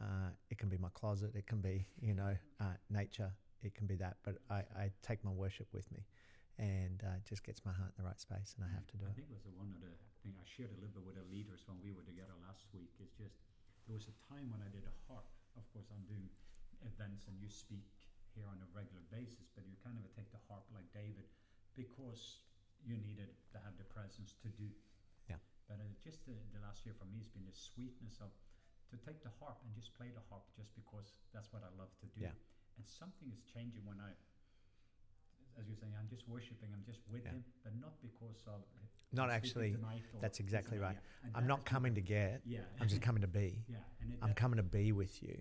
Uh, 0.00 0.30
it 0.50 0.58
can 0.58 0.68
be 0.68 0.76
my 0.78 0.90
closet, 0.90 1.34
it 1.34 1.46
can 1.46 1.60
be, 1.60 1.86
you 2.00 2.14
know, 2.14 2.36
uh, 2.60 2.76
nature, 2.90 3.32
it 3.62 3.74
can 3.74 3.86
be 3.86 3.96
that. 3.96 4.18
But 4.22 4.38
I, 4.50 4.60
I 4.76 4.92
take 5.02 5.24
my 5.24 5.32
worship 5.32 5.72
with 5.72 5.90
me 5.90 6.06
and 6.58 7.02
uh, 7.04 7.16
it 7.16 7.24
just 7.24 7.42
gets 7.44 7.64
my 7.64 7.72
heart 7.72 7.92
in 7.96 8.04
the 8.04 8.08
right 8.08 8.20
space 8.20 8.54
and 8.56 8.64
I 8.64 8.68
have 8.72 8.86
to 8.88 8.96
do 8.96 9.04
I 9.04 9.08
it. 9.10 9.16
think 9.16 9.28
it 9.28 9.34
was 9.34 9.44
one 9.56 9.72
of 9.74 9.80
the 9.80 9.92
things 10.22 10.36
I 10.38 10.44
shared 10.44 10.70
a 10.70 10.78
little 10.80 10.92
bit 10.94 11.04
with 11.04 11.16
the 11.16 11.24
leaders 11.32 11.64
when 11.66 11.80
we 11.82 11.92
were 11.92 12.04
together 12.04 12.32
last 12.44 12.64
week. 12.72 12.92
Is 13.00 13.10
just 13.16 13.36
there 13.88 13.96
was 13.96 14.08
a 14.08 14.16
time 14.28 14.48
when 14.52 14.60
I 14.62 14.68
did 14.68 14.84
a 14.84 14.94
harp. 15.08 15.26
Of 15.56 15.64
course, 15.72 15.88
I'm 15.90 16.04
doing 16.04 16.28
events 16.84 17.26
and 17.26 17.36
you 17.40 17.48
speak 17.48 17.88
here 18.36 18.46
on 18.48 18.60
a 18.60 18.68
regular 18.76 19.02
basis, 19.10 19.48
but 19.56 19.64
you 19.66 19.74
kind 19.82 19.96
of 19.98 20.04
take 20.14 20.28
the 20.30 20.40
harp 20.48 20.64
like 20.72 20.86
David 20.92 21.24
because 21.74 22.44
you 22.86 22.96
needed 23.02 23.34
to 23.50 23.58
have 23.66 23.74
the 23.76 23.84
presence 23.90 24.38
to 24.46 24.48
do. 24.54 24.70
Yeah. 25.28 25.42
But 25.66 25.82
uh, 25.82 25.90
just 25.98 26.22
the, 26.24 26.38
the 26.54 26.62
last 26.62 26.86
year 26.86 26.94
for 26.94 27.04
me 27.10 27.18
has 27.18 27.28
been 27.28 27.44
the 27.44 27.52
sweetness 27.54 28.22
of 28.22 28.30
to 28.94 28.96
take 29.02 29.18
the 29.26 29.34
harp 29.42 29.58
and 29.66 29.74
just 29.74 29.90
play 29.98 30.14
the 30.14 30.22
harp 30.30 30.46
just 30.54 30.70
because 30.78 31.18
that's 31.34 31.50
what 31.50 31.66
I 31.66 31.70
love 31.74 31.90
to 31.98 32.06
do. 32.14 32.22
Yeah. 32.30 32.38
And 32.78 32.86
something 32.86 33.26
is 33.34 33.42
changing 33.50 33.82
when 33.82 33.98
I, 33.98 34.14
as 35.58 35.66
you're 35.66 35.74
saying, 35.74 35.98
I'm 35.98 36.06
just 36.06 36.22
worshiping, 36.30 36.70
I'm 36.70 36.86
just 36.86 37.02
with 37.10 37.26
Yeah. 37.26 37.34
him, 37.34 37.44
but 37.66 37.74
not 37.82 37.98
because 38.00 38.46
of. 38.46 38.62
Not 39.12 39.30
actually, 39.30 39.74
or 39.74 40.20
that's 40.20 40.40
exactly 40.40 40.78
right. 40.78 40.94
yeah. 40.94 41.30
I'm 41.34 41.44
that 41.44 41.48
not 41.48 41.64
coming 41.64 41.94
to 41.94 42.00
get, 42.00 42.42
Yeah. 42.46 42.60
I'm 42.80 42.86
just 42.88 43.02
coming 43.02 43.22
to 43.22 43.28
be. 43.28 43.64
Yeah, 43.68 43.78
and 44.00 44.12
it, 44.12 44.18
I'm 44.22 44.34
coming 44.34 44.58
to 44.58 44.62
be 44.62 44.92
with 44.92 45.22
you. 45.22 45.36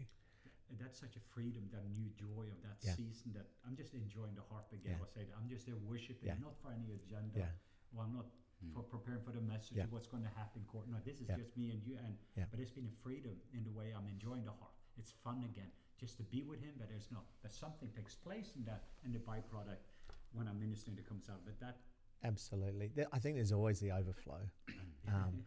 And 0.69 0.79
that's 0.79 0.97
such 0.99 1.15
a 1.15 1.19
freedom, 1.19 1.69
that 1.71 1.85
new 1.89 2.09
joy 2.09 2.49
of 2.51 2.61
that 2.63 2.77
Yeah. 2.81 2.95
season. 2.95 3.33
That 3.33 3.47
I'm 3.65 3.75
just 3.75 3.93
enjoying 3.93 4.35
the 4.35 4.41
harp 4.43 4.71
again. 4.73 4.97
Yeah. 4.97 5.05
I 5.05 5.07
say 5.07 5.23
that 5.25 5.35
I'm 5.37 5.47
just 5.47 5.65
there 5.65 5.77
worshiping, 5.77 6.27
Yeah. 6.27 6.35
not 6.39 6.57
for 6.61 6.71
any 6.71 6.93
agenda. 6.93 7.39
Yeah. 7.39 7.51
Well, 7.91 8.05
I'm 8.05 8.13
not 8.13 8.27
for 8.73 8.81
preparing 8.83 9.21
for 9.21 9.31
the 9.31 9.41
message 9.41 9.77
Yeah. 9.77 9.83
of 9.83 9.91
what's 9.91 10.07
going 10.07 10.23
to 10.23 10.29
happen. 10.29 10.61
in 10.61 10.67
Court. 10.67 10.87
No, 10.87 10.99
this 11.01 11.21
is 11.21 11.27
Yeah. 11.29 11.35
just 11.37 11.55
me 11.57 11.71
and 11.71 11.83
you. 11.85 11.97
And 11.97 12.17
Yeah. 12.35 12.45
but 12.49 12.59
it's 12.59 12.71
been 12.71 12.87
a 12.87 12.91
freedom 13.03 13.39
in 13.53 13.63
the 13.63 13.71
way 13.71 13.91
I'm 13.93 14.07
enjoying 14.07 14.43
the 14.45 14.53
harp. 14.53 14.73
It's 14.97 15.11
fun 15.11 15.43
again, 15.43 15.71
just 15.97 16.17
to 16.17 16.23
be 16.23 16.41
with 16.43 16.61
him. 16.61 16.75
But 16.77 16.89
there's 16.89 17.11
not. 17.11 17.25
But 17.41 17.53
something 17.53 17.91
takes 17.91 18.15
place 18.15 18.55
in 18.55 18.63
that, 18.65 18.87
and 19.03 19.13
the 19.13 19.19
byproduct 19.19 19.83
when 20.31 20.47
I'm 20.47 20.59
ministering 20.59 20.95
that 20.97 21.05
comes 21.05 21.29
out. 21.29 21.43
But 21.45 21.59
that 21.59 21.79
Absolutely. 22.23 22.91
I 23.11 23.19
think 23.19 23.35
there's 23.35 23.51
always 23.51 23.79
the 23.79 23.91
overflow. 23.91 24.49
Um, 25.07 25.45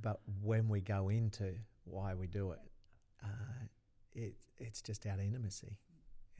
but 0.00 0.20
when 0.42 0.68
we 0.68 0.80
go 0.80 1.08
into 1.08 1.56
why 1.84 2.14
we 2.14 2.26
do 2.26 2.50
it, 2.52 2.60
uh, 3.22 3.68
it 4.18 4.34
it's 4.58 4.82
just 4.82 5.06
out 5.06 5.18
of 5.18 5.24
intimacy. 5.24 5.78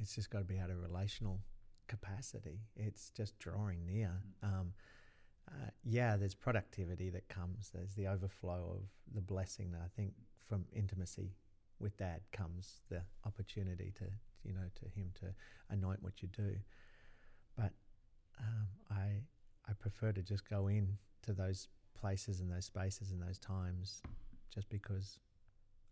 It's 0.00 0.14
just 0.14 0.30
got 0.30 0.38
to 0.38 0.44
be 0.44 0.58
out 0.58 0.70
of 0.70 0.80
relational 0.80 1.40
capacity. 1.86 2.60
It's 2.76 3.10
just 3.10 3.38
drawing 3.38 3.86
near. 3.86 4.12
Um, 4.42 4.72
uh, 5.48 5.70
yeah, 5.82 6.16
there's 6.16 6.34
productivity 6.34 7.10
that 7.10 7.28
comes. 7.28 7.70
There's 7.72 7.94
the 7.94 8.06
overflow 8.08 8.76
of 8.76 9.14
the 9.14 9.20
blessing 9.20 9.70
that 9.72 9.80
I 9.84 9.88
think 9.96 10.12
from 10.46 10.64
intimacy 10.72 11.32
with 11.78 11.96
Dad 11.96 12.20
comes 12.32 12.80
the 12.90 13.02
opportunity 13.24 13.92
to 13.98 14.04
you 14.44 14.52
know 14.52 14.68
to 14.80 15.00
him 15.00 15.10
to 15.20 15.26
anoint 15.70 16.02
what 16.02 16.22
you 16.22 16.28
do. 16.28 16.56
But 17.56 17.72
um, 18.38 18.68
I 18.90 19.22
I 19.68 19.72
prefer 19.78 20.12
to 20.12 20.22
just 20.22 20.48
go 20.48 20.68
in 20.68 20.98
to 21.22 21.32
those 21.32 21.68
places 21.98 22.40
and 22.40 22.50
those 22.50 22.66
spaces 22.66 23.10
and 23.10 23.20
those 23.20 23.38
times 23.38 24.02
just 24.54 24.68
because 24.68 25.18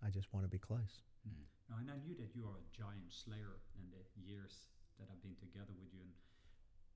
I 0.05 0.11
just 0.11 0.33
want 0.33 0.44
to 0.44 0.51
be 0.51 0.59
close. 0.59 1.03
Mm. 1.29 1.44
Now, 1.66 1.83
and 1.83 1.90
I 1.90 1.98
knew 1.98 2.14
that 2.22 2.31
you 2.35 2.46
are 2.46 2.59
a 2.62 2.66
giant 2.70 3.11
slayer 3.11 3.59
in 3.74 3.90
the 3.90 4.02
years 4.22 4.70
that 5.02 5.11
I've 5.11 5.22
been 5.22 5.37
together 5.37 5.74
with 5.74 5.90
you, 5.92 6.07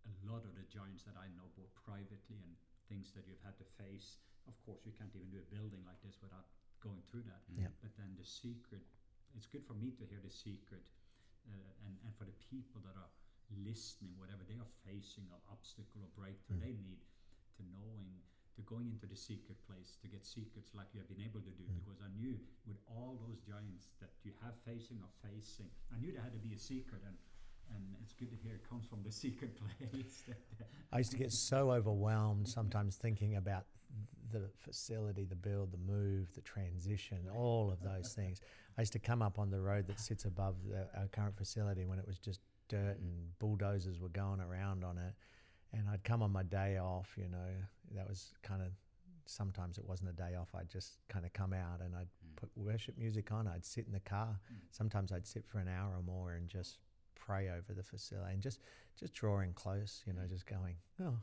and 0.07 0.15
a 0.23 0.27
lot 0.31 0.47
of 0.47 0.55
the 0.55 0.65
giants 0.71 1.03
that 1.05 1.19
I 1.19 1.27
know, 1.35 1.51
both 1.59 1.75
privately 1.85 2.39
and 2.41 2.55
things 2.89 3.11
that 3.19 3.27
you've 3.27 3.43
had 3.43 3.59
to 3.59 3.67
face. 3.77 4.23
Of 4.49 4.57
course, 4.65 4.81
you 4.87 4.95
can't 4.97 5.13
even 5.13 5.29
do 5.29 5.43
a 5.43 5.49
building 5.53 5.83
like 5.85 5.99
this 6.07 6.17
without 6.23 6.47
going 6.81 7.03
through 7.11 7.27
that. 7.29 7.43
Yep. 7.51 7.73
But 7.83 7.93
then 7.99 8.15
the 8.17 8.25
secret, 8.25 8.87
it's 9.37 9.47
good 9.51 9.67
for 9.67 9.75
me 9.75 9.93
to 9.99 10.05
hear 10.07 10.23
the 10.23 10.33
secret, 10.33 10.87
uh, 11.51 11.87
and 11.87 11.95
and 12.07 12.13
for 12.17 12.25
the 12.25 12.39
people 12.49 12.81
that 12.87 12.95
are 12.97 13.11
listening, 13.67 14.15
whatever 14.17 14.47
they 14.47 14.57
are 14.57 14.73
facing, 14.87 15.27
or 15.35 15.39
obstacle 15.51 16.07
or 16.07 16.11
breakthrough, 16.15 16.57
Mm. 16.63 16.65
they 16.65 16.75
need 16.79 17.03
to 17.59 17.63
knowing 17.75 18.23
to 18.61 18.67
going 18.69 18.89
into 18.93 19.07
the 19.07 19.17
secret 19.17 19.57
place 19.67 19.97
to 20.03 20.09
get 20.09 20.25
secrets 20.25 20.71
like 20.75 20.87
you 20.93 21.01
have 21.01 21.09
been 21.09 21.25
able 21.25 21.41
to 21.41 21.51
do 21.57 21.65
Mm. 21.65 21.81
because 21.81 22.01
I 22.05 22.09
knew 22.21 22.37
with 22.67 22.77
all 22.87 23.19
those 23.27 23.41
giants 23.41 23.89
that 24.01 24.11
you 24.25 24.33
have 24.45 24.55
facing 24.69 24.99
or 25.01 25.11
facing 25.25 25.71
I 25.95 25.99
knew 25.99 26.13
there 26.13 26.23
had 26.23 26.33
to 26.33 26.39
be 26.39 26.55
a 26.55 26.59
secret 26.59 27.03
and 27.07 27.17
and 27.73 27.85
it's 28.03 28.13
good 28.15 28.31
to 28.31 28.37
hear 28.37 28.55
it 28.57 28.69
comes 28.69 28.85
from 28.85 29.03
the 29.03 29.13
secret 29.23 29.53
place 29.57 30.25
I 30.93 30.99
used 30.99 31.13
to 31.13 31.17
get 31.17 31.33
so 31.33 31.71
overwhelmed 31.71 32.49
sometimes 32.49 32.97
thinking 32.97 33.37
about 33.37 33.65
the 34.33 34.49
facility, 34.59 35.25
the 35.25 35.35
build, 35.35 35.73
the 35.73 35.93
move, 35.93 36.33
the 36.35 36.41
transition, 36.41 37.19
all 37.35 37.71
of 37.71 37.83
those 37.83 38.13
things. 38.13 38.41
I 38.79 38.83
used 38.83 38.93
to 38.93 39.01
come 39.01 39.23
up 39.23 39.39
on 39.41 39.51
the 39.51 39.61
road 39.61 39.89
that 39.89 39.99
sits 39.99 40.25
above 40.25 40.55
the, 40.69 40.87
our 40.97 41.09
current 41.09 41.37
facility 41.37 41.85
when 41.85 41.99
it 41.99 42.07
was 42.07 42.19
just 42.19 42.41
dirt 42.69 42.99
and 43.01 43.39
bulldozers 43.41 43.99
were 44.01 44.09
going 44.09 44.41
around 44.41 44.85
on 44.85 44.99
it. 44.99 45.15
And 45.73 45.89
I'd 45.89 46.03
come 46.05 46.23
on 46.23 46.33
my 46.33 46.43
day 46.43 46.79
off, 46.79 47.15
you 47.17 47.29
know, 47.29 47.49
that 47.95 48.09
was 48.09 48.33
kind 48.43 48.63
of 48.63 48.69
sometimes 49.27 49.79
it 49.79 49.85
wasn't 49.85 50.11
a 50.11 50.13
day 50.13 50.35
off. 50.35 50.49
I'd 50.55 50.69
just 50.69 50.99
kind 51.09 51.25
of 51.25 51.33
come 51.33 51.53
out 51.53 51.81
and 51.81 51.95
I'd 51.95 52.09
put 52.37 52.51
worship 52.57 52.99
music 52.99 53.31
on. 53.31 53.47
I'd 53.47 53.65
sit 53.65 53.87
in 53.87 53.93
the 53.93 54.01
car. 54.01 54.41
Sometimes 54.73 55.13
I'd 55.13 55.27
sit 55.27 55.47
for 55.47 55.59
an 55.59 55.69
hour 55.69 55.95
or 55.97 56.03
more 56.03 56.33
and 56.33 56.49
just 56.49 56.79
pray 57.15 57.49
over 57.51 57.73
the 57.75 57.83
facility 57.85 58.33
and 58.33 58.43
just 58.43 58.61
just 58.99 59.15
drawing 59.15 59.53
close, 59.53 60.03
you 60.07 60.13
know, 60.13 60.23
just 60.29 60.47
going, 60.47 60.75
oh, 61.01 61.15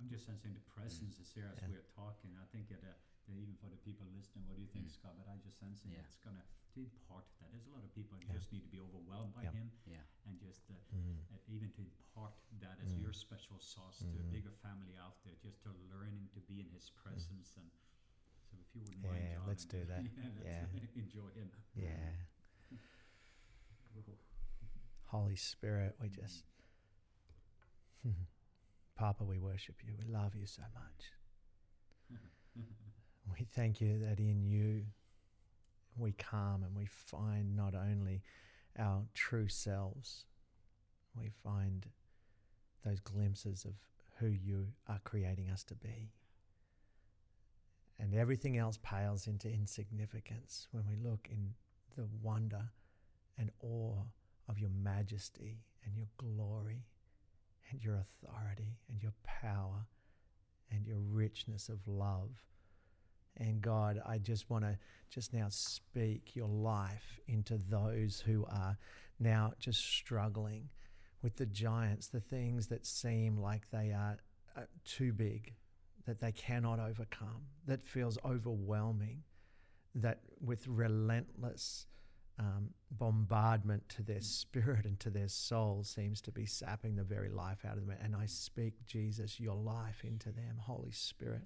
I'm 0.00 0.08
just 0.10 0.26
sensing 0.26 0.52
the 0.54 0.60
presence 0.80 1.18
is 1.18 1.30
here 1.34 1.50
as 1.56 1.62
Yeah. 1.62 1.68
we're 1.76 1.88
talking 1.96 2.30
I 2.40 2.44
think 2.52 2.68
that, 2.68 2.82
uh, 2.84 2.92
even 3.38 3.54
for 3.60 3.68
the 3.70 3.78
people 3.86 4.06
listening 4.16 4.46
what 4.48 4.56
do 4.56 4.62
you 4.62 4.70
think 4.74 4.86
Mm. 4.88 4.94
Scott 4.96 5.14
but 5.18 5.28
I 5.30 5.36
just 5.38 5.58
sensing 5.60 5.92
Yeah. 5.92 6.02
it's 6.06 6.16
gonna 6.18 6.42
to 6.74 6.80
impart 6.86 7.26
that 7.42 7.50
there's 7.50 7.66
a 7.66 7.74
lot 7.74 7.82
of 7.82 7.90
people 7.94 8.16
that 8.18 8.26
Yeah. 8.26 8.34
just 8.38 8.50
need 8.54 8.62
to 8.62 8.70
be 8.70 8.78
overwhelmed 8.78 9.34
by 9.34 9.42
Yeah. 9.44 9.52
him 9.52 9.70
Yeah. 9.86 10.02
and 10.26 10.38
just 10.38 10.70
uh, 10.70 10.74
mm, 10.94 11.18
uh, 11.34 11.38
even 11.50 11.70
to 11.74 11.82
impart 11.82 12.34
that 12.62 12.78
as 12.80 12.94
Mm. 12.94 13.02
your 13.02 13.12
special 13.12 13.58
sauce 13.58 13.98
to 13.98 14.06
a 14.06 14.22
Mhm. 14.22 14.30
bigger 14.30 14.52
family 14.62 14.96
out 14.96 15.22
there, 15.24 15.34
just 15.42 15.62
to 15.62 15.72
learning 15.90 16.28
to 16.30 16.40
be 16.40 16.60
in 16.60 16.68
His 16.70 16.90
presence. 16.90 17.56
And 17.56 17.70
so, 18.50 18.56
if 18.58 18.74
you 18.74 18.80
wouldn't 18.82 19.02
mind, 19.02 19.24
Mm. 19.24 19.32
John, 19.34 19.46
let's 19.48 19.64
and- 19.64 19.70
do 19.72 19.84
that. 19.90 20.02
yeah, 20.44 20.66
let's 20.72 20.96
enjoy 20.96 21.30
Him. 21.32 21.50
yeah. 21.74 22.24
Holy 25.06 25.36
Spirit, 25.36 25.98
we 26.00 26.08
just, 26.08 26.44
Papa, 28.94 29.24
we 29.24 29.38
worship 29.38 29.82
you. 29.82 29.96
We 29.96 30.04
love 30.04 30.36
you 30.36 30.46
so 30.46 30.62
much. 30.74 31.12
We 33.38 33.46
thank 33.54 33.80
you 33.80 33.98
that 34.00 34.18
in 34.18 34.42
you 34.44 34.84
we 35.96 36.12
come 36.12 36.62
and 36.62 36.74
we 36.76 36.86
find 36.86 37.56
not 37.56 37.74
only 37.74 38.22
our 38.78 39.02
true 39.14 39.48
selves, 39.48 40.24
we 41.18 41.30
find 41.42 41.86
those 42.84 43.00
glimpses 43.00 43.64
of 43.64 43.72
who 44.18 44.28
you 44.28 44.68
are 44.88 45.00
creating 45.04 45.50
us 45.50 45.64
to 45.64 45.74
be. 45.74 46.12
And 47.98 48.14
everything 48.14 48.56
else 48.56 48.78
pales 48.82 49.26
into 49.26 49.48
insignificance 49.48 50.68
when 50.70 50.84
we 50.88 50.96
look 50.96 51.28
in 51.30 51.54
the 51.96 52.06
wonder 52.22 52.70
and 53.38 53.50
awe 53.62 54.02
of 54.48 54.58
your 54.58 54.70
majesty 54.70 55.58
and 55.84 55.96
your 55.96 56.06
glory 56.16 56.84
and 57.70 57.82
your 57.82 57.96
authority 57.96 58.78
and 58.88 59.02
your 59.02 59.12
power 59.24 59.86
and 60.70 60.86
your 60.86 60.98
richness 60.98 61.68
of 61.68 61.86
love. 61.86 62.42
And 63.36 63.62
God, 63.62 64.02
I 64.06 64.18
just 64.18 64.50
want 64.50 64.64
to 64.64 64.78
just 65.08 65.32
now 65.32 65.46
speak 65.48 66.36
your 66.36 66.48
life 66.48 67.18
into 67.26 67.56
those 67.56 68.20
who 68.20 68.44
are 68.46 68.76
now 69.18 69.52
just 69.58 69.80
struggling 69.80 70.68
with 71.22 71.36
the 71.36 71.46
giants, 71.46 72.08
the 72.08 72.20
things 72.20 72.66
that 72.68 72.86
seem 72.86 73.36
like 73.36 73.70
they 73.70 73.92
are 73.92 74.18
uh, 74.56 74.62
too 74.84 75.12
big, 75.12 75.54
that 76.06 76.20
they 76.20 76.32
cannot 76.32 76.80
overcome, 76.80 77.42
that 77.66 77.82
feels 77.82 78.18
overwhelming, 78.24 79.22
that 79.94 80.20
with 80.40 80.66
relentless 80.66 81.86
um, 82.38 82.70
bombardment 82.90 83.86
to 83.90 84.02
their 84.02 84.20
spirit 84.20 84.86
and 84.86 84.98
to 85.00 85.10
their 85.10 85.28
soul 85.28 85.82
seems 85.84 86.22
to 86.22 86.30
be 86.30 86.46
sapping 86.46 86.96
the 86.96 87.04
very 87.04 87.28
life 87.28 87.64
out 87.68 87.76
of 87.76 87.86
them. 87.86 87.96
And 88.02 88.16
I 88.16 88.24
speak, 88.26 88.86
Jesus, 88.86 89.38
your 89.38 89.56
life 89.56 90.04
into 90.04 90.30
them, 90.30 90.56
Holy 90.58 90.92
Spirit, 90.92 91.42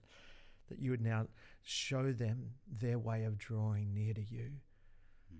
that 0.68 0.78
you 0.78 0.90
would 0.90 1.00
now 1.00 1.26
show 1.62 2.12
them 2.12 2.50
their 2.70 2.98
way 2.98 3.24
of 3.24 3.38
drawing 3.38 3.94
near 3.94 4.14
to 4.14 4.22
you. 4.22 4.50
Hmm. 5.30 5.38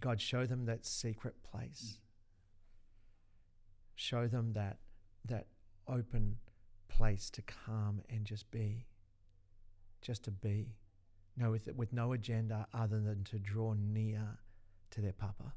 God, 0.00 0.20
show 0.20 0.46
them 0.46 0.66
that 0.66 0.84
secret 0.84 1.34
place. 1.42 1.98
Hmm. 1.98 2.04
Show 3.94 4.26
them 4.26 4.52
that 4.54 4.78
that 5.26 5.46
open 5.86 6.36
place 6.88 7.30
to 7.30 7.42
come 7.42 8.00
and 8.08 8.24
just 8.24 8.50
be, 8.50 8.86
just 10.02 10.24
to 10.24 10.30
be. 10.30 10.74
No, 11.36 11.50
with 11.50 11.68
with 11.76 11.92
no 11.92 12.12
agenda 12.12 12.66
other 12.74 13.00
than 13.00 13.24
to 13.24 13.38
draw 13.38 13.74
near 13.74 14.38
to 14.90 15.00
their 15.00 15.12
papa. 15.12 15.52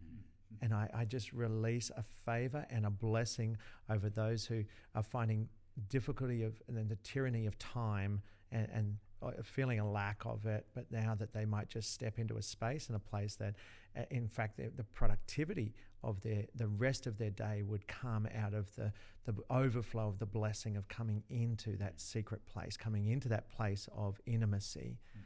Hmm. 0.00 0.64
And 0.64 0.74
I, 0.74 0.88
I 0.94 1.04
just 1.04 1.32
release 1.32 1.90
a 1.96 2.04
favor 2.24 2.66
and 2.70 2.86
a 2.86 2.90
blessing 2.90 3.56
over 3.90 4.08
those 4.08 4.44
who 4.44 4.64
are 4.94 5.02
finding 5.02 5.48
difficulty 5.88 6.42
of 6.42 6.60
and 6.68 6.76
then 6.76 6.88
the 6.88 6.96
tyranny 6.96 7.46
of 7.46 7.58
time 7.58 8.22
and, 8.50 8.68
and 8.72 8.96
feeling 9.42 9.78
a 9.78 9.90
lack 9.90 10.24
of 10.26 10.46
it, 10.46 10.66
but 10.74 10.90
now 10.90 11.14
that 11.14 11.32
they 11.32 11.44
might 11.44 11.68
just 11.68 11.92
step 11.92 12.18
into 12.18 12.36
a 12.36 12.42
space 12.42 12.88
and 12.88 12.96
a 12.96 12.98
place 12.98 13.36
that, 13.36 13.54
uh, 13.96 14.02
in 14.10 14.26
fact, 14.26 14.56
the, 14.56 14.70
the 14.76 14.84
productivity 14.84 15.74
of 16.02 16.20
their 16.22 16.44
the 16.56 16.66
rest 16.66 17.06
of 17.06 17.18
their 17.18 17.30
day 17.30 17.62
would 17.62 17.86
come 17.86 18.26
out 18.36 18.54
of 18.54 18.74
the 18.74 18.92
the 19.24 19.34
overflow 19.50 20.08
of 20.08 20.18
the 20.18 20.26
blessing 20.26 20.76
of 20.76 20.88
coming 20.88 21.22
into 21.30 21.76
that 21.76 22.00
secret 22.00 22.44
place, 22.46 22.76
coming 22.76 23.06
into 23.06 23.28
that 23.28 23.48
place 23.48 23.88
of 23.96 24.20
intimacy, 24.26 24.98
mm. 25.16 25.22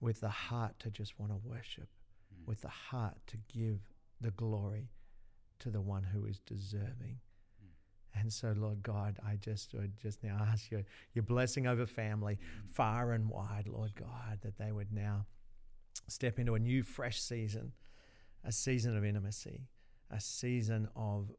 with 0.00 0.20
the 0.20 0.28
heart 0.28 0.78
to 0.80 0.90
just 0.90 1.18
want 1.18 1.30
to 1.30 1.38
worship, 1.48 1.88
mm. 2.34 2.46
with 2.46 2.60
the 2.60 2.68
heart 2.68 3.16
to 3.28 3.36
give 3.52 3.78
the 4.20 4.32
glory 4.32 4.88
to 5.60 5.70
the 5.70 5.80
one 5.80 6.02
who 6.02 6.26
is 6.26 6.40
deserving. 6.40 7.20
And 8.14 8.32
so, 8.32 8.54
Lord 8.56 8.82
God, 8.82 9.18
I 9.24 9.36
just 9.36 9.72
would 9.74 9.96
just 9.96 10.22
now 10.22 10.38
ask 10.40 10.70
you 10.70 10.84
your 11.14 11.22
blessing 11.22 11.66
over 11.66 11.86
family 11.86 12.38
far 12.72 13.12
and 13.12 13.28
wide, 13.28 13.68
Lord 13.68 13.92
God, 13.94 14.38
that 14.42 14.58
they 14.58 14.72
would 14.72 14.92
now 14.92 15.26
step 16.08 16.38
into 16.38 16.54
a 16.54 16.58
new, 16.58 16.82
fresh 16.82 17.20
season, 17.20 17.72
a 18.44 18.52
season 18.52 18.96
of 18.96 19.04
intimacy, 19.04 19.68
a 20.10 20.20
season 20.20 20.88
of 20.96 21.30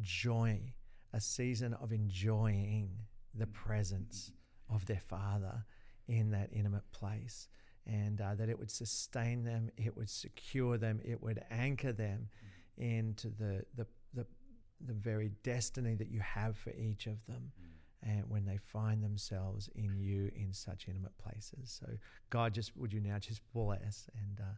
joy, 0.00 0.72
a 1.12 1.20
season 1.20 1.74
of 1.74 1.92
enjoying 1.92 2.90
the 3.34 3.46
presence 3.46 4.32
of 4.68 4.86
their 4.86 5.00
Father 5.00 5.64
in 6.08 6.30
that 6.30 6.50
intimate 6.52 6.90
place. 6.92 7.48
And 7.86 8.20
uh, 8.20 8.34
that 8.36 8.48
it 8.48 8.58
would 8.58 8.70
sustain 8.70 9.42
them, 9.42 9.70
it 9.76 9.96
would 9.96 10.10
secure 10.10 10.78
them, 10.78 11.00
it 11.04 11.20
would 11.20 11.42
anchor 11.50 11.92
them 11.92 12.28
into 12.76 13.28
the, 13.28 13.64
the, 13.74 13.86
the 14.86 14.94
very 14.94 15.30
destiny 15.42 15.94
that 15.94 16.10
you 16.10 16.20
have 16.20 16.56
for 16.56 16.70
each 16.70 17.06
of 17.06 17.24
them. 17.26 17.52
Mm. 17.60 17.66
And 18.02 18.24
when 18.30 18.46
they 18.46 18.56
find 18.56 19.04
themselves 19.04 19.68
in 19.74 19.98
you 19.98 20.30
in 20.34 20.54
such 20.54 20.86
intimate 20.88 21.16
places. 21.18 21.78
So, 21.78 21.86
God, 22.30 22.54
just 22.54 22.74
would 22.74 22.94
you 22.94 23.00
now 23.00 23.18
just 23.18 23.42
bless 23.52 24.08
and 24.14 24.40
uh, 24.40 24.54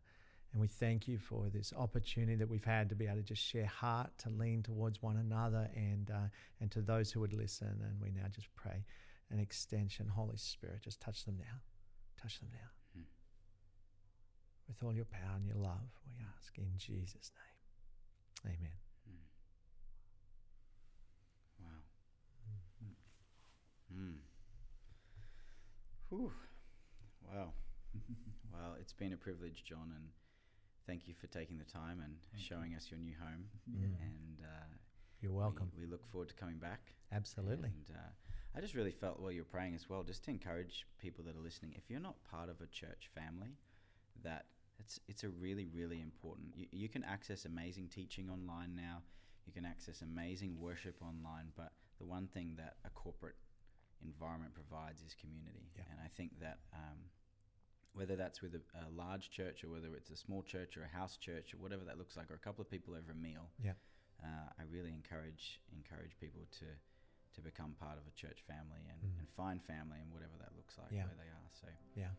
and 0.53 0.61
we 0.61 0.69
thank 0.69 1.09
you 1.09 1.19
for 1.19 1.49
this 1.49 1.73
opportunity 1.77 2.35
that 2.37 2.49
we've 2.49 2.65
had 2.65 2.91
to 2.91 2.95
be 2.95 3.07
able 3.07 3.17
to 3.17 3.23
just 3.23 3.43
share 3.43 3.67
heart, 3.67 4.11
to 4.19 4.29
lean 4.29 4.63
towards 4.63 5.01
one 5.03 5.17
another, 5.17 5.71
and 5.75 6.11
uh, 6.11 6.29
and 6.61 6.71
to 6.73 6.83
those 6.83 7.11
who 7.11 7.21
would 7.21 7.33
listen. 7.33 7.81
And 7.83 8.01
we 8.01 8.11
now 8.11 8.29
just 8.31 8.55
pray 8.55 8.85
an 9.31 9.39
extension, 9.39 10.09
Holy 10.09 10.37
Spirit, 10.37 10.83
just 10.83 11.01
touch 11.01 11.25
them 11.25 11.37
now, 11.39 11.61
touch 12.21 12.39
them 12.39 12.51
now. 12.53 13.01
Mm. 13.01 13.05
With 14.69 14.83
all 14.85 14.95
your 14.95 15.07
power 15.07 15.37
and 15.37 15.47
your 15.47 15.57
love, 15.57 15.89
we 16.07 16.23
ask 16.37 16.57
in 16.59 16.71
Jesus' 16.77 17.33
name. 17.35 18.55
Amen. 18.55 18.92
Mm. 23.93 24.15
Whew. 26.09 26.33
Wow. 27.33 27.53
well, 28.53 28.77
it's 28.81 28.93
been 28.93 29.13
a 29.13 29.17
privilege, 29.17 29.65
John, 29.65 29.93
and 29.95 30.09
thank 30.87 31.07
you 31.07 31.15
for 31.15 31.27
taking 31.27 31.59
the 31.59 31.65
time 31.65 32.01
and 32.05 32.17
thank 32.33 32.45
showing 32.45 32.71
you. 32.73 32.77
us 32.77 32.91
your 32.91 33.01
new 33.01 33.15
home. 33.21 33.45
Mm. 33.71 33.85
And 34.01 34.39
uh, 34.43 34.75
you're 35.21 35.33
welcome. 35.33 35.71
We, 35.77 35.87
we, 35.87 35.91
look 35.91 36.07
forward 36.07 36.29
to 36.29 36.35
coming 36.35 36.59
back. 36.59 36.95
Absolutely. 37.13 37.71
And 37.71 37.97
uh, 37.97 38.11
I 38.57 38.61
just 38.61 38.75
really 38.75 38.91
felt 38.91 39.21
while 39.21 39.33
you 39.33 39.41
were 39.41 39.53
praying 39.59 39.75
as 39.75 39.89
well, 39.89 40.03
just 40.03 40.25
to 40.25 40.31
encourage 40.31 40.87
people 40.99 41.25
that 41.25 41.37
are 41.37 41.43
listening. 41.43 41.75
If 41.77 41.89
you're 41.89 42.01
not 42.01 42.17
part 42.31 42.49
of 42.49 42.61
a 42.61 42.67
church 42.67 43.11
family, 43.15 43.57
that 44.23 44.47
it's 44.79 45.01
it's 45.09 45.25
a 45.25 45.29
really 45.29 45.67
really 45.73 46.01
important. 46.01 46.49
You, 46.55 46.67
you 46.73 46.89
can 46.89 47.05
access 47.05 47.45
amazing 47.45 47.89
teaching 47.89 48.29
online 48.31 48.75
now. 48.75 49.03
You 49.47 49.53
can 49.53 49.65
access 49.65 50.03
amazing 50.03 50.57
worship 50.61 50.97
online, 51.03 51.53
but 51.57 51.73
the 51.99 52.05
one 52.05 52.29
thing 52.29 52.55
that 52.57 52.77
a 52.85 52.91
corporate 52.91 53.37
environment 54.05 54.55
provides 54.55 55.03
is 55.03 55.15
community. 55.15 55.71
Yeah. 55.77 55.89
And 55.91 55.99
I 56.03 56.09
think 56.09 56.39
that 56.41 56.59
um, 56.75 56.99
whether 57.95 58.17
that's 58.17 58.43
with 58.43 58.55
a, 58.55 58.63
a, 58.79 58.91
large 58.91 59.31
church 59.31 59.65
or 59.65 59.69
whether 59.69 59.95
it's 59.95 60.11
a 60.11 60.17
small 60.17 60.43
church 60.43 60.77
or 60.77 60.85
a 60.85 60.93
house 60.97 61.17
church 61.17 61.55
or 61.55 61.59
whatever 61.59 61.85
that 61.85 61.99
looks 61.99 62.17
like, 62.17 62.31
or 62.31 62.35
a 62.35 62.45
couple 62.45 62.63
of 62.63 62.71
people 62.71 62.95
over 62.95 63.13
a 63.13 63.19
meal, 63.19 63.51
yeah. 63.63 63.77
Uh, 64.23 64.49
I 64.55 64.63
really 64.71 64.95
encourage 64.95 65.61
encourage 65.75 66.15
people 66.21 66.47
to 66.63 66.67
to 67.35 67.41
become 67.41 67.75
part 67.81 67.97
of 67.99 68.05
a 68.07 68.15
church 68.15 68.45
family 68.47 68.85
and, 68.87 69.01
mm. 69.03 69.19
and 69.19 69.27
find 69.37 69.59
family 69.65 69.99
and 70.01 70.13
whatever 70.13 70.37
that 70.39 70.53
looks 70.55 70.77
like 70.79 70.93
yeah. 70.93 71.05
where 71.09 71.19
they 71.19 71.27
are. 71.27 71.49
So 71.51 71.67
yeah, 71.97 72.15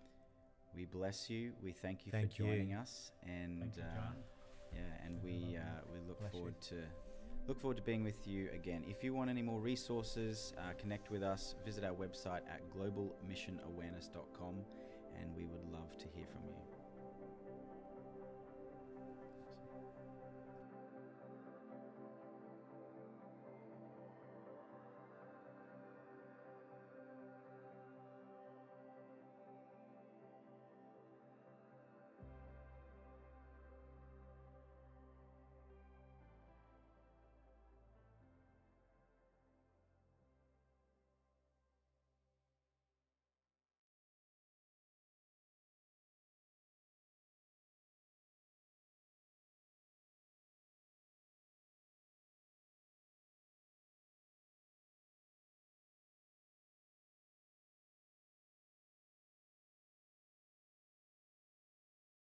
we 0.76 0.86
bless 0.86 1.30
you. 1.30 1.54
We 1.62 1.72
thank 1.72 2.06
you 2.06 2.12
thank 2.12 2.32
for 2.32 2.44
joining 2.44 2.72
you. 2.72 2.78
us, 2.78 3.12
and 3.24 3.72
you, 3.76 3.84
uh, 3.84 4.12
yeah, 4.74 5.06
and 5.06 5.24
we 5.24 5.58
uh, 5.58 5.82
we 5.94 6.00
look 6.08 6.20
bless 6.20 6.32
forward 6.32 6.56
you. 6.70 6.78
to 6.78 6.84
Look 7.46 7.60
forward 7.60 7.76
to 7.76 7.84
being 7.84 8.06
with 8.06 8.26
you 8.26 8.50
again. 8.54 8.86
If 8.88 9.04
you 9.04 9.14
want 9.14 9.30
any 9.30 9.42
more 9.42 9.60
resources, 9.60 10.54
uh, 10.58 10.72
connect 10.80 11.12
with 11.12 11.24
us. 11.24 11.56
Visit 11.66 11.84
our 11.84 11.92
website 11.92 12.42
at 12.48 12.62
globalmissionawareness.com, 12.74 14.56
and 15.20 15.36
we 15.36 15.44
would 15.44 15.70
love 15.70 15.98
to 15.98 16.06
hear 16.16 16.26
from 16.32 16.44
you. 16.48 16.73